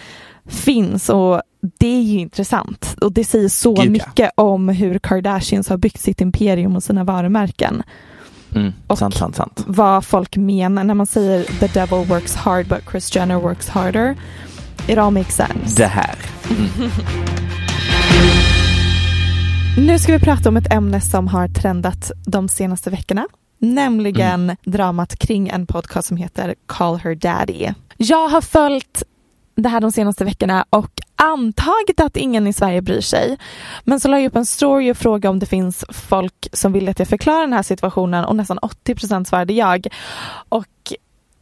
finns 0.49 1.09
och 1.09 1.43
det 1.79 1.87
är 1.99 2.03
ju 2.03 2.19
intressant 2.21 2.97
och 3.01 3.13
det 3.13 3.25
säger 3.25 3.49
så 3.49 3.75
Gud, 3.75 3.87
ja. 3.87 3.91
mycket 3.91 4.31
om 4.35 4.69
hur 4.69 4.99
Kardashians 4.99 5.69
har 5.69 5.77
byggt 5.77 6.01
sitt 6.01 6.21
imperium 6.21 6.77
och 6.77 6.83
sina 6.83 7.05
varumärken. 7.05 7.83
Mm, 8.55 8.73
Och- 8.87 8.99
sant, 8.99 9.15
sant, 9.15 9.37
sant. 9.37 9.65
Vad 9.67 10.05
folk 10.05 10.37
menar 10.37 10.85
när 10.85 10.95
man 10.95 11.07
säger 11.07 11.43
the 11.45 11.67
devil 11.67 12.05
works 12.07 12.35
hard 12.37 12.67
but 12.69 12.87
Kris 12.87 13.17
Jenner 13.17 13.37
works 13.41 13.69
harder. 13.69 14.17
It 14.89 14.99
all 14.99 15.13
makes 15.13 15.35
sense. 15.37 15.83
Det 15.83 15.87
här. 15.87 16.15
Nu 19.79 19.99
ska 19.99 20.13
vi 20.13 20.19
prata 20.21 20.49
om 20.49 20.57
ett 20.57 20.73
ämne 20.73 21.01
som 21.01 21.29
har 21.29 21.49
trendat 21.49 22.11
de 22.27 22.49
senaste 22.49 22.91
veckorna. 22.91 23.27
Nämligen 23.59 24.43
Mm. 24.45 24.57
dramat 24.65 25.17
kring 25.19 25.49
en 25.49 25.67
podcast 25.67 26.09
som 26.09 26.17
heter 26.17 26.55
Call 26.67 26.97
Her 26.99 27.15
Daddy. 27.15 27.69
Jag 27.97 28.29
har 28.29 28.41
följt 28.41 29.03
det 29.57 29.69
här 29.69 29.81
de 29.81 29.93
senaste 29.93 30.25
veckorna 30.25 30.65
och 30.71 30.91
antagit 31.17 32.01
att 32.01 32.17
ingen 32.17 32.47
i 32.47 32.53
Sverige 32.53 32.83
bryr 32.83 33.01
sig. 33.01 33.39
Men 33.85 34.01
så 34.01 34.09
la 34.09 34.19
jag 34.21 34.27
upp 34.27 34.37
en 34.37 34.47
story 34.47 34.93
och 34.93 34.97
frågade 34.97 35.29
om 35.29 35.39
det 35.39 35.47
finns 35.47 35.85
folk 35.89 36.49
som 36.53 36.73
vill 36.73 36.89
att 36.89 36.99
jag 36.99 37.09
förklarar 37.09 37.41
den 37.41 37.53
här 37.53 37.63
situationen 37.63 38.25
och 38.25 38.37
nästan 38.37 38.59
80% 38.59 39.25
svarade 39.25 39.53
jag. 39.53 39.87
Och 40.49 40.67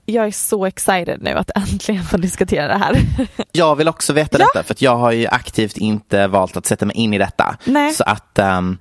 jag 0.07 0.27
är 0.27 0.31
så 0.31 0.67
excited 0.67 1.23
nu 1.23 1.31
att 1.31 1.51
äntligen 1.57 2.05
få 2.05 2.17
diskutera 2.17 2.69
det 2.69 2.79
här. 2.79 2.97
Jag 3.53 3.77
vill 3.77 3.89
också 3.89 4.13
veta 4.13 4.39
Ja. 4.39 4.47
detta 4.55 4.63
för 4.67 4.75
att 4.75 4.83
jag 4.83 4.97
har 4.97 5.13
ju 5.13 5.27
aktivt 5.27 5.77
inte 5.77 6.27
valt 6.27 6.57
att 6.57 6.67
sätta 6.67 6.87
mig 6.87 6.97
in 6.97 7.15
i 7.15 7.19
detta. 7.19 7.57
Nej. 7.65 7.93
Så 7.93 8.05
att, 8.05 8.39
ehm, 8.39 8.79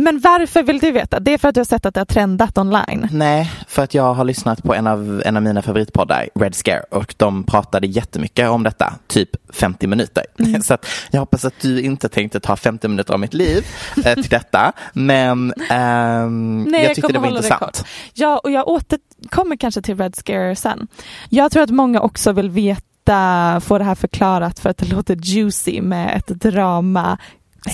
Men 0.00 0.20
varför 0.20 0.62
vill 0.62 0.78
du 0.78 0.90
veta? 0.90 1.20
Det 1.20 1.34
är 1.34 1.38
för 1.38 1.48
att 1.48 1.54
du 1.54 1.60
har 1.60 1.64
sett 1.64 1.86
att 1.86 1.94
det 1.94 2.00
har 2.00 2.04
trendat 2.04 2.58
online. 2.58 3.08
nej, 3.12 3.52
för 3.68 3.82
att 3.82 3.94
jag 3.94 4.14
har 4.14 4.24
lyssnat 4.24 4.62
på 4.62 4.74
en 4.74 4.86
av, 4.86 5.22
en 5.26 5.36
av 5.36 5.42
mina 5.42 5.62
favoritpoddar, 5.62 6.28
Red 6.34 6.54
Scare, 6.54 6.82
och 6.90 7.14
de 7.16 7.44
pratade 7.44 7.86
jättemycket 7.86 8.48
om 8.48 8.62
detta, 8.62 8.94
typ 9.06 9.30
50 9.52 9.86
minuter. 9.86 10.24
Mm. 10.38 10.62
Så 10.62 10.78
jag 11.10 11.20
hoppas 11.20 11.44
att 11.44 11.54
du 11.60 11.80
inte 11.80 12.08
tänkte 12.08 12.40
ta 12.40 12.56
50 12.56 12.88
minuter 12.88 13.14
av 13.14 13.20
mitt 13.20 13.34
liv 13.34 13.66
eh, 14.04 14.14
till 14.14 14.22
detta, 14.30 14.72
men 14.92 15.54
ehm, 15.70 16.62
Nej, 16.62 16.82
jag 16.82 16.88
tyckte 16.88 17.00
kommer 17.00 17.12
det 17.12 17.18
var 17.18 17.28
intressant. 17.28 17.84
Ja, 18.14 18.38
och 18.38 18.50
jag 18.50 18.68
återkommer 18.68 19.56
kanske 19.56 19.82
till 19.82 19.96
Red 19.96 20.16
Scare 20.16 20.56
sen. 20.56 20.88
Jag 21.28 21.52
tror 21.52 21.62
att 21.62 21.70
många 21.70 22.00
också 22.00 22.32
vill 22.32 22.50
veta, 22.50 23.60
få 23.60 23.78
det 23.78 23.84
här 23.84 23.94
förklarat 23.94 24.58
för 24.58 24.70
att 24.70 24.78
det 24.78 24.86
låter 24.86 25.16
juicy 25.16 25.82
med 25.82 26.16
ett 26.16 26.26
drama 26.26 27.18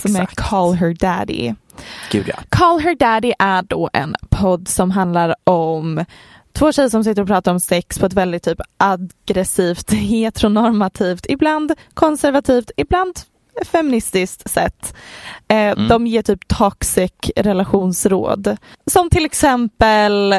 som 0.03 0.17
är 0.17 0.23
Exakt. 0.23 0.49
Call 0.49 0.75
Her 0.75 0.95
Daddy. 0.95 1.55
Gud 2.11 2.29
ja. 2.29 2.35
Call 2.49 2.79
Her 2.81 2.95
Daddy 2.95 3.33
är 3.39 3.63
då 3.63 3.91
en 3.93 4.17
podd 4.31 4.69
som 4.69 4.91
handlar 4.91 5.35
om 5.45 6.05
två 6.53 6.73
tjejer 6.73 6.89
som 6.89 7.05
sitter 7.05 7.23
och 7.23 7.29
pratar 7.29 7.53
om 7.53 7.61
sex 7.61 7.99
på 7.99 8.07
ett 8.07 8.13
väldigt 8.13 8.43
typ 8.43 8.61
aggressivt, 8.77 9.93
heteronormativt, 9.93 11.27
ibland 11.29 11.73
konservativt, 11.95 12.71
ibland 12.77 13.15
feministiskt 13.65 14.51
sätt. 14.51 14.95
Eh, 15.49 15.77
De 15.89 16.07
ger 16.07 16.23
typ 16.23 16.49
toxic 16.49 17.13
relationsråd. 17.37 18.57
Som 18.87 19.11
till 19.11 19.25
exempel, 19.25 20.35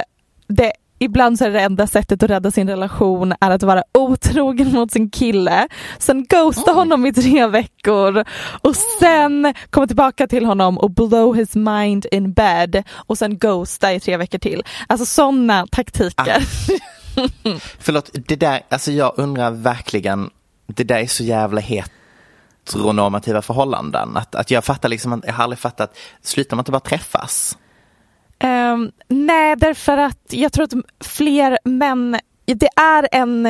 det, 0.47 0.71
ibland 0.99 1.37
så 1.37 1.45
är 1.45 1.49
det 1.49 1.61
enda 1.61 1.87
sättet 1.87 2.23
att 2.23 2.29
rädda 2.29 2.51
sin 2.51 2.69
relation 2.69 3.33
är 3.41 3.51
att 3.51 3.63
vara 3.63 3.83
otrogen 3.93 4.71
mot 4.71 4.91
sin 4.91 5.09
kille, 5.09 5.67
sen 5.99 6.25
ghosta 6.25 6.71
honom 6.71 7.05
i 7.05 7.13
tre 7.13 7.47
veckor 7.47 8.23
och 8.61 8.75
sen 8.99 9.53
komma 9.69 9.87
tillbaka 9.87 10.27
till 10.27 10.45
honom 10.45 10.77
och 10.77 10.91
blow 10.91 11.35
his 11.35 11.55
mind 11.55 12.05
in 12.11 12.33
bed 12.33 12.83
och 12.93 13.17
sen 13.17 13.37
ghosta 13.37 13.93
i 13.93 13.99
tre 13.99 14.17
veckor 14.17 14.37
till. 14.37 14.63
Alltså 14.87 15.05
sådana 15.05 15.67
taktiker. 15.71 16.43
Förlåt, 17.79 18.09
det 18.13 18.35
där, 18.35 18.61
alltså 18.69 18.91
jag 18.91 19.13
undrar 19.17 19.51
verkligen, 19.51 20.29
det 20.67 20.83
där 20.83 20.99
är 20.99 21.07
så 21.07 21.23
jävla 21.23 21.61
heteronormativa 21.61 23.41
förhållanden. 23.41 24.17
Att, 24.17 24.35
att 24.35 24.51
jag 24.51 24.65
fattar 24.65 24.89
liksom, 24.89 25.21
jag 25.25 25.33
har 25.33 25.43
aldrig 25.43 25.59
fattat, 25.59 25.97
slutar 26.21 26.55
man 26.55 26.61
inte 26.61 26.71
bara 26.71 26.79
träffas? 26.79 27.57
Ehm, 28.39 28.91
nej, 29.07 29.55
därför 29.55 29.97
att 29.97 30.19
jag 30.29 30.53
tror 30.53 30.63
att 30.63 30.73
fler 31.05 31.57
män, 31.63 32.19
det 32.45 32.69
är 32.75 33.07
en 33.11 33.45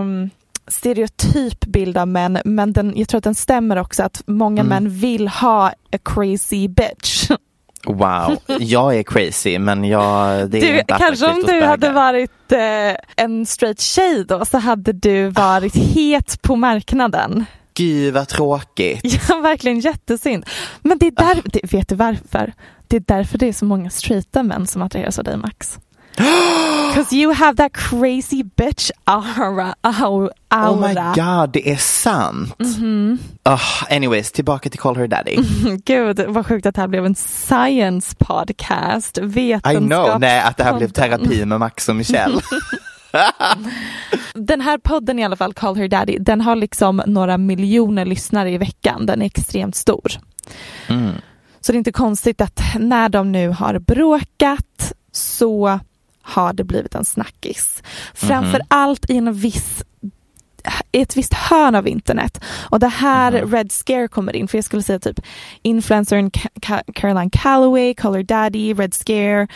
um, 0.00 0.30
stereotyp 0.68 1.66
bild 1.66 1.98
av 1.98 2.08
män, 2.08 2.38
men 2.44 2.72
den, 2.72 2.92
jag 2.96 3.08
tror 3.08 3.18
att 3.18 3.24
den 3.24 3.34
stämmer 3.34 3.78
också 3.78 4.02
att 4.02 4.22
många 4.26 4.62
män 4.62 4.90
vill 4.90 5.28
ha 5.28 5.68
a 5.68 5.98
crazy 6.04 6.68
bitch. 6.68 7.30
Wow, 7.86 8.36
jag 8.60 8.96
är 8.96 9.02
crazy 9.02 9.58
men 9.58 9.84
jag, 9.84 10.50
det 10.50 10.58
är 10.58 10.72
Du, 10.72 10.78
inte 10.78 10.94
kanske 10.98 11.26
om 11.26 11.42
du 11.42 11.62
hade 11.62 11.90
varit 11.90 12.52
eh, 12.52 13.24
en 13.24 13.46
straight 13.46 13.80
tjej 13.80 14.24
då 14.24 14.44
så 14.44 14.58
hade 14.58 14.92
du 14.92 15.28
varit 15.28 15.74
het 15.76 16.42
på 16.42 16.56
marknaden. 16.56 17.44
Gud 17.74 18.14
vad 18.14 18.28
tråkigt. 18.28 19.28
Ja, 19.28 19.38
verkligen 19.38 19.80
jättesynd. 19.80 20.46
Men 20.82 20.98
det 20.98 21.06
är 21.06 21.10
där, 21.10 21.42
det, 21.44 21.72
vet 21.72 21.88
du 21.88 21.94
varför? 21.94 22.52
Det 22.92 22.96
är 22.96 23.16
därför 23.16 23.38
det 23.38 23.48
är 23.48 23.52
så 23.52 23.64
många 23.64 23.90
straighta 23.90 24.42
män 24.42 24.66
som 24.66 24.82
attraheras 24.82 25.18
av 25.18 25.24
dig 25.24 25.36
Max. 25.36 25.78
Because 26.88 27.16
you 27.16 27.32
have 27.34 27.56
that 27.56 27.72
crazy 27.72 28.42
bitch 28.56 28.90
aura. 29.04 29.74
au- 29.82 30.30
aura. 30.48 30.70
Oh 30.70 30.88
my 30.88 30.94
god, 30.94 31.50
det 31.52 31.70
är 31.70 31.76
sant. 31.76 32.58
Mhm. 32.58 33.18
Ah, 33.42 33.58
anyways, 33.90 34.32
tillbaka 34.32 34.70
till 34.70 34.80
Call 34.80 34.96
Her 34.96 35.06
Daddy. 35.06 35.36
Gud 35.84 36.20
vad 36.28 36.46
sjukt 36.46 36.66
att 36.66 36.74
det 36.74 36.80
här 36.80 36.88
blev 36.88 37.06
en 37.06 37.14
science 37.14 38.16
podcast. 38.18 39.18
I 39.18 39.58
know, 39.78 40.20
nej 40.20 40.40
att 40.40 40.56
det 40.56 40.64
här 40.64 40.78
blev 40.78 40.88
terapi 40.88 41.44
med 41.44 41.60
Max 41.60 41.88
och 41.88 41.96
Michelle. 41.96 42.40
Den 44.34 44.60
här 44.60 44.78
podden 44.78 45.18
i 45.18 45.24
alla 45.24 45.36
fall, 45.36 45.52
Call 45.54 45.76
Her 45.76 45.88
Daddy, 45.88 46.18
den 46.18 46.40
har 46.40 46.56
liksom 46.56 47.02
några 47.06 47.38
miljoner 47.38 48.04
lyssnare 48.04 48.50
i 48.50 48.58
veckan. 48.58 49.06
Den 49.06 49.22
är 49.22 49.26
extremt 49.26 49.76
stor. 49.76 50.12
Mm. 50.88 51.12
Så 51.62 51.72
det 51.72 51.76
är 51.76 51.78
inte 51.78 51.92
konstigt 51.92 52.40
att 52.40 52.60
när 52.78 53.08
de 53.08 53.32
nu 53.32 53.48
har 53.48 53.78
bråkat 53.78 54.92
så 55.12 55.80
har 56.22 56.52
det 56.52 56.64
blivit 56.64 56.94
en 56.94 57.04
snackis. 57.04 57.82
Framför 58.14 58.60
allt 58.68 59.10
i 59.10 59.16
en 59.16 59.32
viss 59.34 59.84
i 60.92 61.00
ett 61.02 61.16
visst 61.16 61.34
hörn 61.34 61.74
av 61.74 61.88
internet. 61.88 62.40
Och 62.70 62.80
det 62.80 62.88
här 62.88 63.32
Red 63.32 63.72
Scare 63.72 64.08
kommer 64.08 64.36
in, 64.36 64.48
för 64.48 64.58
jag 64.58 64.64
skulle 64.64 64.82
säga 64.82 64.98
typ 64.98 65.20
influencern 65.62 66.30
Ca- 66.30 66.48
Ca- 66.60 66.92
Caroline 66.94 67.30
Calloway, 67.30 67.94
Color 67.94 68.22
Daddy, 68.22 68.74
Red 68.74 68.94
Scare. 68.94 69.48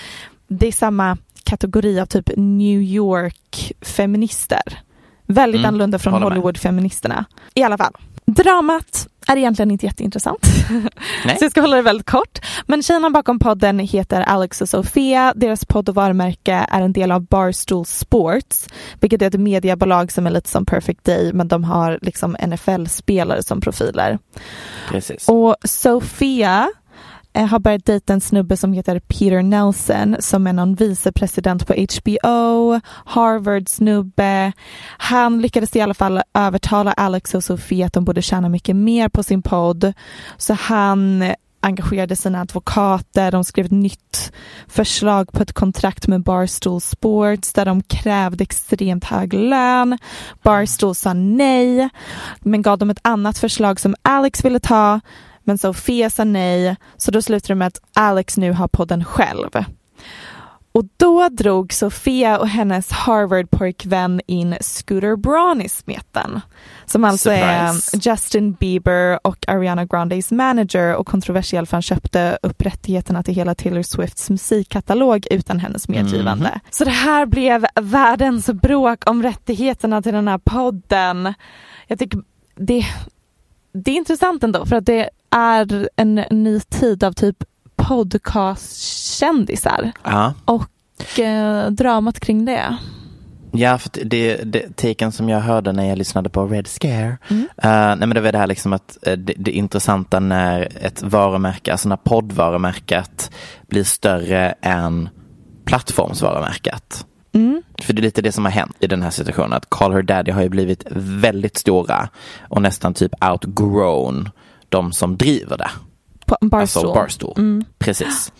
Det 0.49 0.67
är 0.69 0.73
samma 0.73 1.19
kategori 1.45 2.01
av 2.01 2.07
typ 2.07 2.31
New 2.37 2.83
York 2.83 3.73
feminister. 3.81 4.63
Väldigt 5.27 5.59
Mm, 5.59 5.69
annorlunda 5.69 5.99
från. 5.99 6.23
Hollywood-feministerna. 6.23 7.25
I 7.55 7.63
alla 7.63 7.79
fall, 7.79 7.93
dramat 8.25 9.09
är 9.27 9.37
egentligen 9.37 9.71
inte 9.71 9.87
jätteintressant. 9.87 10.47
Nej. 11.25 11.37
Så 11.39 11.45
jag 11.45 11.51
ska 11.51 11.61
hålla 11.61 11.77
det 11.77 11.83
väldigt 11.83 12.11
kort. 12.11 12.39
Men 12.67 12.83
tjejerna 12.83 13.11
bakom 13.11 13.39
podden 13.39 13.79
heter 13.79 14.21
Alex 14.21 14.61
och 14.61 14.69
Sofia. 14.69 15.33
Deras 15.37 15.65
podd 15.65 15.89
och 15.89 15.95
varumärke 15.95 16.67
är 16.71 16.83
en 16.83 16.93
del 16.93 17.13
av 17.13 17.27
Barstool 17.27 17.87
Sports, 17.87 18.69
vilket 19.01 19.23
är 19.23 19.27
ett 19.27 19.41
mediebolag 19.41 20.13
som 20.13 20.27
är 20.27 20.31
lite 20.31 20.49
som 20.49 20.67
Perfect 20.67 21.05
Day, 21.05 21.33
men 21.33 21.49
de 21.49 21.65
har 21.65 21.99
liksom 22.03 22.37
NFL-spelare 22.47 23.43
som 23.43 23.61
profiler. 23.61 24.19
Precis. 24.89 25.29
Och 25.29 25.57
Sofia 25.65 26.69
Eh, 27.37 27.47
har 27.47 27.59
börjat 27.59 27.85
dejta 27.85 28.13
en 28.13 28.21
snubbe 28.21 28.57
som 28.57 28.73
heter 28.73 29.01
Peter 29.01 29.43
Nelson 29.43 30.17
som 30.19 30.47
är 30.47 30.53
någon 30.53 30.75
vicepresident 30.75 31.67
på 31.67 31.73
HBO, 31.73 32.81
Harvard-snubbe. 33.05 34.53
Han 34.99 35.43
lyckades 35.43 35.77
i 35.77 35.81
alla 35.81 35.95
fall 35.95 36.23
övertala 36.35 36.93
Alex 36.93 37.35
och 37.35 37.45
Sofie 37.45 37.87
att 37.87 37.93
de 37.93 38.05
borde 38.05 38.23
tjäna 38.23 38.49
mycket 38.49 38.77
mer 38.77 39.09
på 39.09 39.23
sin 39.23 39.43
podd. 39.43 39.93
Så 40.37 40.55
han 40.55 41.25
engagerade 41.61 42.17
sina 42.17 42.41
advokater, 42.41 43.31
de 43.31 43.45
skrev 43.45 43.67
ett 43.67 43.73
nytt 43.73 44.33
förslag 44.67 45.33
på 45.33 45.43
ett 45.43 45.53
kontrakt 45.53 46.07
med 46.07 46.23
Barstool 46.23 46.81
Sports 46.81 47.53
där 47.53 47.65
de 47.65 47.83
krävde 47.83 48.43
extremt 48.43 49.05
hög 49.05 49.35
lön. 49.35 49.99
Barstool 50.43 50.95
sa 50.95 51.13
nej, 51.13 51.89
men 52.41 52.63
gav 52.63 52.79
dem 52.79 52.91
ett 52.91 53.01
annat 53.03 53.39
förslag 53.39 53.81
som 53.81 53.95
Alex 54.03 54.45
ville 54.45 54.61
ta, 54.61 55.01
men 55.47 55.59
Sofia 55.59 56.11
sa 56.11 56.25
nej, 56.25 56.77
så 56.97 57.11
då 57.11 57.23
slutade 57.23 57.55
det 57.55 57.59
med 57.59 57.67
att 57.67 57.81
Alex 57.95 58.37
nu 58.37 58.53
har 58.53 58.69
podden 58.69 59.05
själv. 59.05 59.51
Och 60.77 60.85
då 60.97 61.29
drog 61.29 61.73
Sofia 61.73 62.39
och 62.39 62.49
hennes 62.49 62.93
Harvard-pojkvän 62.93 64.21
in 64.27 64.57
Scooter 64.61 65.17
Braun 65.17 65.63
i 65.63 65.69
smeten. 65.69 66.41
Som 66.87 67.05
alltså 67.05 67.31
Surprise. 67.31 67.97
är 67.97 68.11
Justin 68.11 68.53
Bieber 68.53 69.27
och 69.27 69.49
Ariana 69.49 69.85
Grandes 69.85 70.31
manager 70.31 70.95
och 70.95 71.07
kontroversiell 71.07 71.67
för 71.67 71.77
han 71.77 71.83
köpte 71.83 72.39
upp 72.43 72.63
rättigheterna 72.63 73.23
till 73.23 73.35
hela 73.35 73.55
Taylor 73.55 73.83
Swifts 73.83 74.31
musikkatalog 74.31 75.27
utan 75.31 75.61
hennes 75.61 75.89
medgivande. 75.89 76.51
Mhm. 76.51 76.61
Så 76.71 76.85
det 76.85 76.91
här 76.91 77.27
blev 77.27 77.67
världens 77.75 78.47
bråk 78.47 79.11
om 79.11 79.23
rättigheterna 79.23 80.03
till 80.03 80.13
den 80.13 80.29
här 80.29 80.39
podden. 80.39 81.35
Jag 81.87 81.99
tycker 81.99 82.21
det, 82.55 82.87
det 83.85 83.91
är 83.91 83.95
intressant 83.97 84.45
ändå 84.45 84.67
för 84.67 84.77
att 84.77 84.87
det 84.87 85.11
är 85.31 85.89
en 85.97 86.15
ny 86.31 86.61
tid 86.61 87.05
av 87.05 87.13
typ 87.13 87.45
podcastkändisar 87.77 89.93
Ja. 90.05 90.35
och 90.45 91.19
eh, 91.21 91.71
dramat 91.71 92.21
kring 92.21 92.45
det. 92.45 92.77
Ja, 93.53 93.79
för 93.79 93.91
det, 94.05 94.37
det 94.37 94.77
taken 94.77 95.13
som 95.13 95.29
jag 95.29 95.41
hörde 95.41 95.73
när 95.73 95.85
jag 95.89 95.99
lyssnade 95.99 96.29
på 96.31 96.47
Red 96.47 96.67
Scare, 96.67 97.19
Mm. 97.31 97.43
eh, 97.57 97.71
nej 97.71 97.97
men 97.99 98.11
det 98.11 98.21
var 98.21 98.33
det 98.33 98.39
här 98.39 98.47
liksom 98.47 98.73
att 98.73 98.99
eh, 99.07 99.13
det, 99.17 99.35
det 99.37 99.51
intressanta 99.51 100.21
när 100.21 100.69
ett 100.81 101.03
varumärke, 101.03 101.73
alltså 101.73 101.89
när 101.89 101.97
poddvarumärket 101.97 103.31
blir 103.69 103.85
större 103.85 104.55
än 104.63 105.09
plattformsvarumärket. 105.65 107.07
Mm. 107.37 107.63
För 107.83 107.93
det 107.93 108.01
är 108.01 108.03
lite 108.03 108.23
det 108.23 108.33
som 108.33 108.45
har 108.45 108.53
hänt 108.53 108.77
i 108.81 108.87
den 108.87 109.03
här 109.03 109.11
situationen, 109.11 109.53
att 109.53 109.71
Call 109.71 109.93
Her 109.93 110.03
Daddy 110.03 110.31
har 110.31 110.43
ju 110.43 110.49
blivit 110.49 110.85
väldigt 110.91 111.57
stora 111.57 112.09
och 112.49 112.63
nästan 112.63 112.95
typ 112.95 113.25
outgrown 113.25 114.29
de 114.69 114.93
som 114.93 115.17
driver 115.17 115.57
det. 115.57 115.71
Barstool. 116.27 116.61
Alltså 116.61 116.95
Barstool. 116.95 117.35
Mm. 117.39 117.65
Precis. 117.79 118.33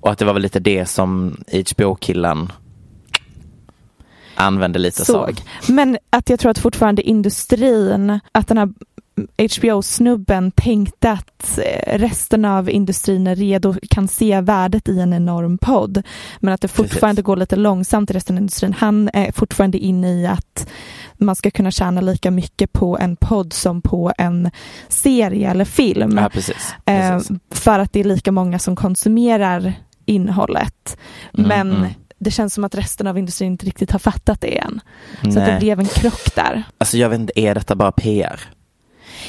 Och 0.00 0.10
att 0.10 0.18
det 0.18 0.24
var 0.24 0.32
väl 0.32 0.42
lite 0.42 0.60
det 0.60 0.86
som 0.86 1.36
HBO-killen 1.50 2.52
använde 4.34 4.78
lite 4.78 5.04
såg. 5.04 5.42
som. 5.62 5.74
Men 5.74 5.98
att 6.10 6.30
jag 6.30 6.40
tror 6.40 6.50
att 6.50 6.58
fortfarande 6.58 7.02
industrin, 7.02 8.20
att 8.32 8.48
den 8.48 8.58
här 8.58 8.68
HBO-snubben 9.52 10.50
tänkte 10.50 11.10
att 11.10 11.58
eh, 11.58 11.98
resten 11.98 12.44
av 12.44 12.70
industrin 12.70 13.26
är 13.26 13.36
redo, 13.36 13.74
kan 13.90 14.08
se 14.08 14.40
värdet 14.40 14.88
i 14.88 15.00
en 15.00 15.12
enorm 15.12 15.58
podd. 15.58 16.02
Men 16.40 16.54
att 16.54 16.60
det 16.60 16.68
fortfarande 16.68 17.22
går 17.22 17.36
lite 17.36 17.56
långsamt 17.56 18.10
i 18.10 18.14
resten 18.14 18.36
av 18.36 18.40
industrin. 18.40 18.72
Han 18.72 19.10
är 19.12 19.32
fortfarande 19.32 19.78
inne 19.78 20.12
i 20.12 20.26
att 20.26 20.68
man 21.18 21.36
ska 21.36 21.50
kunna 21.50 21.70
tjäna 21.70 22.00
lika 22.00 22.30
mycket 22.30 22.72
på 22.72 22.98
en 22.98 23.16
podd 23.16 23.52
som 23.52 23.82
på 23.82 24.12
en 24.18 24.50
serie 24.88 25.50
eller 25.50 25.64
film. 25.64 26.18
Ja, 26.18 26.28
precis. 26.28 26.74
Eh, 26.84 27.16
precis. 27.16 27.36
för 27.50 27.78
att 27.78 27.92
det 27.92 28.00
är 28.00 28.04
lika 28.04 28.32
många 28.32 28.58
som 28.58 28.76
konsumerar 28.76 29.72
innehållet. 30.04 30.98
Mm, 31.38 31.48
Men 31.48 31.72
mm. 31.76 31.90
det 32.18 32.30
känns 32.30 32.54
som 32.54 32.64
att 32.64 32.74
resten 32.74 33.06
av 33.06 33.18
industrin 33.18 33.52
inte 33.52 33.66
riktigt 33.66 33.90
har 33.90 33.98
fattat 33.98 34.40
det 34.40 34.58
än. 34.58 34.80
Så 35.22 35.40
att 35.40 35.46
det 35.46 35.56
blev 35.60 35.80
en 35.80 35.86
krock 35.86 36.34
där. 36.34 36.62
Alltså 36.78 36.96
jag 36.96 37.08
vet 37.08 37.20
inte, 37.20 37.40
är 37.40 37.54
detta 37.54 37.74
bara 37.74 37.92
PR? 37.92 38.55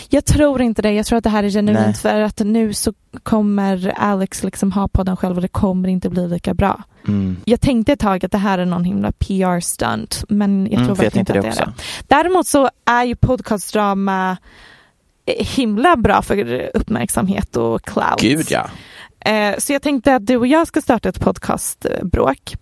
Jag 0.09 0.25
tror 0.25 0.61
inte 0.61 0.81
det. 0.81 0.91
Jag 0.91 1.05
tror 1.05 1.17
att 1.17 1.23
det 1.23 1.29
här 1.29 1.39
är 1.39 1.43
Nej. 1.43 1.51
genuint 1.51 1.97
för 1.97 2.21
att 2.21 2.39
nu 2.39 2.73
så 2.73 2.93
kommer 3.23 3.93
Alex 3.97 4.43
liksom 4.43 4.71
ha 4.71 4.87
podden 4.87 5.17
själv 5.17 5.35
och 5.35 5.41
det 5.41 5.47
kommer 5.47 5.89
inte 5.89 6.09
bli 6.09 6.27
lika 6.27 6.53
bra. 6.53 6.83
Mm. 7.07 7.37
Jag 7.45 7.61
tänkte 7.61 7.93
ett 7.93 7.99
tag 7.99 8.25
att 8.25 8.31
det 8.31 8.37
här 8.37 8.57
är 8.59 8.65
någon 8.65 8.83
himla 8.83 9.11
PR-stunt 9.11 10.23
men 10.29 10.67
jag 10.71 10.71
tror 10.71 10.81
Mm, 10.83 10.95
för 10.95 11.03
jag 11.03 11.11
verkligen 11.11 11.21
inte 11.21 11.31
att 11.49 11.55
det 11.57 11.61
det 11.61 11.61
är 11.61 11.65
det. 11.65 11.73
Däremot 12.07 12.47
så 12.47 12.69
är 12.85 13.03
ju 13.03 13.15
podcastdrama 13.15 14.37
eh, 15.25 15.45
himla 15.45 15.95
bra 15.95 16.21
för 16.21 16.69
uppmärksamhet 16.73 17.57
och 17.57 17.81
clout. 17.85 18.21
Gud 18.21 18.45
ja. 18.49 18.69
Eh, 19.31 19.55
Så 19.57 19.73
jag 19.73 19.81
tänkte 19.81 20.15
att 20.15 20.25
du 20.27 20.37
och 20.37 20.47
jag 20.47 20.67
ska 20.67 20.81
starta 20.81 21.09
ett 21.09 21.19
podcastbråk. 21.19 22.55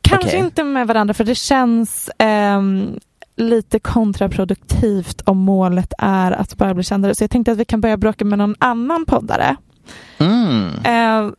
Kanske 0.00 0.28
Okej. 0.28 0.38
inte 0.40 0.64
med 0.64 0.86
varandra 0.86 1.14
för 1.14 1.24
det 1.24 1.34
känns 1.34 2.10
ehm, 2.18 2.98
lite 3.42 3.78
kontraproduktivt 3.78 5.20
om 5.24 5.38
målet 5.38 5.92
är 5.98 6.32
att 6.32 6.56
bara 6.56 6.74
bli 6.74 6.84
kändare. 6.84 7.14
Så 7.14 7.24
jag 7.24 7.30
tänkte 7.30 7.52
att 7.52 7.58
vi 7.58 7.64
kan 7.64 7.80
börja 7.80 7.96
bråka 7.96 8.24
med 8.24 8.38
någon 8.38 8.54
annan 8.58 9.04
poddare. 9.06 9.56
Mm. 10.18 10.68
Eh, 10.84 11.32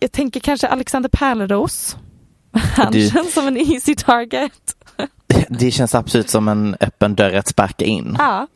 jag 0.00 0.12
tänker 0.12 0.40
kanske 0.40 0.68
Alexander 0.68 1.08
Pärleros. 1.08 1.96
Han 2.76 2.92
Du- 2.92 3.08
känns 3.10 3.34
som 3.34 3.46
en 3.46 3.56
easy 3.56 3.94
target. 3.94 4.52
Det 5.48 5.70
känns 5.70 5.94
absolut 5.94 6.30
som 6.30 6.48
en 6.48 6.76
öppen 6.80 7.14
dörr 7.14 7.34
att 7.34 7.48
sparka 7.48 7.84
in. 7.84 8.16
Ja. 8.18 8.46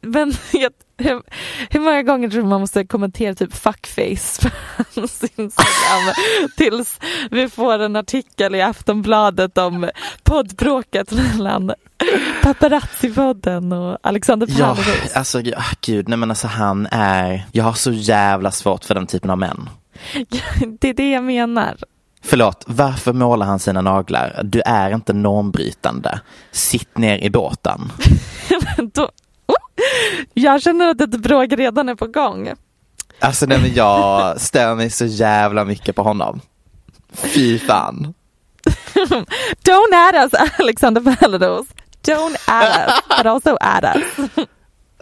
Men 0.00 0.32
jag, 0.52 0.72
hur, 0.98 1.22
hur 1.70 1.80
många 1.80 2.02
gånger 2.02 2.28
tror 2.30 2.42
du 2.42 2.48
man 2.48 2.60
måste 2.60 2.84
kommentera 2.84 3.34
typ 3.34 3.54
fuckface 3.54 4.42
på 4.42 4.50
hans 4.94 5.22
Instagram 5.36 6.14
tills 6.56 6.98
vi 7.30 7.48
får 7.48 7.78
en 7.78 7.96
artikel 7.96 8.54
i 8.54 8.62
Aftonbladet 8.62 9.58
om 9.58 9.90
poddbråket 10.22 11.12
mellan 11.12 11.72
Paparazzi-podden 12.42 13.72
och 13.72 13.98
Alexander 14.02 14.48
Ja, 14.50 14.74
Pärleros. 14.74 15.16
alltså 15.16 15.40
ja, 15.40 15.62
gud, 15.80 16.08
nej 16.08 16.18
men 16.18 16.30
alltså 16.30 16.46
han 16.46 16.88
är, 16.90 17.46
jag 17.52 17.64
har 17.64 17.72
så 17.72 17.92
jävla 17.92 18.50
svårt 18.50 18.84
för 18.84 18.94
den 18.94 19.06
typen 19.06 19.30
av 19.30 19.38
män. 19.38 19.70
Det 20.80 20.88
är 20.88 20.94
det 20.94 21.10
jag 21.10 21.24
menar. 21.24 21.76
Förlåt, 22.22 22.64
varför 22.66 23.12
målar 23.12 23.46
han 23.46 23.58
sina 23.58 23.80
naglar? 23.80 24.40
Du 24.44 24.60
är 24.60 24.90
inte 24.94 25.12
normbrytande. 25.12 26.20
Sitt 26.52 26.98
ner 26.98 27.18
i 27.18 27.30
båten. 27.30 27.92
Då, 28.94 29.02
oh, 29.46 29.54
jag 30.34 30.62
känner 30.62 30.88
att 30.88 31.00
ett 31.00 31.22
bråk 31.22 31.52
redan 31.52 31.88
är 31.88 31.94
på 31.94 32.06
gång. 32.06 32.48
Alltså 33.20 33.46
nej 33.46 33.58
men 33.62 33.74
jag 33.74 34.40
stör 34.40 34.74
mig 34.74 34.90
så 34.90 35.04
jävla 35.04 35.64
mycket 35.64 35.96
på 35.96 36.02
honom. 36.02 36.40
Fy 37.12 37.58
fan. 37.58 38.14
Don't 39.64 39.94
add 39.94 40.14
us 40.14 40.50
Alexander 40.58 41.00
Pärleros. 41.16 41.66
Don't 42.04 42.36
add 42.46 42.88
us, 42.88 43.00
but 43.18 43.26
also 43.26 43.56
add 43.60 43.84
us. 43.84 44.30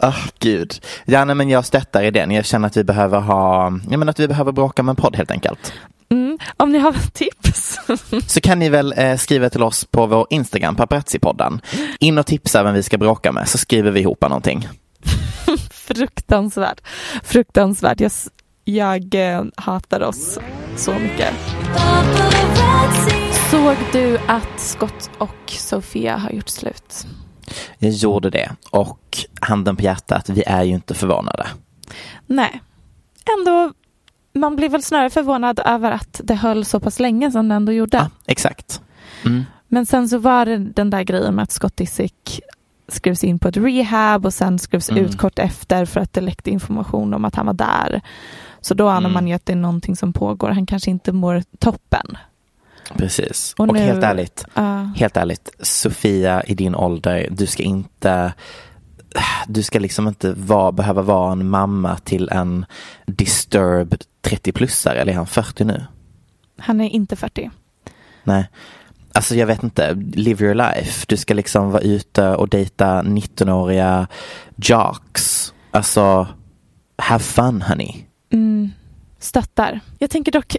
Åh 0.01 0.25
gud. 0.39 0.85
Ja 1.05 1.25
nej 1.25 1.35
men 1.35 1.49
jag 1.49 1.65
stöttar 1.65 2.03
idén. 2.03 2.31
Jag 2.31 2.45
känner 2.45 2.67
att 2.67 2.77
vi 2.77 2.83
behöver 2.83 3.19
ha, 3.19 3.71
jag 3.89 3.99
menar 3.99 4.11
att 4.11 4.19
vi 4.19 4.27
behöver 4.27 4.51
bråka 4.51 4.83
med 4.83 4.91
en 4.91 4.95
podd 4.95 5.15
helt 5.15 5.31
enkelt. 5.31 5.73
Mm. 6.09 6.37
Om 6.57 6.71
ni 6.71 6.79
har 6.79 6.95
tips. 7.13 7.79
Så 8.27 8.41
kan 8.41 8.59
ni 8.59 8.69
väl 8.69 8.93
eh, 8.97 9.17
skriva 9.17 9.49
till 9.49 9.63
oss 9.63 9.85
på 9.85 10.05
vår 10.05 10.27
Instagram, 10.29 10.75
paparazzi-podden. 10.75 11.59
In 11.99 12.17
och 12.17 12.25
tipsa 12.25 12.63
vem 12.63 12.73
vi 12.73 12.83
ska 12.83 12.97
bråka 12.97 13.31
med 13.31 13.49
så 13.49 13.57
skriver 13.57 13.91
vi 13.91 13.99
ihop 13.99 14.21
någonting. 14.21 14.67
Fruktansvärt. 15.71 16.81
Fruktansvärt. 17.23 18.01
Jag, 18.01 18.11
jag 18.63 19.35
eh, 19.35 19.43
hatar 19.55 20.03
oss 20.03 20.39
så 20.75 20.93
mycket. 20.93 21.33
Såg 23.53 23.75
du 23.91 24.17
att 24.27 24.59
Scott 24.59 25.09
och 25.17 25.35
Sofia 25.47 26.17
har 26.17 26.29
gjort 26.31 26.49
slut? 26.49 27.07
Jag 27.79 27.91
gjorde 27.91 28.29
det 28.29 28.51
och 28.71 29.17
handen 29.41 29.75
på 29.75 29.81
hjärtat, 29.83 30.29
vi 30.29 30.43
är 30.47 30.63
ju 30.63 30.73
inte 30.73 30.93
förvånade. 30.93 31.47
Nej. 32.27 32.61
Ändå, 33.39 33.73
man 34.33 34.55
blir 34.55 34.69
väl 34.69 34.83
snarare 34.83 35.09
förvånad 35.09 35.59
över 35.65 35.91
att 35.91 36.21
det 36.23 36.35
höll 36.35 36.65
så 36.65 36.79
pass 36.79 36.99
länge 36.99 37.31
som 37.31 37.49
det 37.49 37.55
ändå 37.55 37.71
gjorde. 37.71 37.97
Ja, 37.97 38.09
exakt. 38.25 38.81
Mm. 39.25 39.43
Men 39.67 39.85
sen 39.85 40.09
så 40.09 40.17
var 40.17 40.45
det 40.45 40.57
den 40.57 40.89
där 40.89 41.03
grejen 41.03 41.35
med 41.35 41.43
att 41.43 41.51
Scott 41.51 41.77
Disick 41.77 42.39
skrevs 42.87 43.23
in 43.23 43.39
på 43.39 43.47
ett 43.47 43.57
rehab 43.57 44.25
och 44.25 44.33
sen 44.33 44.59
skrevs 44.59 44.89
Mm. 44.89 45.05
ut 45.05 45.17
kort 45.17 45.39
efter 45.39 45.85
för 45.85 45.99
att 45.99 46.13
det 46.13 46.21
läckte 46.21 46.51
information 46.51 47.13
om 47.13 47.25
att 47.25 47.35
han 47.35 47.45
var 47.45 47.53
där. 47.53 48.01
Så 48.61 48.73
då 48.73 48.87
anar 48.87 48.99
Mm. 48.99 49.13
man 49.13 49.27
ju 49.27 49.33
att 49.33 49.45
det 49.45 49.53
är 49.53 49.57
någonting 49.57 49.95
som 49.95 50.13
pågår. 50.13 50.49
Han 50.49 50.65
kanske 50.65 50.91
inte 50.91 51.11
mår 51.11 51.43
toppen. 51.59 52.17
Precis. 52.97 53.53
Och 53.57 53.67
Och, 53.67 53.73
nu- 53.73 53.79
helt 53.79 54.03
ärligt, 54.03 54.45
Ja. 54.53 54.91
helt 54.95 55.17
ärligt, 55.17 55.49
Sofia 55.59 56.43
i 56.43 56.53
din 56.55 56.75
ålder, 56.75 57.27
du 57.31 57.45
ska 57.45 57.63
inte 57.63 58.33
du 59.47 59.63
ska 59.63 59.79
liksom 59.79 60.07
inte 60.07 60.33
vara, 60.33 60.71
behöva 60.71 61.01
vara 61.01 61.31
en 61.31 61.49
mamma 61.49 61.97
till 61.97 62.29
en 62.29 62.65
disturbed 63.05 64.03
30-plussare, 64.21 64.95
eller 64.95 65.11
är 65.11 65.17
han 65.17 65.27
40 65.27 65.63
nu? 65.63 65.85
Han 66.57 66.81
är 66.81 66.89
inte 66.89 67.15
40. 67.15 67.51
Nej. 68.23 68.49
Alltså 69.13 69.35
jag 69.35 69.47
vet 69.47 69.63
inte, 69.63 69.93
live 70.13 70.45
your 70.45 70.55
life. 70.55 71.05
Du 71.07 71.17
ska 71.17 71.33
liksom 71.33 71.71
vara 71.71 71.81
ute 71.81 72.35
och 72.35 72.49
dejta 72.49 73.01
19-åriga 73.01 74.07
jocks. 74.55 75.53
Alltså, 75.71 76.27
have 76.97 77.23
fun 77.23 77.61
honey. 77.61 77.95
Mm, 78.31 78.71
stöttar. 79.19 79.79
Jag 79.99 80.09
tänker 80.09 80.31
dock, 80.31 80.55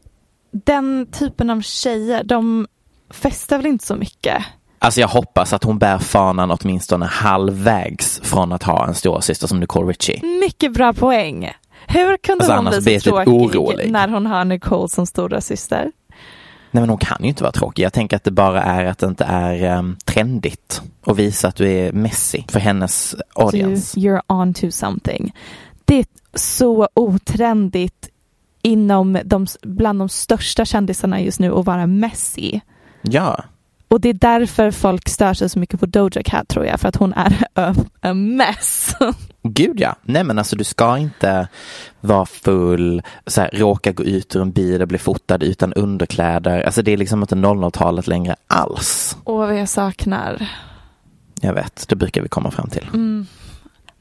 den 0.55 1.07
typen 1.13 1.51
av 1.51 1.61
tjejer, 1.61 2.25
de 2.25 2.67
festar 3.11 3.57
väl 3.57 3.67
inte 3.67 3.87
så 3.87 3.97
mycket? 3.97 4.43
Alltså 4.79 5.01
jag 5.01 5.09
hoppas 5.09 5.53
att 5.53 5.65
hon 5.65 5.79
bär 5.79 5.99
fanan 5.99 6.51
åtminstone 6.51 7.07
halvvägs 7.07 8.21
från 8.23 8.53
att 8.53 8.63
ha 8.63 8.87
en 8.87 8.95
storasyster 8.95 9.47
som 9.47 9.61
Nicole 9.61 9.91
Richie. 9.91 10.27
Mycket 10.41 10.73
bra 10.73 10.93
poäng. 10.93 11.51
Hur 11.87 12.17
kunde 12.17 12.45
Alltså, 12.45 12.77
hon 12.77 12.83
bli 12.85 13.01
så 13.01 13.05
typ 13.05 13.27
tråkig 13.27 13.61
orolig. 13.61 13.91
när 13.93 14.09
hon 14.09 14.27
har 14.27 14.45
Nicole 14.45 14.89
som 14.89 15.07
stora 15.07 15.41
syster? 15.41 15.93
Nej 16.71 16.81
men 16.81 16.89
hon 16.89 16.99
kan 16.99 17.19
ju 17.23 17.29
inte 17.29 17.43
vara 17.43 17.53
tråkig. 17.53 17.83
Jag 17.85 17.93
tänker 17.93 18.17
att 18.17 18.25
det 18.25 18.31
bara 18.31 18.63
är 18.63 18.85
att 18.85 18.99
det 18.99 19.07
inte 19.07 19.25
är 19.25 19.79
um, 19.79 19.97
trendigt 20.05 20.83
att 21.07 21.17
visa 21.17 21.49
att 21.49 21.57
du 21.57 21.71
är 21.71 21.93
messy 21.93 22.43
för 22.49 22.61
hennes 22.61 23.15
audience. 23.35 24.01
Du, 24.01 24.07
you're 24.09 24.23
on 24.29 24.55
to 24.55 24.71
something. 24.71 25.35
Det 25.85 25.99
är 25.99 26.07
så 26.35 26.89
otrendigt 26.95 28.09
inom 28.65 29.19
de, 29.25 29.47
bland 29.63 29.99
de 29.99 30.09
största 30.09 30.65
kändisarna 30.65 31.21
just 31.21 31.41
nu 31.41 31.55
att 31.55 31.67
vara 31.67 31.87
messy. 31.87 32.61
Ja. 33.03 33.45
Och 33.89 34.01
det 34.01 34.09
är 34.09 34.15
därför 34.15 34.71
folk 34.71 35.09
stör 35.09 35.35
sig 35.35 35.49
så 35.49 35.59
mycket 35.59 35.81
på 35.81 35.87
Doja 35.87 36.23
Cat 36.23 36.49
tror 36.49 36.67
jag, 36.67 36.81
för 36.81 36.89
att 36.89 36.97
hon 36.97 37.13
är 37.13 37.47
a, 37.55 37.75
a 38.01 38.15
mess. 38.15 38.97
Gud 39.43 39.81
ja. 39.81 39.97
Nej 40.03 40.25
men 40.25 40.39
alltså 40.39 40.57
du 40.57 40.65
ska 40.65 40.99
inte 40.99 41.49
vara 42.01 42.27
full, 42.27 43.03
så 43.27 43.41
här, 43.41 43.51
råka 43.53 43.93
gå 43.93 44.05
ut 44.05 44.37
ur 44.37 44.43
en 44.43 44.53
bil 44.53 44.83
och 44.83 44.89
bli 44.89 44.99
fotad 44.99 45.43
utan 45.43 45.73
underkläder. 45.73 46.63
Alltså 46.63 46.83
det 46.83 46.93
är 46.93 46.97
liksom 46.97 47.21
inte 47.21 47.35
00-talet 47.35 48.07
längre 48.07 48.37
alls. 48.47 49.17
Åh, 49.25 49.39
vad 49.39 49.59
jag 49.59 49.69
saknar. 49.69 50.49
Jag 51.41 51.55
vet, 51.55 51.89
det 51.89 51.97
brukar 51.97 52.23
vi 52.23 52.29
komma 52.29 52.51
fram 52.51 52.69
till. 52.69 52.89
Mm. 52.95 53.27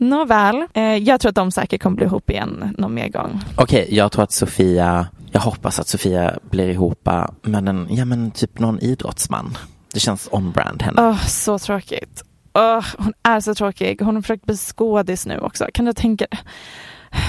Nåväl, 0.09 0.65
eh, 0.73 0.83
jag 0.83 1.19
tror 1.19 1.29
att 1.29 1.35
de 1.35 1.51
säkert 1.51 1.81
kommer 1.81 1.95
bli 1.97 2.05
ihop 2.05 2.29
igen 2.29 2.75
någon 2.77 2.93
mer 2.93 3.09
gång. 3.09 3.41
Okej, 3.55 3.87
jag 3.91 4.11
tror 4.11 4.23
att 4.23 4.31
Sofia, 4.31 5.07
jag 5.31 5.41
hoppas 5.41 5.79
att 5.79 5.87
Sofia 5.87 6.39
blir 6.49 6.69
ihop 6.69 7.09
med 7.41 7.69
en, 7.69 7.87
ja 7.89 8.05
men 8.05 8.31
typ 8.31 8.59
någon 8.59 8.79
idrottsman. 8.79 9.57
Det 9.93 9.99
känns 9.99 10.29
on-brand 10.31 10.81
henne. 10.81 11.01
Åh, 11.01 11.25
så 11.25 11.59
tråkigt. 11.59 12.23
Åh, 12.53 12.85
hon 12.97 13.13
är 13.23 13.39
så 13.39 13.55
tråkig. 13.55 14.01
Hon 14.01 14.15
har 14.15 14.21
försökt 14.21 14.45
bli 14.45 14.57
skådis 14.57 15.25
nu 15.25 15.39
också. 15.39 15.65
Kan 15.73 15.85
du 15.85 15.93
tänka 15.93 16.25
dig? 16.31 16.39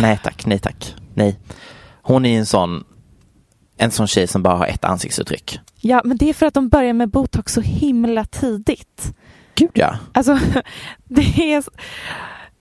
Nej 0.00 0.18
tack, 0.24 0.46
nej 0.46 0.58
tack, 0.58 0.94
nej. 1.14 1.38
Hon 2.02 2.24
är 2.26 2.38
en 2.38 2.46
sån, 2.46 2.84
en 3.76 3.90
sån 3.90 4.06
tjej 4.06 4.26
som 4.26 4.42
bara 4.42 4.56
har 4.56 4.66
ett 4.66 4.84
ansiktsuttryck. 4.84 5.60
Ja, 5.80 6.02
men 6.04 6.16
det 6.16 6.28
är 6.28 6.34
för 6.34 6.46
att 6.46 6.54
de 6.54 6.68
börjar 6.68 6.92
med 6.92 7.10
botox 7.10 7.52
så 7.52 7.60
himla 7.60 8.24
tidigt. 8.24 9.14
Gud 9.54 9.70
ja. 9.74 9.96
Alltså, 10.12 10.38
det 11.04 11.52
är... 11.52 11.64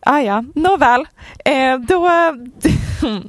Ah, 0.06 0.20
ja, 0.20 0.43
nåväl. 0.56 1.06
Eh, 1.45 1.78
då... 1.80 2.10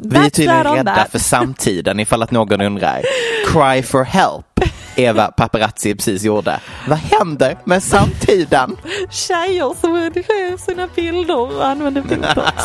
Vi 0.02 0.16
är 0.16 0.30
tydligen 0.30 0.64
rädda 0.64 0.94
that. 0.94 1.10
för 1.10 1.18
samtiden 1.18 2.00
ifall 2.00 2.22
att 2.22 2.30
någon 2.30 2.60
undrar. 2.60 3.02
Cry 3.46 3.82
for 3.82 4.04
help. 4.04 4.60
Eva 4.96 5.26
Paparazzi 5.26 5.94
precis 5.94 6.22
gjorde. 6.22 6.60
Vad 6.88 6.98
händer 6.98 7.58
med 7.64 7.82
samtiden? 7.82 8.76
Tjejer 9.10 9.80
som 9.80 9.94
redigerar 9.94 10.56
sina 10.56 10.88
bilder 10.96 11.56
och 11.56 11.66
använder 11.66 12.02
botox. 12.02 12.64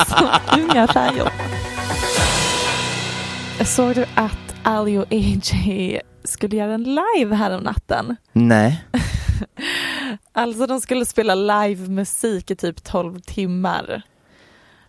Unga 0.57 0.87
tjejer. 0.87 1.29
Såg 3.65 3.95
du 3.95 4.05
att 4.15 4.55
Ali 4.63 4.97
och 4.97 5.05
AJ 5.11 6.01
skulle 6.23 6.55
göra 6.55 6.73
en 6.73 6.83
live 6.83 7.35
här 7.35 7.57
om 7.57 7.63
natten? 7.63 8.15
Nej. 8.31 8.83
Alltså 10.39 10.67
de 10.67 10.81
skulle 10.81 11.05
spela 11.05 11.35
live-musik 11.35 12.51
i 12.51 12.55
typ 12.55 12.83
12 12.83 13.19
timmar. 13.19 14.01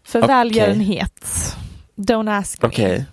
För 0.05 0.19
Okej. 0.19 0.29
välgörenhet. 0.29 1.57
Don't 1.97 2.39
ask 2.39 2.63
me. 2.63 2.69
Okej. 2.69 3.05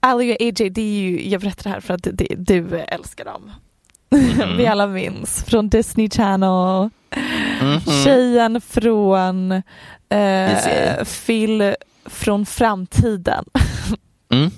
Ali 0.00 0.32
och 0.32 0.36
AJ, 0.40 0.70
det 0.70 0.82
är 0.82 1.00
ju, 1.00 1.28
jag 1.28 1.40
berättar 1.40 1.62
det 1.62 1.70
här 1.70 1.80
för 1.80 1.94
att 1.94 2.02
det, 2.02 2.34
du 2.38 2.78
älskar 2.78 3.24
dem. 3.24 3.52
Mhm. 4.10 4.56
Vi 4.58 4.66
alla 4.66 4.86
minns 4.86 5.44
från 5.44 5.68
Disney 5.68 6.10
Channel. 6.10 6.90
Mhm. 7.62 7.80
Tjejen 8.04 8.60
från 8.60 9.52
eh. 10.08 11.04
Phil 11.26 11.74
från 12.04 12.46
framtiden. 12.46 13.44
Mm. 14.32 14.50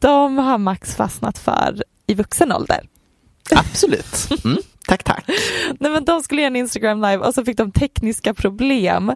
De 0.00 0.38
har 0.38 0.58
Max 0.58 0.96
fastnat 0.96 1.38
för 1.38 1.84
i 2.06 2.14
vuxen 2.14 2.52
ålder. 2.52 2.88
Absolut. 3.50 4.28
Mm. 4.44 4.58
Tack, 4.86 5.04
tack. 5.04 5.24
Nej 5.80 5.90
men 5.90 6.04
de 6.04 6.22
skulle 6.22 6.42
göra 6.42 6.50
en 6.50 6.56
Instagram 6.56 7.00
live 7.00 7.16
och 7.16 7.34
så 7.34 7.44
fick 7.44 7.56
de 7.56 7.72
tekniska 7.72 8.34
problem. 8.34 9.12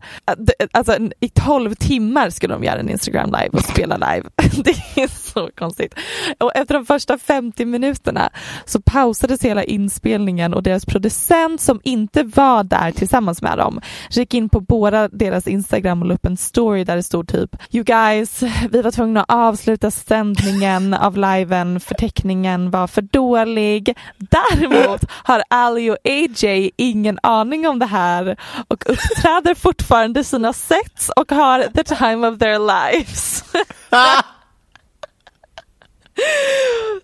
Alltså 0.72 0.96
i 1.20 1.28
12 1.28 1.74
timmar 1.74 2.30
skulle 2.30 2.54
de 2.54 2.64
göra 2.64 2.80
en 2.80 2.88
Instagram 2.88 3.26
live 3.26 3.48
och 3.52 3.64
spela 3.64 3.96
live. 3.96 4.28
Det 4.64 5.02
är 5.02 5.32
så 5.32 5.50
konstigt. 5.58 5.94
Och 6.38 6.56
efter 6.56 6.74
de 6.74 6.86
första 6.86 7.18
50 7.18 7.64
minuterna 7.64 8.30
så 8.64 8.80
pausades 8.80 9.42
hela 9.42 9.64
inspelningen 9.64 10.54
och 10.54 10.62
deras 10.62 10.86
producent 10.86 11.60
som 11.60 11.80
inte 11.84 12.22
var 12.22 12.64
där 12.64 12.92
tillsammans 12.92 13.42
med 13.42 13.58
dem 13.58 13.80
gick 14.10 14.34
in 14.34 14.48
på 14.48 14.60
båda 14.60 15.08
deras 15.08 15.46
Instagram 15.46 16.02
och 16.02 16.08
la 16.08 16.14
upp 16.14 16.26
en 16.26 16.36
story 16.36 16.84
där 16.84 16.96
det 16.96 17.02
stod 17.02 17.28
typ 17.28 17.56
You 17.70 17.84
guys, 17.84 18.42
vi 18.70 18.82
var 18.82 18.90
tvungna 18.90 19.22
att 19.22 19.30
avsluta 19.30 19.90
sändningen 19.90 20.94
av 20.94 21.16
liven 21.16 21.80
för 21.80 21.94
teckningen 21.94 22.70
var 22.70 22.86
för 22.86 23.02
dålig. 23.02 23.96
Däremot 24.18 25.04
har 25.10 25.42
Ali 25.60 25.90
och 25.90 25.96
AJ 26.04 26.70
ingen 26.76 27.18
aning 27.22 27.68
om 27.68 27.78
det 27.78 27.86
här 27.86 28.36
och 28.68 28.84
uppträder 28.90 29.54
fortfarande 29.54 30.24
sina 30.24 30.52
sets 30.52 31.08
och 31.16 31.32
har 31.32 31.62
the 31.62 31.84
time 31.84 32.28
of 32.28 32.38
their 32.38 32.58
lives. 32.58 33.44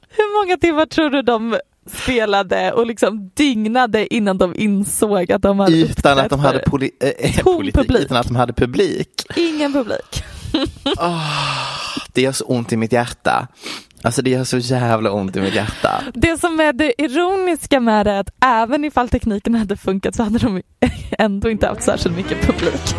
Hur 0.09 0.45
många 0.45 0.57
timmar 0.57 0.87
tror 0.87 1.11
du 1.11 1.23
de 1.23 1.59
spelade 1.87 2.73
och 2.73 2.87
liksom 2.87 3.31
dygnade 3.35 4.15
innan 4.15 4.39
de 4.39 4.55
insåg 4.57 5.33
att 5.33 5.43
de 5.43 5.59
hade 5.61 5.77
Utan 5.77 6.19
att 6.19 6.31
de 6.31 6.41
hade 6.41 6.59
poli- 6.59 6.91
äh, 7.01 7.45
politik, 7.45 7.75
publik. 7.75 8.03
utan 8.05 8.17
att 8.17 8.27
de 8.27 8.37
hade 8.37 8.53
publik. 8.53 9.09
ingen 9.37 9.73
publik. 9.73 10.23
Det 12.13 12.23
gör 12.23 12.33
så 12.33 12.45
ont 12.45 12.73
i 12.73 12.77
mitt 12.77 12.93
hjärta. 12.93 13.49
Alltså 14.03 14.23
det 14.23 14.31
gör 14.31 14.45
så 14.45 14.59
jävla 14.59 15.11
ont 15.13 15.37
i 15.37 15.41
mitt 15.41 15.55
hjärta. 15.55 16.03
Det 16.15 16.41
som 16.41 16.61
är 16.61 16.73
det 16.73 17.03
ironiska 17.03 17.81
med 17.81 18.07
det 18.07 18.13
är 18.13 18.21
att 18.21 18.31
även 18.45 18.85
ifall 18.85 19.09
tekniken 19.09 19.55
hade 19.55 19.77
funkat 19.77 20.15
så 20.15 20.23
hade 20.23 20.39
de 20.39 20.63
ändå 21.19 21.51
inte 21.51 21.67
haft 21.67 21.83
särskilt 21.83 22.17
mycket 22.17 22.47
publik. 22.47 22.95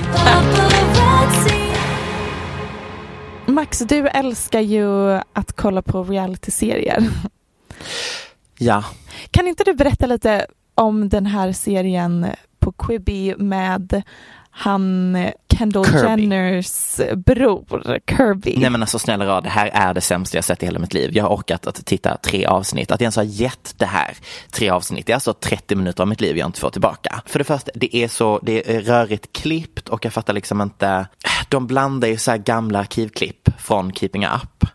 Max, 3.45 3.79
du 3.79 4.07
älskar 4.07 4.59
ju 4.59 5.11
att 5.33 5.53
kolla 5.55 5.81
på 5.81 6.03
realityserier. 6.03 7.03
Ja, 8.59 8.83
Kan 9.31 9.47
inte 9.47 9.63
du 9.63 9.73
berätta 9.73 10.05
lite 10.05 10.45
om 10.75 11.09
den 11.09 11.25
här 11.25 11.51
serien 11.51 12.25
på 12.59 12.71
Quibi 12.71 13.35
med 13.37 14.03
han 14.57 15.17
Kendall 15.57 15.85
Kirby. 15.85 16.21
Jenners 16.21 16.99
bror 17.15 17.99
Kirby? 18.09 18.57
nej 18.57 18.69
men 18.69 18.81
alltså 18.81 18.99
snälla 18.99 19.25
rad, 19.25 19.43
det 19.43 19.49
här 19.49 19.67
är 19.73 19.93
det 19.93 20.01
sämsta 20.01 20.37
jag 20.37 20.45
sett 20.45 20.63
i 20.63 20.65
hela 20.65 20.79
mitt 20.79 20.93
liv. 20.93 21.11
Jag 21.13 21.23
har 21.23 21.35
orkat 21.35 21.67
att 21.67 21.85
titta 21.85 22.17
tre 22.17 22.45
avsnitt. 22.45 22.91
Att 22.91 23.01
jag 23.01 23.05
ens 23.05 23.15
har 23.15 23.23
gett 23.23 23.73
det 23.77 23.85
här 23.85 24.17
tre 24.51 24.69
avsnitt, 24.69 25.05
det 25.05 25.11
är 25.11 25.15
alltså 25.15 25.33
30 25.33 25.75
minuter 25.75 26.03
av 26.03 26.07
mitt 26.07 26.21
liv 26.21 26.37
jag 26.37 26.47
inte 26.47 26.59
får 26.59 26.69
tillbaka. 26.69 27.21
För 27.25 27.39
det 27.39 27.45
första, 27.45 27.71
det 27.75 27.95
är 27.95 28.07
så, 28.07 28.39
det 28.43 28.75
är 28.75 28.81
rörigt 28.81 29.33
klippt 29.33 29.89
och 29.89 30.05
jag 30.05 30.13
fattar 30.13 30.33
liksom 30.33 30.61
inte, 30.61 31.07
de 31.49 31.67
blandar 31.67 32.07
ju 32.07 32.17
så 32.17 32.31
här 32.31 32.37
gamla 32.37 32.79
arkivklipp 32.79 33.49
från 33.57 33.93
Keeping 33.93 34.25
Up. 34.25 34.65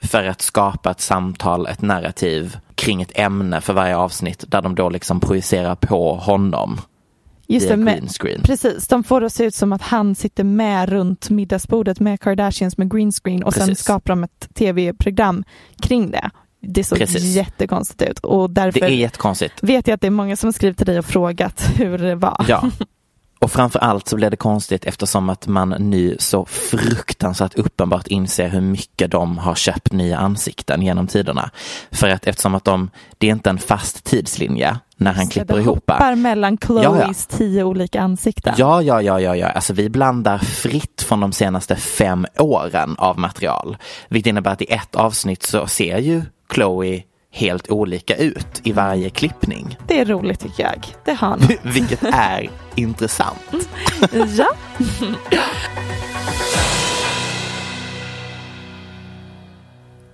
För 0.00 0.24
att 0.24 0.40
skapa 0.40 0.90
ett 0.90 1.00
samtal, 1.00 1.66
ett 1.66 1.82
narrativ 1.82 2.56
kring 2.74 3.02
ett 3.02 3.12
ämne 3.18 3.60
för 3.60 3.72
varje 3.72 3.96
avsnitt 3.96 4.44
där 4.48 4.62
de 4.62 4.74
då 4.74 4.88
liksom 4.88 5.20
projicerar 5.20 5.74
på 5.74 6.14
honom. 6.14 6.80
Just 7.46 7.68
det, 7.68 7.76
green 7.76 8.08
screen. 8.08 8.40
Precis, 8.42 8.88
de 8.88 9.04
får 9.04 9.20
det 9.20 9.26
att 9.26 9.32
se 9.32 9.44
ut 9.44 9.54
som 9.54 9.72
att 9.72 9.82
han 9.82 10.14
sitter 10.14 10.44
med 10.44 10.88
runt 10.88 11.30
middagsbordet 11.30 12.00
med 12.00 12.20
Kardashians 12.20 12.78
med 12.78 12.90
green 12.92 13.12
screen 13.12 13.42
och 13.42 13.54
sen 13.54 13.68
Precis. 13.68 13.84
skapar 13.84 14.12
de 14.12 14.24
ett 14.24 14.48
tv-program 14.54 15.44
kring 15.82 16.10
det. 16.10 16.30
Det 16.66 16.84
såg 16.84 16.98
Precis. 16.98 17.22
jättekonstigt 17.36 18.10
ut 18.10 18.18
och 18.18 18.50
därför 18.50 18.80
Det 18.80 18.86
är 18.86 18.90
jättekonstigt. 18.90 19.62
vet 19.62 19.86
jag 19.88 19.94
att 19.94 20.00
det 20.00 20.06
är 20.06 20.10
många 20.10 20.36
som 20.36 20.52
skrivit 20.52 20.76
till 20.76 20.86
dig 20.86 20.98
och 20.98 21.04
frågat 21.04 21.70
hur 21.76 21.98
det 21.98 22.14
var. 22.14 22.44
Ja. 22.48 22.70
Och 23.44 23.50
framför 23.52 23.78
allt 23.78 24.08
så 24.08 24.16
blev 24.16 24.30
det 24.30 24.36
konstigt 24.36 24.84
eftersom 24.84 25.28
att 25.30 25.46
man 25.46 25.68
nu 25.78 26.16
så 26.18 26.44
fruktansvärt 26.44 27.54
uppenbart 27.54 28.06
inser 28.06 28.48
hur 28.48 28.60
mycket 28.60 29.10
de 29.10 29.38
har 29.38 29.54
köpt 29.54 29.92
nya 29.92 30.18
ansikten 30.18 30.82
genom 30.82 31.06
tiderna. 31.06 31.50
För 31.90 32.08
att 32.08 32.26
eftersom 32.26 32.54
att 32.54 32.64
de, 32.64 32.90
det 33.18 33.26
är 33.26 33.30
inte 33.32 33.50
en 33.50 33.58
fast 33.58 34.04
tidslinje 34.04 34.78
när 34.96 35.12
han 35.12 35.26
Så 35.26 35.32
klipper 35.32 35.54
det 35.54 35.60
ihop. 35.60 35.74
hoppar 35.76 36.14
mellan 36.14 36.58
Chloes 36.58 36.84
Ja, 36.84 36.96
ja. 37.00 37.36
tio 37.38 37.64
olika 37.64 38.00
ansikten. 38.00 38.54
Ja, 38.58 38.82
ja, 38.82 39.02
ja, 39.02 39.20
ja, 39.20 39.36
ja. 39.36 39.48
Alltså 39.48 39.72
vi 39.72 39.88
blandar 39.90 40.38
fritt 40.38 41.02
från 41.08 41.20
de 41.20 41.32
senaste 41.32 41.76
fem 41.76 42.26
åren 42.38 42.94
av 42.98 43.18
material. 43.18 43.76
Vilket 44.08 44.30
innebär 44.30 44.50
att 44.50 44.62
i 44.62 44.72
ett 44.72 44.94
avsnitt 44.94 45.42
så 45.42 45.66
ser 45.66 45.98
ju 45.98 46.22
Chloe 46.54 47.02
helt 47.34 47.70
olika 47.70 48.16
ut 48.16 48.60
i 48.62 48.72
varje 48.72 49.10
klippning. 49.10 49.78
Det 49.86 50.00
är 50.00 50.04
roligt 50.04 50.40
tycker 50.40 50.62
jag. 50.62 50.86
Det 51.04 51.14
har 51.14 51.28
han. 51.28 51.40
Vilket 51.72 52.02
är 52.02 52.50
intressant. 52.74 53.68
ja. 54.36 54.48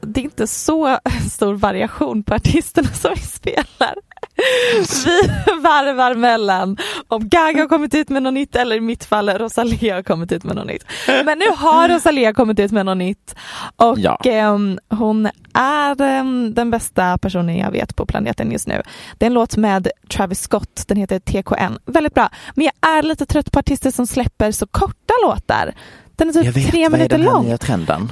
Det 0.00 0.20
är 0.20 0.24
inte 0.24 0.46
så 0.46 0.98
stor 1.30 1.54
variation 1.54 2.22
på 2.22 2.34
artisterna 2.34 2.88
som 2.88 3.10
vi 3.14 3.20
spelar. 3.20 3.94
Vi 5.04 5.60
varvar 5.62 6.14
mellan 6.14 6.76
om 7.08 7.28
Gaga 7.28 7.60
har 7.62 7.68
kommit 7.68 7.94
ut 7.94 8.08
med 8.08 8.22
något 8.22 8.34
nytt 8.34 8.56
eller 8.56 8.76
i 8.76 8.80
mitt 8.80 9.04
fall 9.04 9.28
Rosalia 9.30 9.94
har 9.94 10.02
kommit 10.02 10.32
ut 10.32 10.44
med 10.44 10.56
något 10.56 10.66
nytt. 10.66 10.84
Men 11.24 11.38
nu 11.38 11.44
har 11.56 11.88
Rosalia 11.88 12.34
kommit 12.34 12.58
ut 12.58 12.72
med 12.72 12.86
något 12.86 12.96
nytt 12.96 13.34
och 13.76 13.98
Ja. 13.98 14.18
ehm, 14.24 14.78
hon 14.90 15.28
är 15.54 16.00
ehm, 16.02 16.54
den 16.54 16.70
bästa 16.70 17.18
personen 17.18 17.56
jag 17.56 17.70
vet 17.70 17.96
på 17.96 18.06
planeten 18.06 18.52
just 18.52 18.66
nu. 18.68 18.82
Det 19.18 19.24
är 19.24 19.26
en 19.26 19.34
låt 19.34 19.56
med 19.56 19.88
Travis 20.08 20.40
Scott, 20.40 20.84
den 20.88 20.96
heter 20.96 21.18
TKN. 21.18 21.78
Väldigt 21.86 22.14
bra. 22.14 22.28
Men 22.54 22.64
jag 22.64 22.90
är 22.96 23.02
lite 23.02 23.26
trött 23.26 23.52
på 23.52 23.58
artister 23.58 23.90
som 23.90 24.06
släpper 24.06 24.52
så 24.52 24.66
korta 24.66 25.14
låtar. 25.22 25.74
Den 26.16 26.28
är 26.28 26.32
typ 26.32 26.44
Jag 26.44 26.52
vet, 26.52 26.70
tre 26.70 26.88
minuter 26.88 27.18
lång. 27.18 27.46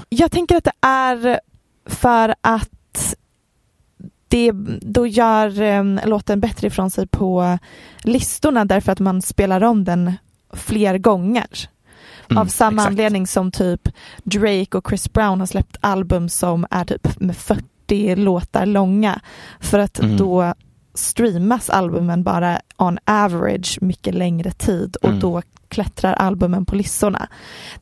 Jag 0.08 0.30
tänker 0.32 0.56
att 0.56 0.64
det 0.64 0.72
är 0.86 1.40
för 1.86 2.34
att 2.40 2.68
det, 4.28 4.52
då 4.80 5.06
gör 5.06 5.60
eh, 5.62 5.84
låten 6.06 6.40
bättre 6.40 6.66
ifrån 6.66 6.90
sig 6.90 7.06
på 7.06 7.58
listorna 8.02 8.64
därför 8.64 8.92
att 8.92 9.00
man 9.00 9.22
spelar 9.22 9.64
om 9.64 9.84
den 9.84 10.12
fler 10.52 10.98
gånger. 10.98 11.46
Mm, 12.30 12.40
Av 12.42 12.46
samma 12.46 12.82
exakt. 12.82 12.88
anledning 12.90 13.26
som 13.26 13.50
typ 13.52 13.88
Drake 14.24 14.78
och 14.78 14.86
Chris 14.88 15.12
Brown 15.12 15.40
har 15.40 15.46
släppt 15.46 15.76
album 15.80 16.28
som 16.28 16.66
är 16.70 16.84
typ 16.84 17.20
med 17.20 17.36
40 17.36 18.16
låtar 18.16 18.66
långa. 18.66 19.20
För 19.60 19.78
att 19.78 19.98
Mm. 19.98 20.16
då 20.16 20.54
streamas 20.98 21.70
albumen 21.70 22.22
bara 22.22 22.60
on 22.76 22.98
average 23.04 23.78
mycket 23.80 24.14
längre 24.14 24.50
tid 24.50 24.96
och 24.96 25.08
Mm. 25.08 25.20
då 25.20 25.42
klättrar 25.68 26.12
albumen 26.12 26.64
på 26.66 26.74
listorna. 26.76 27.28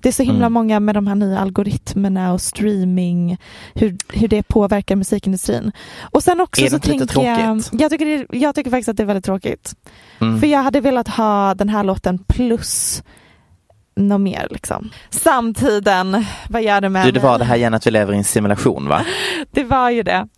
Det 0.01 0.09
är 0.09 0.13
så 0.13 0.23
himla 0.23 0.39
Mm. 0.47 0.53
många 0.53 0.81
med 0.81 0.95
de 0.95 1.07
här 1.07 1.15
nya 1.15 1.39
algoritmerna 1.39 2.33
och 2.33 2.41
streaming, 2.41 3.39
hur, 3.75 3.97
hur 4.13 4.29
det 4.29 4.43
påverkar 4.43 4.97
musikindustrin. 4.97 5.73
Och 6.01 6.23
sen 6.23 6.41
också 6.41 6.63
Är 6.65 6.69
så 6.71 6.79
tänker 6.79 7.23
jag, 7.25 7.63
jag 7.73 7.91
tycker, 7.91 8.07
det, 8.07 8.39
jag 8.39 8.55
tycker 8.55 8.71
faktiskt 8.71 8.89
att 8.89 8.97
det 8.97 9.03
är 9.03 9.07
väldigt 9.07 9.25
tråkigt. 9.25 9.75
Mm. 10.21 10.41
För 10.41 10.47
jag 10.47 10.63
hade 10.63 10.81
velat 10.81 11.09
ha 11.09 11.55
den 11.55 11.69
här 11.69 11.85
låten 11.85 12.19
plus 12.19 13.03
något 13.97 14.21
mer 14.21 14.47
liksom. 14.51 14.91
Samtiden, 15.11 16.25
vad 16.49 16.63
gör 16.63 16.81
det 16.81 16.89
med 16.89 17.07
Du, 17.07 17.11
det 17.11 17.21
mig? 17.21 17.31
var 17.31 17.39
det 17.39 17.45
här 17.45 17.57
igen 17.57 17.75
att 17.75 17.87
vi 17.87 17.91
lever 17.91 18.13
i 18.13 18.17
en 18.17 18.25
simulation 18.25 18.89
va? 18.89 19.05
Det 19.51 19.65
var 19.65 19.91
ju 19.91 20.03
det. 20.03 20.29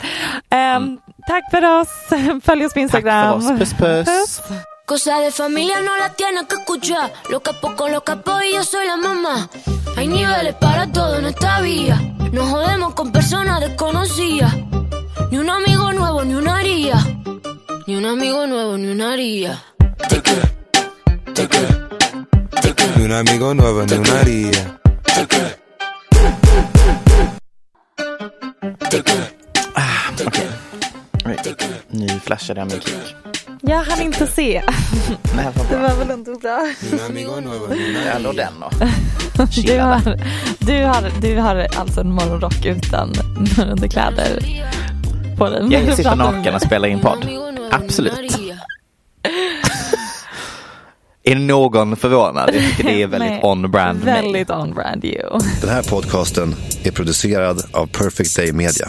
Ehm, 0.51 0.99
Tack 1.29 1.51
för 1.51 1.64
oss, 1.81 1.89
följ 2.43 2.64
oss 2.64 2.72
på. 2.72 2.81
Tack 2.81 2.83
Instagram. 2.83 3.43
för 3.43 3.53
oss, 3.53 3.59
puss 3.59 3.74
puss! 3.74 4.43
Cosa 4.87 5.20
de 5.20 5.31
familia 5.31 5.81
no 5.81 5.97
la 5.99 6.09
tienes 6.14 6.47
que 6.49 6.57
escuchar. 6.57 7.12
Lo 7.31 7.41
capo 7.41 7.76
con 7.76 7.93
lo 7.93 8.01
capo 8.01 8.33
y 8.41 8.55
yo 8.55 8.64
soy 8.64 8.87
la 8.87 8.97
mamá. 8.97 9.49
Hay 9.97 10.07
niveles 10.09 10.55
para 10.55 10.87
todo 10.87 11.18
en 11.18 11.26
esta 11.26 11.61
vía. 11.61 12.01
No 12.33 12.47
jodemos 12.47 12.95
con 12.95 13.12
personas 13.12 13.61
desconocidas. 13.61 14.55
Ni 15.31 15.37
un 15.37 15.51
amigo 15.51 15.93
nuevo, 15.93 16.24
ni 16.24 16.35
una 16.35 16.57
haría. 16.57 16.97
Ni 17.87 17.97
un 17.97 18.07
amigo 18.07 18.47
nuevo, 18.47 18.79
ni 18.79 18.89
una 18.89 19.12
haría. 19.12 19.62
Ni 22.97 23.05
un 23.05 23.12
amigo 23.12 23.53
nuevo, 23.53 23.85
ni 23.85 23.95
una 23.97 24.20
haría. 24.20 24.79
Oj, 25.20 25.29
Nu 28.91 29.38
flashade 32.29 32.61
jag 32.61 32.70
min 32.70 32.81
kick. 32.81 33.14
Jag 33.61 33.83
hann 33.83 34.01
inte 34.01 34.26
se. 34.26 34.62
Nej, 35.37 35.47
vad 35.57 35.68
Det 35.70 35.76
var 35.76 35.97
väl 36.05 36.11
inte 36.11 36.31
bra. 36.31 36.72
Eller 38.16 38.33
den 38.33 38.53
då. 38.61 38.70
Du 39.64 39.81
har, 39.81 40.16
du, 40.59 40.85
har, 40.85 41.20
du 41.20 41.39
har 41.39 41.66
alltså 41.76 42.01
en 42.01 42.12
morgonrock 42.12 42.64
utan 42.64 43.12
underkläder 43.70 44.39
på 45.39 45.49
dig. 45.49 45.68
Jag 45.70 45.97
sitter 45.97 46.16
naken 46.16 46.55
och 46.55 46.62
spelar 46.62 46.89
in 46.89 47.01
podd. 47.01 47.29
Absolut. 47.70 48.39
Är 51.22 51.35
någon 51.35 51.97
förvånad? 51.97 52.51
Jag 52.55 52.62
tycker 52.62 52.85
det 52.85 53.03
är 53.03 53.07
väldigt 53.07 53.45
on-brand. 53.45 54.05
Väldigt 54.05 54.51
on-brand 54.51 55.05
you. 55.05 55.41
Den 55.61 55.70
här 55.70 55.83
podcasten 55.83 56.55
är 56.83 56.91
producerad 56.91 57.62
av 57.72 57.87
Perfect 57.87 58.37
Day 58.37 58.53
Media. 58.53 58.89